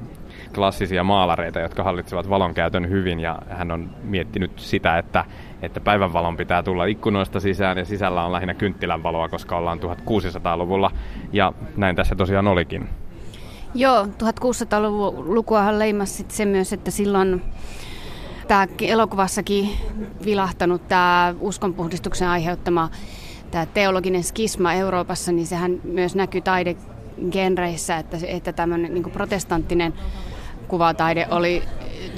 klassisia 0.51 1.03
maalareita, 1.03 1.59
jotka 1.59 1.83
hallitsevat 1.83 2.29
valon 2.29 2.53
käytön 2.53 2.89
hyvin 2.89 3.19
ja 3.19 3.39
hän 3.49 3.71
on 3.71 3.89
miettinyt 4.03 4.59
sitä, 4.59 4.97
että, 4.97 5.25
että 5.61 5.79
päivänvalon 5.79 6.37
pitää 6.37 6.63
tulla 6.63 6.85
ikkunoista 6.85 7.39
sisään 7.39 7.77
ja 7.77 7.85
sisällä 7.85 8.23
on 8.25 8.31
lähinnä 8.31 8.53
kynttilän 8.53 9.03
valoa, 9.03 9.29
koska 9.29 9.57
ollaan 9.57 9.79
1600-luvulla 9.79 10.91
ja 11.33 11.53
näin 11.77 11.95
tässä 11.95 12.15
tosiaan 12.15 12.47
olikin. 12.47 12.89
Joo, 13.75 14.05
1600-lukuahan 14.05 15.79
leimasi 15.79 16.25
se 16.27 16.45
myös, 16.45 16.73
että 16.73 16.91
silloin 16.91 17.41
tämä 18.47 18.67
elokuvassakin 18.81 19.69
vilahtanut 20.25 20.87
tämä 20.87 21.35
uskonpuhdistuksen 21.39 22.27
aiheuttama 22.27 22.89
tämä 23.51 23.65
teologinen 23.65 24.23
skisma 24.23 24.73
Euroopassa, 24.73 25.31
niin 25.31 25.47
sehän 25.47 25.79
myös 25.83 26.15
näkyy 26.15 26.41
taidegenreissä, 26.41 27.97
että, 27.97 28.17
että 28.27 28.53
tämmöinen 28.53 28.93
niin 28.93 29.11
protestanttinen 29.11 29.93
kuvataide 30.71 31.27
oli 31.31 31.63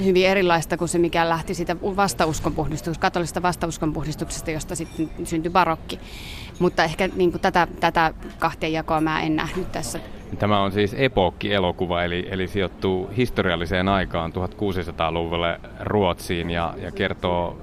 hyvin 0.04 0.26
erilaista 0.26 0.76
kuin 0.76 0.88
se, 0.88 0.98
mikä 0.98 1.28
lähti 1.28 1.54
siitä 1.54 1.76
vastauskonpuhdistuksesta, 1.80 3.00
katolista 3.00 3.42
vastauskonpuhdistuksesta, 3.42 4.50
josta 4.50 4.74
sitten 4.74 5.10
syntyi 5.24 5.50
barokki. 5.52 6.00
Mutta 6.58 6.84
ehkä 6.84 7.08
niin 7.16 7.30
kuin 7.30 7.40
tätä, 7.40 7.68
tätä 7.80 8.14
kahteen 8.38 8.72
jakoa 8.72 9.00
mä 9.00 9.22
en 9.22 9.36
nähnyt 9.36 9.72
tässä. 9.72 10.00
Tämä 10.38 10.62
on 10.62 10.72
siis 10.72 10.94
epokki-elokuva, 10.98 12.04
eli, 12.04 12.26
eli 12.30 12.48
sijoittuu 12.48 13.10
historialliseen 13.16 13.88
aikaan 13.88 14.32
1600-luvulle 14.32 15.60
Ruotsiin 15.80 16.50
ja, 16.50 16.74
ja 16.82 16.92
kertoo 16.92 17.58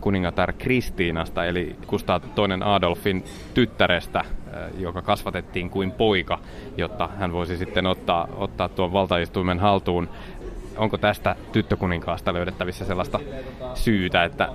kuningatar 0.00 0.52
Kristiinasta, 0.52 1.44
eli 1.44 1.76
Kustaa 1.86 2.20
toinen 2.20 2.62
Adolfin 2.62 3.24
tyttärestä, 3.54 4.20
eh, 4.20 4.80
joka 4.80 5.02
kasvatettiin 5.02 5.70
kuin 5.70 5.92
poika, 5.92 6.38
jotta 6.76 7.08
hän 7.18 7.32
voisi 7.32 7.56
sitten 7.56 7.86
ottaa, 7.86 8.28
ottaa 8.36 8.68
tuon 8.68 8.92
valtaistuimen 8.92 9.58
haltuun. 9.58 10.08
Onko 10.76 10.98
tästä 10.98 11.36
tyttökuninkaasta 11.52 12.34
löydettävissä 12.34 12.84
sellaista 12.84 13.20
syytä, 13.74 14.24
että 14.24 14.48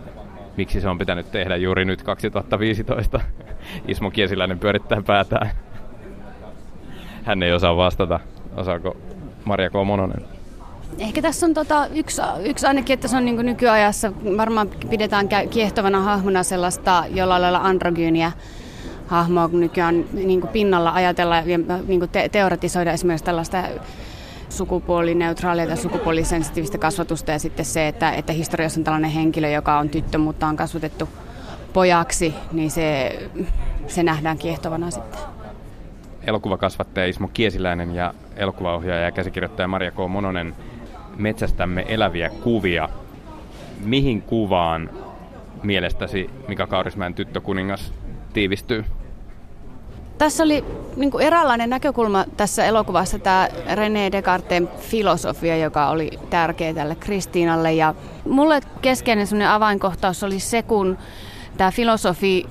miksi 0.58 0.82
se 0.82 0.90
on 0.90 0.98
pitänyt 0.98 1.32
tehdä 1.32 1.56
juuri 1.56 1.86
nyt 1.86 2.04
2015? 2.04 3.20
Ismo 3.88 4.12
Kiesiläinen 4.12 4.60
pyörittää 4.60 5.02
päätään. 5.02 5.50
Hän 7.24 7.44
ei 7.44 7.54
osaa 7.54 7.78
vastata. 7.78 8.20
Osaako 8.56 8.98
Maria 9.46 9.70
K. 9.70 9.74
Mononen? 9.86 10.33
Ehkä 11.00 11.22
tässä 11.22 11.46
on 11.46 11.54
tota, 11.54 11.88
yksi, 11.88 12.22
yksi 12.46 12.66
ainakin, 12.66 12.94
että 12.94 13.08
se 13.08 13.18
on 13.18 13.26
niin 13.26 13.46
nykyajassa, 13.46 14.12
varmaan 14.38 14.70
pidetään 14.90 15.30
kiehtovana 15.50 16.02
hahmona 16.02 16.44
sellaista 16.44 17.04
jollain 17.14 17.42
lailla 17.42 17.60
androgyyniä 17.60 18.32
hahmoa, 19.08 19.50
kun 19.50 19.60
nykyään 19.60 20.06
niin 20.14 20.42
kuin 20.42 20.52
pinnalla 20.52 20.92
ajatella 20.92 21.38
ja 21.38 21.58
niin 21.88 22.00
kuin 22.00 22.10
te- 22.10 22.30
teoretisoida 22.30 22.92
esimerkiksi 22.92 23.26
tällaista 23.26 23.64
sukupuolineutraalia 24.50 25.68
tai 25.68 25.78
sukupuolisensitiivistä 25.78 26.78
kasvatusta 26.78 27.32
ja 27.32 27.40
sitten 27.40 27.66
se, 27.66 27.88
että, 27.88 28.12
että 28.12 28.34
historiassa 28.34 28.80
on 28.80 28.84
tällainen 28.84 29.12
henkilö, 29.12 29.50
joka 29.50 29.80
on 29.80 29.90
tyttö, 29.90 30.18
mutta 30.18 30.48
on 30.48 30.56
kasvatettu 30.56 31.10
pojaksi, 31.74 32.34
niin 32.52 32.72
se, 32.72 33.20
se 33.88 34.04
nähdään 34.04 34.38
kiehtovana 34.38 34.92
sitten. 34.92 35.20
Elokuvakasvattaja 36.28 37.06
Ismo 37.06 37.30
Kiesiläinen 37.34 37.96
ja 37.96 38.14
elokuvaohjaaja 38.36 39.04
ja 39.04 39.12
käsikirjoittaja 39.12 39.68
Maria 39.68 39.92
K. 39.92 39.98
Mononen 40.10 40.56
metsästämme 41.18 41.86
eläviä 41.88 42.30
kuvia. 42.30 42.90
Mihin 43.86 44.22
kuvaan 44.22 44.90
mielestäsi 45.64 46.30
Mika 46.48 46.68
Kaurismäen 46.68 47.14
tyttökuningas 47.14 47.94
tiivistyy? 48.34 48.86
Tässä 50.18 50.44
oli 50.44 50.66
niin 50.96 51.12
kuin 51.12 51.26
eräänlainen 51.26 51.70
näkökulma 51.70 52.26
tässä 52.38 52.66
elokuvassa 52.66 53.20
tämä 53.20 53.48
René 53.74 54.12
Descartesin 54.12 54.68
filosofia, 54.80 55.58
joka 55.58 55.90
oli 55.90 56.12
tärkeä 56.30 56.74
tälle 56.74 56.96
Kristiinalle. 56.96 57.74
Ja 57.74 57.96
mulle 58.30 58.62
keskeinen 58.82 59.42
avainkohtaus 59.50 60.24
oli 60.24 60.40
se, 60.40 60.62
kun 60.62 60.98
tämä 61.58 61.72
filosofi 61.72 62.46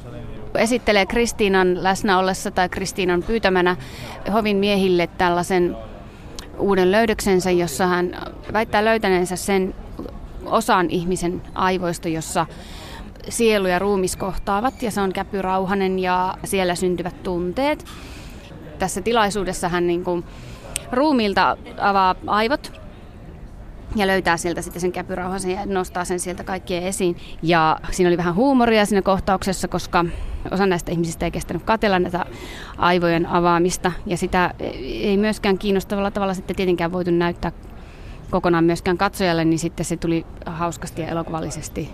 esittelee 0.55 1.07
Kristiinan 1.07 1.83
läsnä 1.83 2.19
ollessa 2.19 2.51
tai 2.51 2.69
Kristiinan 2.69 3.23
pyytämänä 3.23 3.77
hovin 4.33 4.57
miehille 4.57 5.09
tällaisen 5.19 5.77
uuden 6.59 6.93
löydöksensä, 6.93 7.51
jossa 7.51 7.87
hän 7.87 8.17
väittää 8.53 8.85
löytäneensä 8.85 9.37
sen 9.37 9.75
osan 10.45 10.91
ihmisen 10.91 11.43
aivoista, 11.55 12.09
jossa 12.09 12.47
sielu 13.29 13.67
ja 13.67 13.79
ruumis 13.79 14.17
kohtaavat 14.17 14.83
ja 14.83 14.91
se 14.91 15.01
on 15.01 15.13
käpyrauhanen 15.13 15.99
ja 15.99 16.35
siellä 16.45 16.75
syntyvät 16.75 17.23
tunteet. 17.23 17.85
Tässä 18.79 19.01
tilaisuudessa 19.01 19.69
hän 19.69 19.87
niin 19.87 20.05
kuin 20.05 20.25
ruumiilta 20.93 21.57
avaa 21.81 22.15
aivot 22.27 22.82
ja 23.97 24.07
löytää 24.07 24.37
sieltä 24.37 24.63
sitten 24.63 24.81
sen 24.81 24.93
käpyrauhasen 24.93 25.51
ja 25.51 25.67
nostaa 25.67 26.05
sen 26.05 26.21
sieltä 26.21 26.45
kaikkien 26.45 26.83
esiin. 26.83 27.17
Ja 27.43 27.81
siinä 27.91 28.09
oli 28.09 28.17
vähän 28.17 28.35
huumoria 28.35 28.87
siinä 28.87 29.03
kohtauksessa, 29.03 29.69
koska 29.69 30.05
osa 30.51 30.67
näistä 30.67 30.93
ihmisistä 30.93 31.25
ei 31.25 31.31
kestänyt 31.31 31.63
katella 31.63 31.99
näitä 31.99 32.27
aivojen 32.79 33.27
avaamista. 33.27 33.93
Ja 34.07 34.17
sitä 34.17 34.55
ei 34.81 35.17
myöskään 35.17 35.59
kiinnostavalla 35.59 36.11
tavalla 36.11 36.35
sitten 36.35 36.57
tietenkään 36.57 36.93
voitu 36.93 37.11
näyttää 37.11 37.53
kokonaan 38.31 38.65
myöskään 38.65 38.99
katsojalle, 38.99 39.45
niin 39.45 39.59
sitten 39.59 39.87
se 39.87 39.97
tuli 39.97 40.27
hauskasti 40.47 41.03
ja 41.03 41.09
elokuvallisesti 41.09 41.91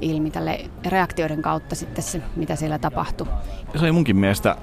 ilmi 0.00 0.30
tälle 0.30 0.70
reaktioiden 0.86 1.42
kautta 1.42 1.74
sitten 1.74 2.04
se, 2.04 2.22
mitä 2.36 2.56
siellä 2.56 2.78
tapahtui. 2.78 3.26
Se 3.76 3.84
oli 3.84 3.92
munkin 3.92 4.16
mielestä 4.16 4.56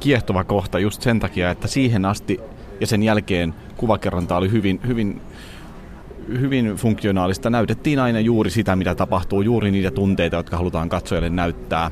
kiehtova 0.00 0.44
kohta 0.44 0.78
just 0.78 1.02
sen 1.02 1.20
takia, 1.20 1.50
että 1.50 1.68
siihen 1.68 2.04
asti 2.04 2.40
ja 2.80 2.86
sen 2.86 3.02
jälkeen 3.02 3.54
kuvakerronta 3.76 4.36
oli 4.36 4.50
hyvin, 4.50 4.80
hyvin, 4.86 5.20
hyvin 6.28 6.74
funktionaalista. 6.76 7.50
Näytettiin 7.50 7.98
aina 7.98 8.20
juuri 8.20 8.50
sitä, 8.50 8.76
mitä 8.76 8.94
tapahtuu, 8.94 9.42
juuri 9.42 9.70
niitä 9.70 9.90
tunteita, 9.90 10.36
jotka 10.36 10.56
halutaan 10.56 10.88
katsojalle 10.88 11.30
näyttää. 11.30 11.90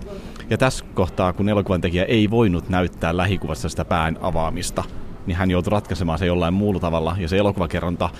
Ja 0.50 0.58
tässä 0.58 0.84
kohtaa, 0.94 1.32
kun 1.32 1.48
elokuvan 1.48 1.80
tekijä 1.80 2.04
ei 2.04 2.30
voinut 2.30 2.68
näyttää 2.68 3.16
lähikuvassa 3.16 3.68
sitä 3.68 3.84
pään 3.84 4.18
avaamista, 4.20 4.84
niin 5.26 5.36
hän 5.36 5.50
joutui 5.50 5.70
ratkaisemaan 5.70 6.18
se 6.18 6.26
jollain 6.26 6.54
muulla 6.54 6.80
tavalla. 6.80 7.16
Ja 7.18 7.28
se 7.28 7.38
elokuvakerronta 7.38 8.10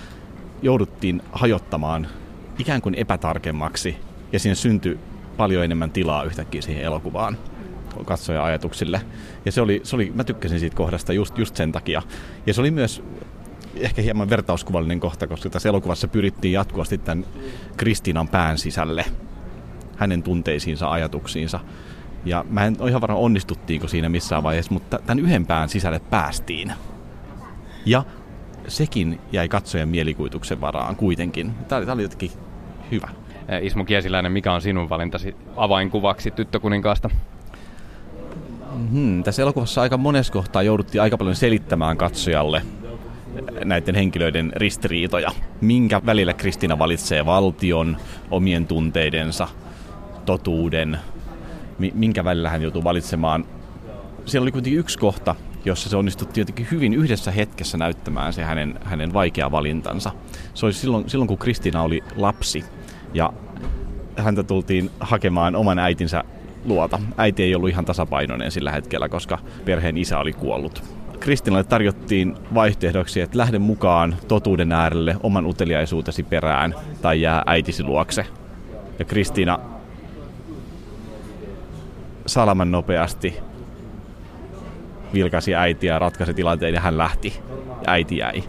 jouduttiin 0.62 1.22
hajottamaan 1.32 2.06
ikään 2.58 2.82
kuin 2.82 2.94
epätarkemmaksi. 2.94 3.96
Ja 4.32 4.38
siinä 4.38 4.54
syntyi 4.54 4.98
paljon 5.36 5.64
enemmän 5.64 5.90
tilaa 5.90 6.24
yhtäkkiä 6.24 6.62
siihen 6.62 6.84
elokuvaan 6.84 7.38
katsoja 8.04 8.44
ajatuksille. 8.44 9.00
Ja 9.44 9.52
se 9.52 9.60
oli, 9.60 9.80
se 9.84 9.96
oli, 9.96 10.12
mä 10.14 10.24
tykkäsin 10.24 10.60
siitä 10.60 10.76
kohdasta 10.76 11.12
just, 11.12 11.38
just 11.38 11.56
sen 11.56 11.72
takia. 11.72 12.02
Ja 12.46 12.54
se 12.54 12.60
oli 12.60 12.70
myös 12.70 13.02
ehkä 13.76 14.02
hieman 14.02 14.30
vertauskuvallinen 14.30 15.00
kohta, 15.00 15.26
koska 15.26 15.50
tässä 15.50 15.68
elokuvassa 15.68 16.08
pyrittiin 16.08 16.52
jatkuvasti 16.52 16.98
tämän 16.98 17.24
Kristiinan 17.76 18.28
pään 18.28 18.58
sisälle, 18.58 19.04
hänen 19.96 20.22
tunteisiinsa, 20.22 20.90
ajatuksiinsa. 20.90 21.60
Ja 22.24 22.44
mä 22.50 22.64
en 22.64 22.76
ole 22.78 22.90
ihan 22.90 23.00
varma 23.00 23.18
onnistuttiinko 23.18 23.88
siinä 23.88 24.08
missään 24.08 24.42
vaiheessa, 24.42 24.72
mutta 24.72 24.98
tämän 25.06 25.24
yhden 25.24 25.46
pään 25.46 25.68
sisälle 25.68 26.00
päästiin. 26.10 26.72
Ja 27.86 28.04
sekin 28.68 29.20
jäi 29.32 29.48
katsojan 29.48 29.88
mielikuvituksen 29.88 30.60
varaan 30.60 30.96
kuitenkin. 30.96 31.52
Tämä 31.68 31.76
oli, 31.76 31.86
tämä 31.86 31.94
oli 31.94 32.02
jotenkin 32.02 32.30
hyvä. 32.90 33.08
Ismo 33.62 33.84
Kiesiläinen, 33.84 34.32
mikä 34.32 34.52
on 34.52 34.60
sinun 34.60 34.88
valintasi 34.88 35.36
avainkuvaksi 35.56 36.30
tyttökuninkaasta? 36.30 37.10
Hmm, 38.76 39.22
tässä 39.22 39.42
elokuvassa 39.42 39.82
aika 39.82 39.96
monessa 39.96 40.32
kohtaa 40.32 40.62
jouduttiin 40.62 41.02
aika 41.02 41.18
paljon 41.18 41.36
selittämään 41.36 41.96
katsojalle 41.96 42.62
näiden 43.64 43.94
henkilöiden 43.94 44.52
ristiriitoja. 44.56 45.30
Minkä 45.60 46.00
välillä 46.06 46.32
Kristina 46.34 46.78
valitsee 46.78 47.26
valtion, 47.26 47.96
omien 48.30 48.66
tunteidensa, 48.66 49.48
totuuden, 50.24 50.98
minkä 51.94 52.24
välillä 52.24 52.50
hän 52.50 52.62
joutuu 52.62 52.84
valitsemaan. 52.84 53.44
Siellä 54.26 54.44
oli 54.44 54.52
kuitenkin 54.52 54.80
yksi 54.80 54.98
kohta, 54.98 55.34
jossa 55.64 55.88
se 55.88 55.96
onnistuttiin 55.96 56.42
jotenkin 56.42 56.68
hyvin 56.70 56.94
yhdessä 56.94 57.30
hetkessä 57.30 57.78
näyttämään 57.78 58.32
se 58.32 58.44
hänen, 58.44 58.78
hänen 58.84 59.12
vaikea 59.12 59.50
valintansa. 59.50 60.12
Se 60.54 60.66
oli 60.66 60.72
silloin, 60.72 61.10
silloin, 61.10 61.28
kun 61.28 61.38
Kristina 61.38 61.82
oli 61.82 62.04
lapsi 62.16 62.64
ja 63.14 63.32
häntä 64.16 64.42
tultiin 64.42 64.90
hakemaan 65.00 65.56
oman 65.56 65.78
äitinsä 65.78 66.24
luota. 66.66 66.98
Äiti 67.16 67.42
ei 67.42 67.54
ollut 67.54 67.70
ihan 67.70 67.84
tasapainoinen 67.84 68.50
sillä 68.50 68.72
hetkellä, 68.72 69.08
koska 69.08 69.38
perheen 69.64 69.96
isä 69.96 70.18
oli 70.18 70.32
kuollut. 70.32 70.82
Kristinalle 71.20 71.64
tarjottiin 71.64 72.34
vaihtoehdoksi, 72.54 73.20
että 73.20 73.38
lähde 73.38 73.58
mukaan 73.58 74.16
totuuden 74.28 74.72
äärelle 74.72 75.16
oman 75.22 75.46
uteliaisuutesi 75.46 76.22
perään 76.22 76.74
tai 77.02 77.20
jää 77.20 77.42
äitisi 77.46 77.82
luokse. 77.82 78.26
Ja 78.98 79.04
Kristiina 79.04 79.58
salaman 82.26 82.70
nopeasti 82.70 83.36
vilkasi 85.14 85.54
äitiä 85.54 85.98
ratkaisi 85.98 86.34
tilanteen 86.34 86.74
ja 86.74 86.80
hän 86.80 86.98
lähti. 86.98 87.40
Äiti 87.86 88.16
jäi. 88.16 88.42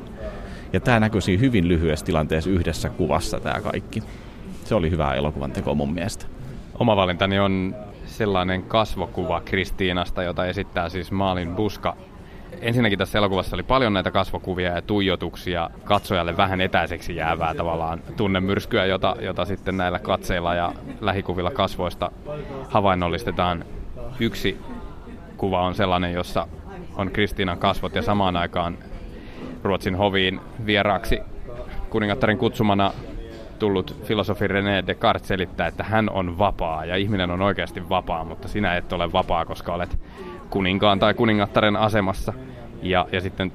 Ja 0.73 0.79
tämä 0.79 0.99
näkyisi 0.99 1.39
hyvin 1.39 1.67
lyhyessä 1.67 2.05
tilanteessa 2.05 2.49
yhdessä 2.49 2.89
kuvassa 2.89 3.39
tämä 3.39 3.61
kaikki. 3.61 4.03
Se 4.65 4.75
oli 4.75 4.91
hyvä 4.91 5.13
elokuvan 5.13 5.51
teko 5.51 5.75
mun 5.75 5.93
mielestä. 5.93 6.25
Oma 6.79 6.95
valintani 6.95 7.39
on 7.39 7.75
sellainen 8.17 8.63
kasvokuva 8.63 9.41
Kristiinasta, 9.41 10.23
jota 10.23 10.45
esittää 10.45 10.89
siis 10.89 11.11
Maalin 11.11 11.55
Buska. 11.55 11.95
Ensinnäkin 12.61 12.99
tässä 12.99 13.17
elokuvassa 13.17 13.55
oli 13.55 13.63
paljon 13.63 13.93
näitä 13.93 14.11
kasvokuvia 14.11 14.75
ja 14.75 14.81
tuijotuksia, 14.81 15.69
katsojalle 15.83 16.37
vähän 16.37 16.61
etäiseksi 16.61 17.15
jäävää 17.15 17.53
tavallaan 17.53 18.01
tunnemyrskyä, 18.17 18.85
jota, 18.85 19.15
jota 19.21 19.45
sitten 19.45 19.77
näillä 19.77 19.99
katseilla 19.99 20.55
ja 20.55 20.73
lähikuvilla 21.01 21.51
kasvoista 21.51 22.11
havainnollistetaan. 22.69 23.65
Yksi 24.19 24.57
kuva 25.37 25.61
on 25.61 25.75
sellainen, 25.75 26.13
jossa 26.13 26.47
on 26.95 27.11
Kristiinan 27.11 27.57
kasvot 27.57 27.95
ja 27.95 28.01
samaan 28.01 28.37
aikaan 28.37 28.77
Ruotsin 29.63 29.95
hoviin 29.95 30.39
vieraaksi 30.65 31.19
kuningattarin 31.89 32.37
kutsumana 32.37 32.91
tullut 33.59 33.95
filosofi 34.03 34.47
René 34.47 34.87
Descartes 34.87 35.27
selittää, 35.27 35.67
että 35.67 35.83
hän 35.83 36.09
on 36.09 36.37
vapaa 36.37 36.85
ja 36.85 36.95
ihminen 36.95 37.31
on 37.31 37.41
oikeasti 37.41 37.89
vapaa, 37.89 38.23
mutta 38.23 38.47
sinä 38.47 38.75
et 38.75 38.93
ole 38.93 39.11
vapaa, 39.11 39.45
koska 39.45 39.73
olet 39.73 39.99
kuninkaan 40.49 40.99
tai 40.99 41.13
kuningattaren 41.13 41.75
asemassa. 41.75 42.33
Ja, 42.81 43.07
ja 43.11 43.21
sitten 43.21 43.51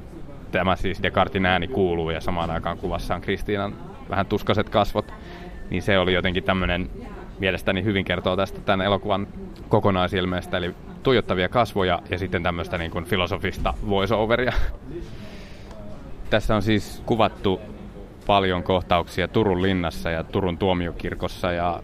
tämä 0.52 0.76
siis 0.76 1.02
Descartesin 1.02 1.46
ääni 1.46 1.68
kuuluu 1.68 2.10
ja 2.10 2.20
samaan 2.20 2.50
aikaan 2.50 2.78
kuvassa 2.78 3.14
on 3.14 3.20
Kristiinan 3.20 3.74
vähän 4.10 4.26
tuskaset 4.26 4.68
kasvot, 4.68 5.14
niin 5.70 5.82
se 5.82 5.98
oli 5.98 6.14
jotenkin 6.14 6.44
tämmöinen, 6.44 6.90
mielestäni 7.38 7.84
hyvin 7.84 8.04
kertoo 8.04 8.36
tästä 8.36 8.60
tämän 8.60 8.86
elokuvan 8.86 9.26
kokonaisilmeestä, 9.68 10.56
eli 10.56 10.74
tuijottavia 11.02 11.48
kasvoja 11.48 12.02
ja 12.10 12.18
sitten 12.18 12.42
tämmöistä 12.42 12.78
niin 12.78 12.90
kuin 12.90 13.04
filosofista 13.04 13.74
voiceoveria. 13.88 14.52
Tässä 16.30 16.56
on 16.56 16.62
siis 16.62 17.02
kuvattu 17.06 17.60
paljon 18.26 18.62
kohtauksia 18.62 19.28
Turun 19.28 19.62
linnassa 19.62 20.10
ja 20.10 20.24
Turun 20.24 20.58
tuomiokirkossa 20.58 21.52
ja 21.52 21.82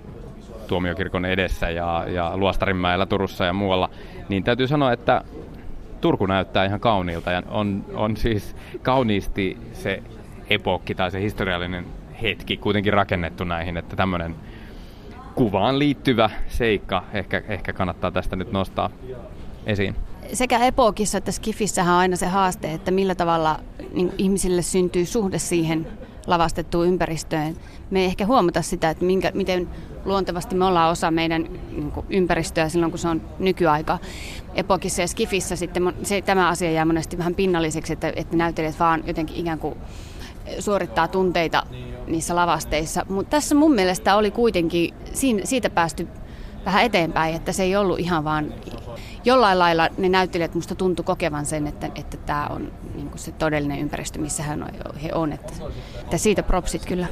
tuomiokirkon 0.67 1.25
edessä 1.25 1.71
ja, 1.71 2.05
ja 2.09 2.37
Luostarinmäellä 2.37 3.07
Turussa 3.07 3.45
ja 3.45 3.53
muualla, 3.53 3.91
niin 4.29 4.45
täytyy 4.45 4.67
sanoa, 4.67 4.93
että 4.93 5.25
Turku 6.01 6.27
näyttää 6.27 6.65
ihan 6.65 6.81
kauniilta 6.81 7.33
ja 7.33 7.43
on, 7.49 7.85
on 7.95 8.17
siis 8.17 8.57
kauniisti 8.83 9.59
se 9.73 10.03
epokki 10.51 10.95
tai 10.95 11.11
se 11.11 11.21
historiallinen 11.21 11.87
hetki 12.23 12.57
kuitenkin 12.57 12.93
rakennettu 12.93 13.45
näihin, 13.45 13.77
että 13.77 13.97
tämmöinen 13.97 14.35
kuvaan 15.35 15.79
liittyvä 15.79 16.31
seikka 16.49 17.05
ehkä, 17.13 17.43
ehkä 17.49 17.73
kannattaa 17.73 18.11
tästä 18.11 18.37
nyt 18.37 18.53
nostaa 18.53 18.91
esiin. 19.67 19.97
Sekä 20.33 20.59
epokissa 20.59 21.19
että 21.19 21.33
skifissähän 21.33 21.95
on 21.95 22.01
aina 22.01 22.17
se 22.17 22.27
haaste, 22.27 22.73
että 22.73 22.91
millä 22.91 23.15
tavalla 23.15 23.61
niin 23.93 24.13
ihmisille 24.19 24.63
syntyy 24.63 25.07
suhde 25.07 25.39
siihen 25.39 25.87
lavastettuun 26.29 26.87
ympäristöön. 26.87 27.57
Me 27.91 28.01
ei 28.01 28.05
ehkä 28.05 28.27
huomata 28.27 28.63
sitä, 28.63 28.91
että 28.91 29.05
minkä, 29.05 29.31
miten 29.35 29.69
luontevasti 30.05 30.55
me 30.55 30.65
ollaan 30.65 30.91
osa 30.91 31.11
meidän 31.11 31.49
niin 31.71 31.91
kuin, 31.91 32.07
ympäristöä 32.11 32.69
silloin, 32.69 32.93
kun 32.93 32.99
se 32.99 33.09
on 33.09 33.23
nykyaika. 33.39 33.99
Epokissa 34.55 35.03
ja 35.03 35.09
Skifissä 35.09 35.57
sitten 35.57 35.95
se, 36.03 36.23
tämä 36.23 36.49
asia 36.49 36.71
jää 36.71 36.85
monesti 36.85 37.19
vähän 37.19 37.35
pinnalliseksi, 37.35 37.93
että, 37.93 38.13
että 38.17 38.37
näyttelijät 38.37 38.81
vaan 38.81 39.05
jotenkin 39.07 39.37
ikään 39.37 39.59
kuin 39.59 39.75
suorittaa 40.59 41.09
tunteita 41.09 41.63
niissä 42.07 42.37
lavasteissa. 42.37 43.07
Mutta 43.09 43.31
tässä 43.31 43.55
mun 43.55 43.75
mielestä 43.75 44.17
oli 44.17 44.31
kuitenkin 44.31 44.95
siitä 45.45 45.71
päästy 45.71 46.09
vähän 46.69 46.85
eteenpäin, 46.85 47.35
että 47.35 47.53
se 47.53 47.63
ei 47.63 47.77
ollut 47.77 47.99
ihan 47.99 48.25
vaan 48.25 48.55
jollain 49.25 49.59
lailla 49.59 49.89
ne 49.99 50.09
näyttelijät 50.09 50.55
musta 50.55 50.75
tuntu 50.75 51.03
kokevan 51.03 51.47
sen, 51.47 51.67
että, 51.67 51.91
että 51.95 52.17
tämä 52.17 52.47
on 52.47 52.73
niin 52.95 53.11
se 53.17 53.33
todellinen 53.33 53.79
ympäristö, 53.79 54.19
missä 54.19 54.43
hän 54.43 54.63
on, 54.63 54.69
he 55.03 55.11
on. 55.15 55.33
Että, 55.33 55.53
että 56.01 56.19
siitä 56.19 56.43
propsit 56.43 56.87
kyllä. 56.87 57.07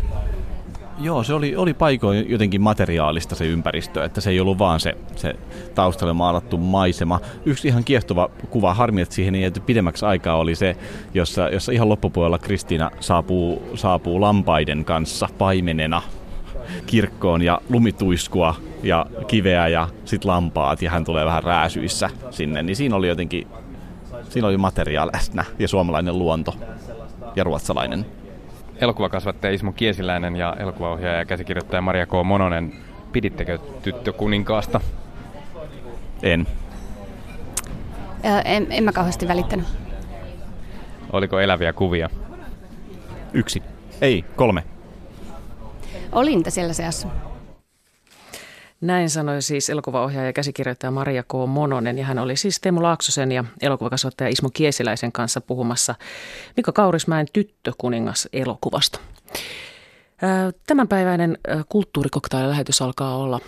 Joo, 0.99 1.23
se 1.23 1.35
oli, 1.35 1.57
oli 1.57 1.75
paikoin 1.75 2.31
jotenkin 2.31 2.61
materiaalista 2.61 3.35
se 3.35 3.47
ympäristö, 3.47 4.05
että 4.05 4.21
se 4.21 4.31
ei 4.31 4.41
ollut 4.41 4.59
vaan 4.59 4.81
se, 4.81 4.97
se 5.17 5.35
taustalle 5.75 6.13
maalattu 6.13 6.59
maisema. 6.59 7.21
Yksi 7.45 7.69
ihan 7.69 7.85
kiehtova 7.85 8.31
kuva, 8.51 8.75
harmi, 8.75 9.01
että 9.01 9.15
siihen 9.15 9.35
ei 9.35 9.43
jääty 9.43 9.61
pidemmäksi 9.61 10.05
aikaa, 10.05 10.37
oli 10.37 10.55
se, 10.55 10.77
jossa, 11.15 11.49
jossa 11.49 11.73
ihan 11.73 11.89
loppupuolella 11.89 12.39
Kristiina 12.39 12.91
saapuu, 13.01 13.63
saapuu 13.75 14.21
lampaiden 14.21 14.85
kanssa 14.85 15.29
paimenena 15.39 16.03
kirkkoon 16.87 17.43
ja 17.43 17.61
lumituiskua 17.69 18.55
ja 18.83 19.07
kiveä 19.27 19.69
ja 19.69 19.89
sit 20.05 20.25
lampaat 20.25 20.83
ja 20.83 20.91
hän 20.91 21.05
tulee 21.05 21.25
vähän 21.25 21.43
rääsyissä 21.43 22.11
sinne, 22.31 22.63
niin 22.63 22.77
siinä 22.77 22.97
oli 22.97 23.09
jotenkin, 23.09 23.47
siinä 24.29 24.49
oli 24.49 24.57
materiaali 24.57 25.11
läsnä 25.15 25.45
ja 25.59 25.69
suomalainen 25.69 26.19
luonto 26.19 26.55
ja 27.37 27.45
ruotsalainen. 27.45 28.07
Elokuvakasvattaja 28.81 29.53
Ismo 29.53 29.73
Kiesiläinen 29.73 30.37
ja 30.37 30.57
elokuvaohjaaja 30.59 31.19
ja 31.19 31.25
käsikirjoittaja 31.25 31.83
Maria 31.83 32.07
K. 32.07 32.11
Mononen, 32.25 32.73
pidittekö 33.13 33.59
tyttö 33.83 34.13
kuninkaasta? 34.13 34.81
En. 36.23 36.47
En, 38.45 38.67
en 38.71 38.85
mä 38.85 38.93
kauheasti 38.93 39.29
välittänyt. 39.29 39.67
Oliko 41.13 41.41
eläviä 41.41 41.73
kuvia? 41.73 42.11
Yksi. 43.33 43.63
Ei, 44.01 44.25
kolme. 44.37 44.65
Olin 46.13 46.45
siellä 46.49 46.73
seassa. 46.73 47.09
Näin 48.81 49.11
sanoi 49.11 49.43
siis 49.43 49.71
elokuvaohjaaja 49.71 50.29
ja 50.29 50.33
käsikirjoittaja 50.33 50.91
Maria 50.91 51.23
K. 51.23 51.33
Mononen 51.47 51.99
ja 51.99 52.05
hän 52.05 52.19
oli 52.19 52.37
siis 52.37 52.61
Teemu 52.61 52.83
Laaksosen 52.83 53.33
ja 53.33 53.45
elokuvakasvattaja 53.63 54.29
Ismo 54.29 54.51
Kiesiläisen 54.55 55.13
kanssa 55.13 55.41
puhumassa 55.41 55.95
Mika 56.57 56.73
Kaurismäen 56.73 57.27
tyttökuningas 57.33 58.29
elokuvasta. 58.33 59.01
Tämänpäiväinen 60.67 61.39
kulttuurikoktaililähetys 61.69 62.83
alkaa 62.83 63.17
olla 63.17 63.41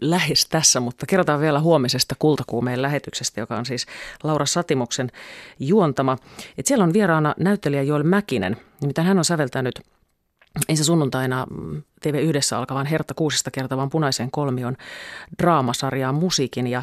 lähes 0.00 0.46
tässä, 0.46 0.80
mutta 0.80 1.06
kerrotaan 1.06 1.40
vielä 1.40 1.60
huomisesta 1.60 2.14
kultakuumeen 2.18 2.82
lähetyksestä, 2.82 3.40
joka 3.40 3.56
on 3.56 3.66
siis 3.66 3.86
Laura 4.22 4.46
Satimuksen 4.46 5.10
juontama. 5.58 6.18
Et 6.58 6.66
siellä 6.66 6.84
on 6.84 6.92
vieraana 6.92 7.34
näyttelijä 7.38 7.82
Joel 7.82 8.02
Mäkinen, 8.02 8.56
nimittäin 8.80 9.08
hän 9.08 9.18
on 9.18 9.24
säveltänyt– 9.24 9.80
ensi 10.68 10.84
sunnuntaina 10.84 11.46
mm, 11.50 11.82
TV1 12.08 12.56
alkavan 12.56 12.86
Hertta 12.86 13.14
Kuusista 13.14 13.50
kertovan 13.50 13.90
Punaisen 13.90 14.30
kolmion 14.30 14.76
draamasarjaan 15.38 16.14
musiikin. 16.14 16.66
Ja, 16.66 16.82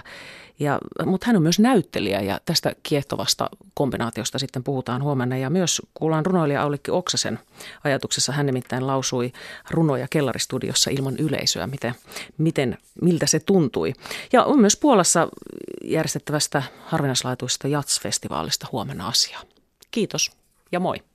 ja, 0.59 0.79
mutta 1.05 1.27
hän 1.27 1.35
on 1.35 1.41
myös 1.41 1.59
näyttelijä 1.59 2.21
ja 2.21 2.39
tästä 2.45 2.73
kiehtovasta 2.83 3.49
kombinaatiosta 3.73 4.39
sitten 4.39 4.63
puhutaan 4.63 5.03
huomenna. 5.03 5.37
Ja 5.37 5.49
myös 5.49 5.81
kuullaan 5.93 6.25
runoilija 6.25 6.61
Aulikki 6.61 6.91
Oksasen 6.91 7.39
ajatuksessa. 7.83 8.31
Hän 8.31 8.45
nimittäin 8.45 8.87
lausui 8.87 9.31
runoja 9.71 10.07
kellaristudiossa 10.09 10.89
ilman 10.89 11.17
yleisöä, 11.17 11.67
miten, 11.67 11.95
miten, 12.37 12.77
miltä 13.01 13.25
se 13.25 13.39
tuntui. 13.39 13.93
Ja 14.33 14.43
on 14.43 14.59
myös 14.59 14.77
Puolassa 14.77 15.27
järjestettävästä 15.83 16.63
harvinaislaatuista 16.85 17.67
Jats-festivaalista 17.67 18.67
huomenna 18.71 19.07
asiaa. 19.07 19.41
Kiitos 19.91 20.31
ja 20.71 20.79
moi. 20.79 21.08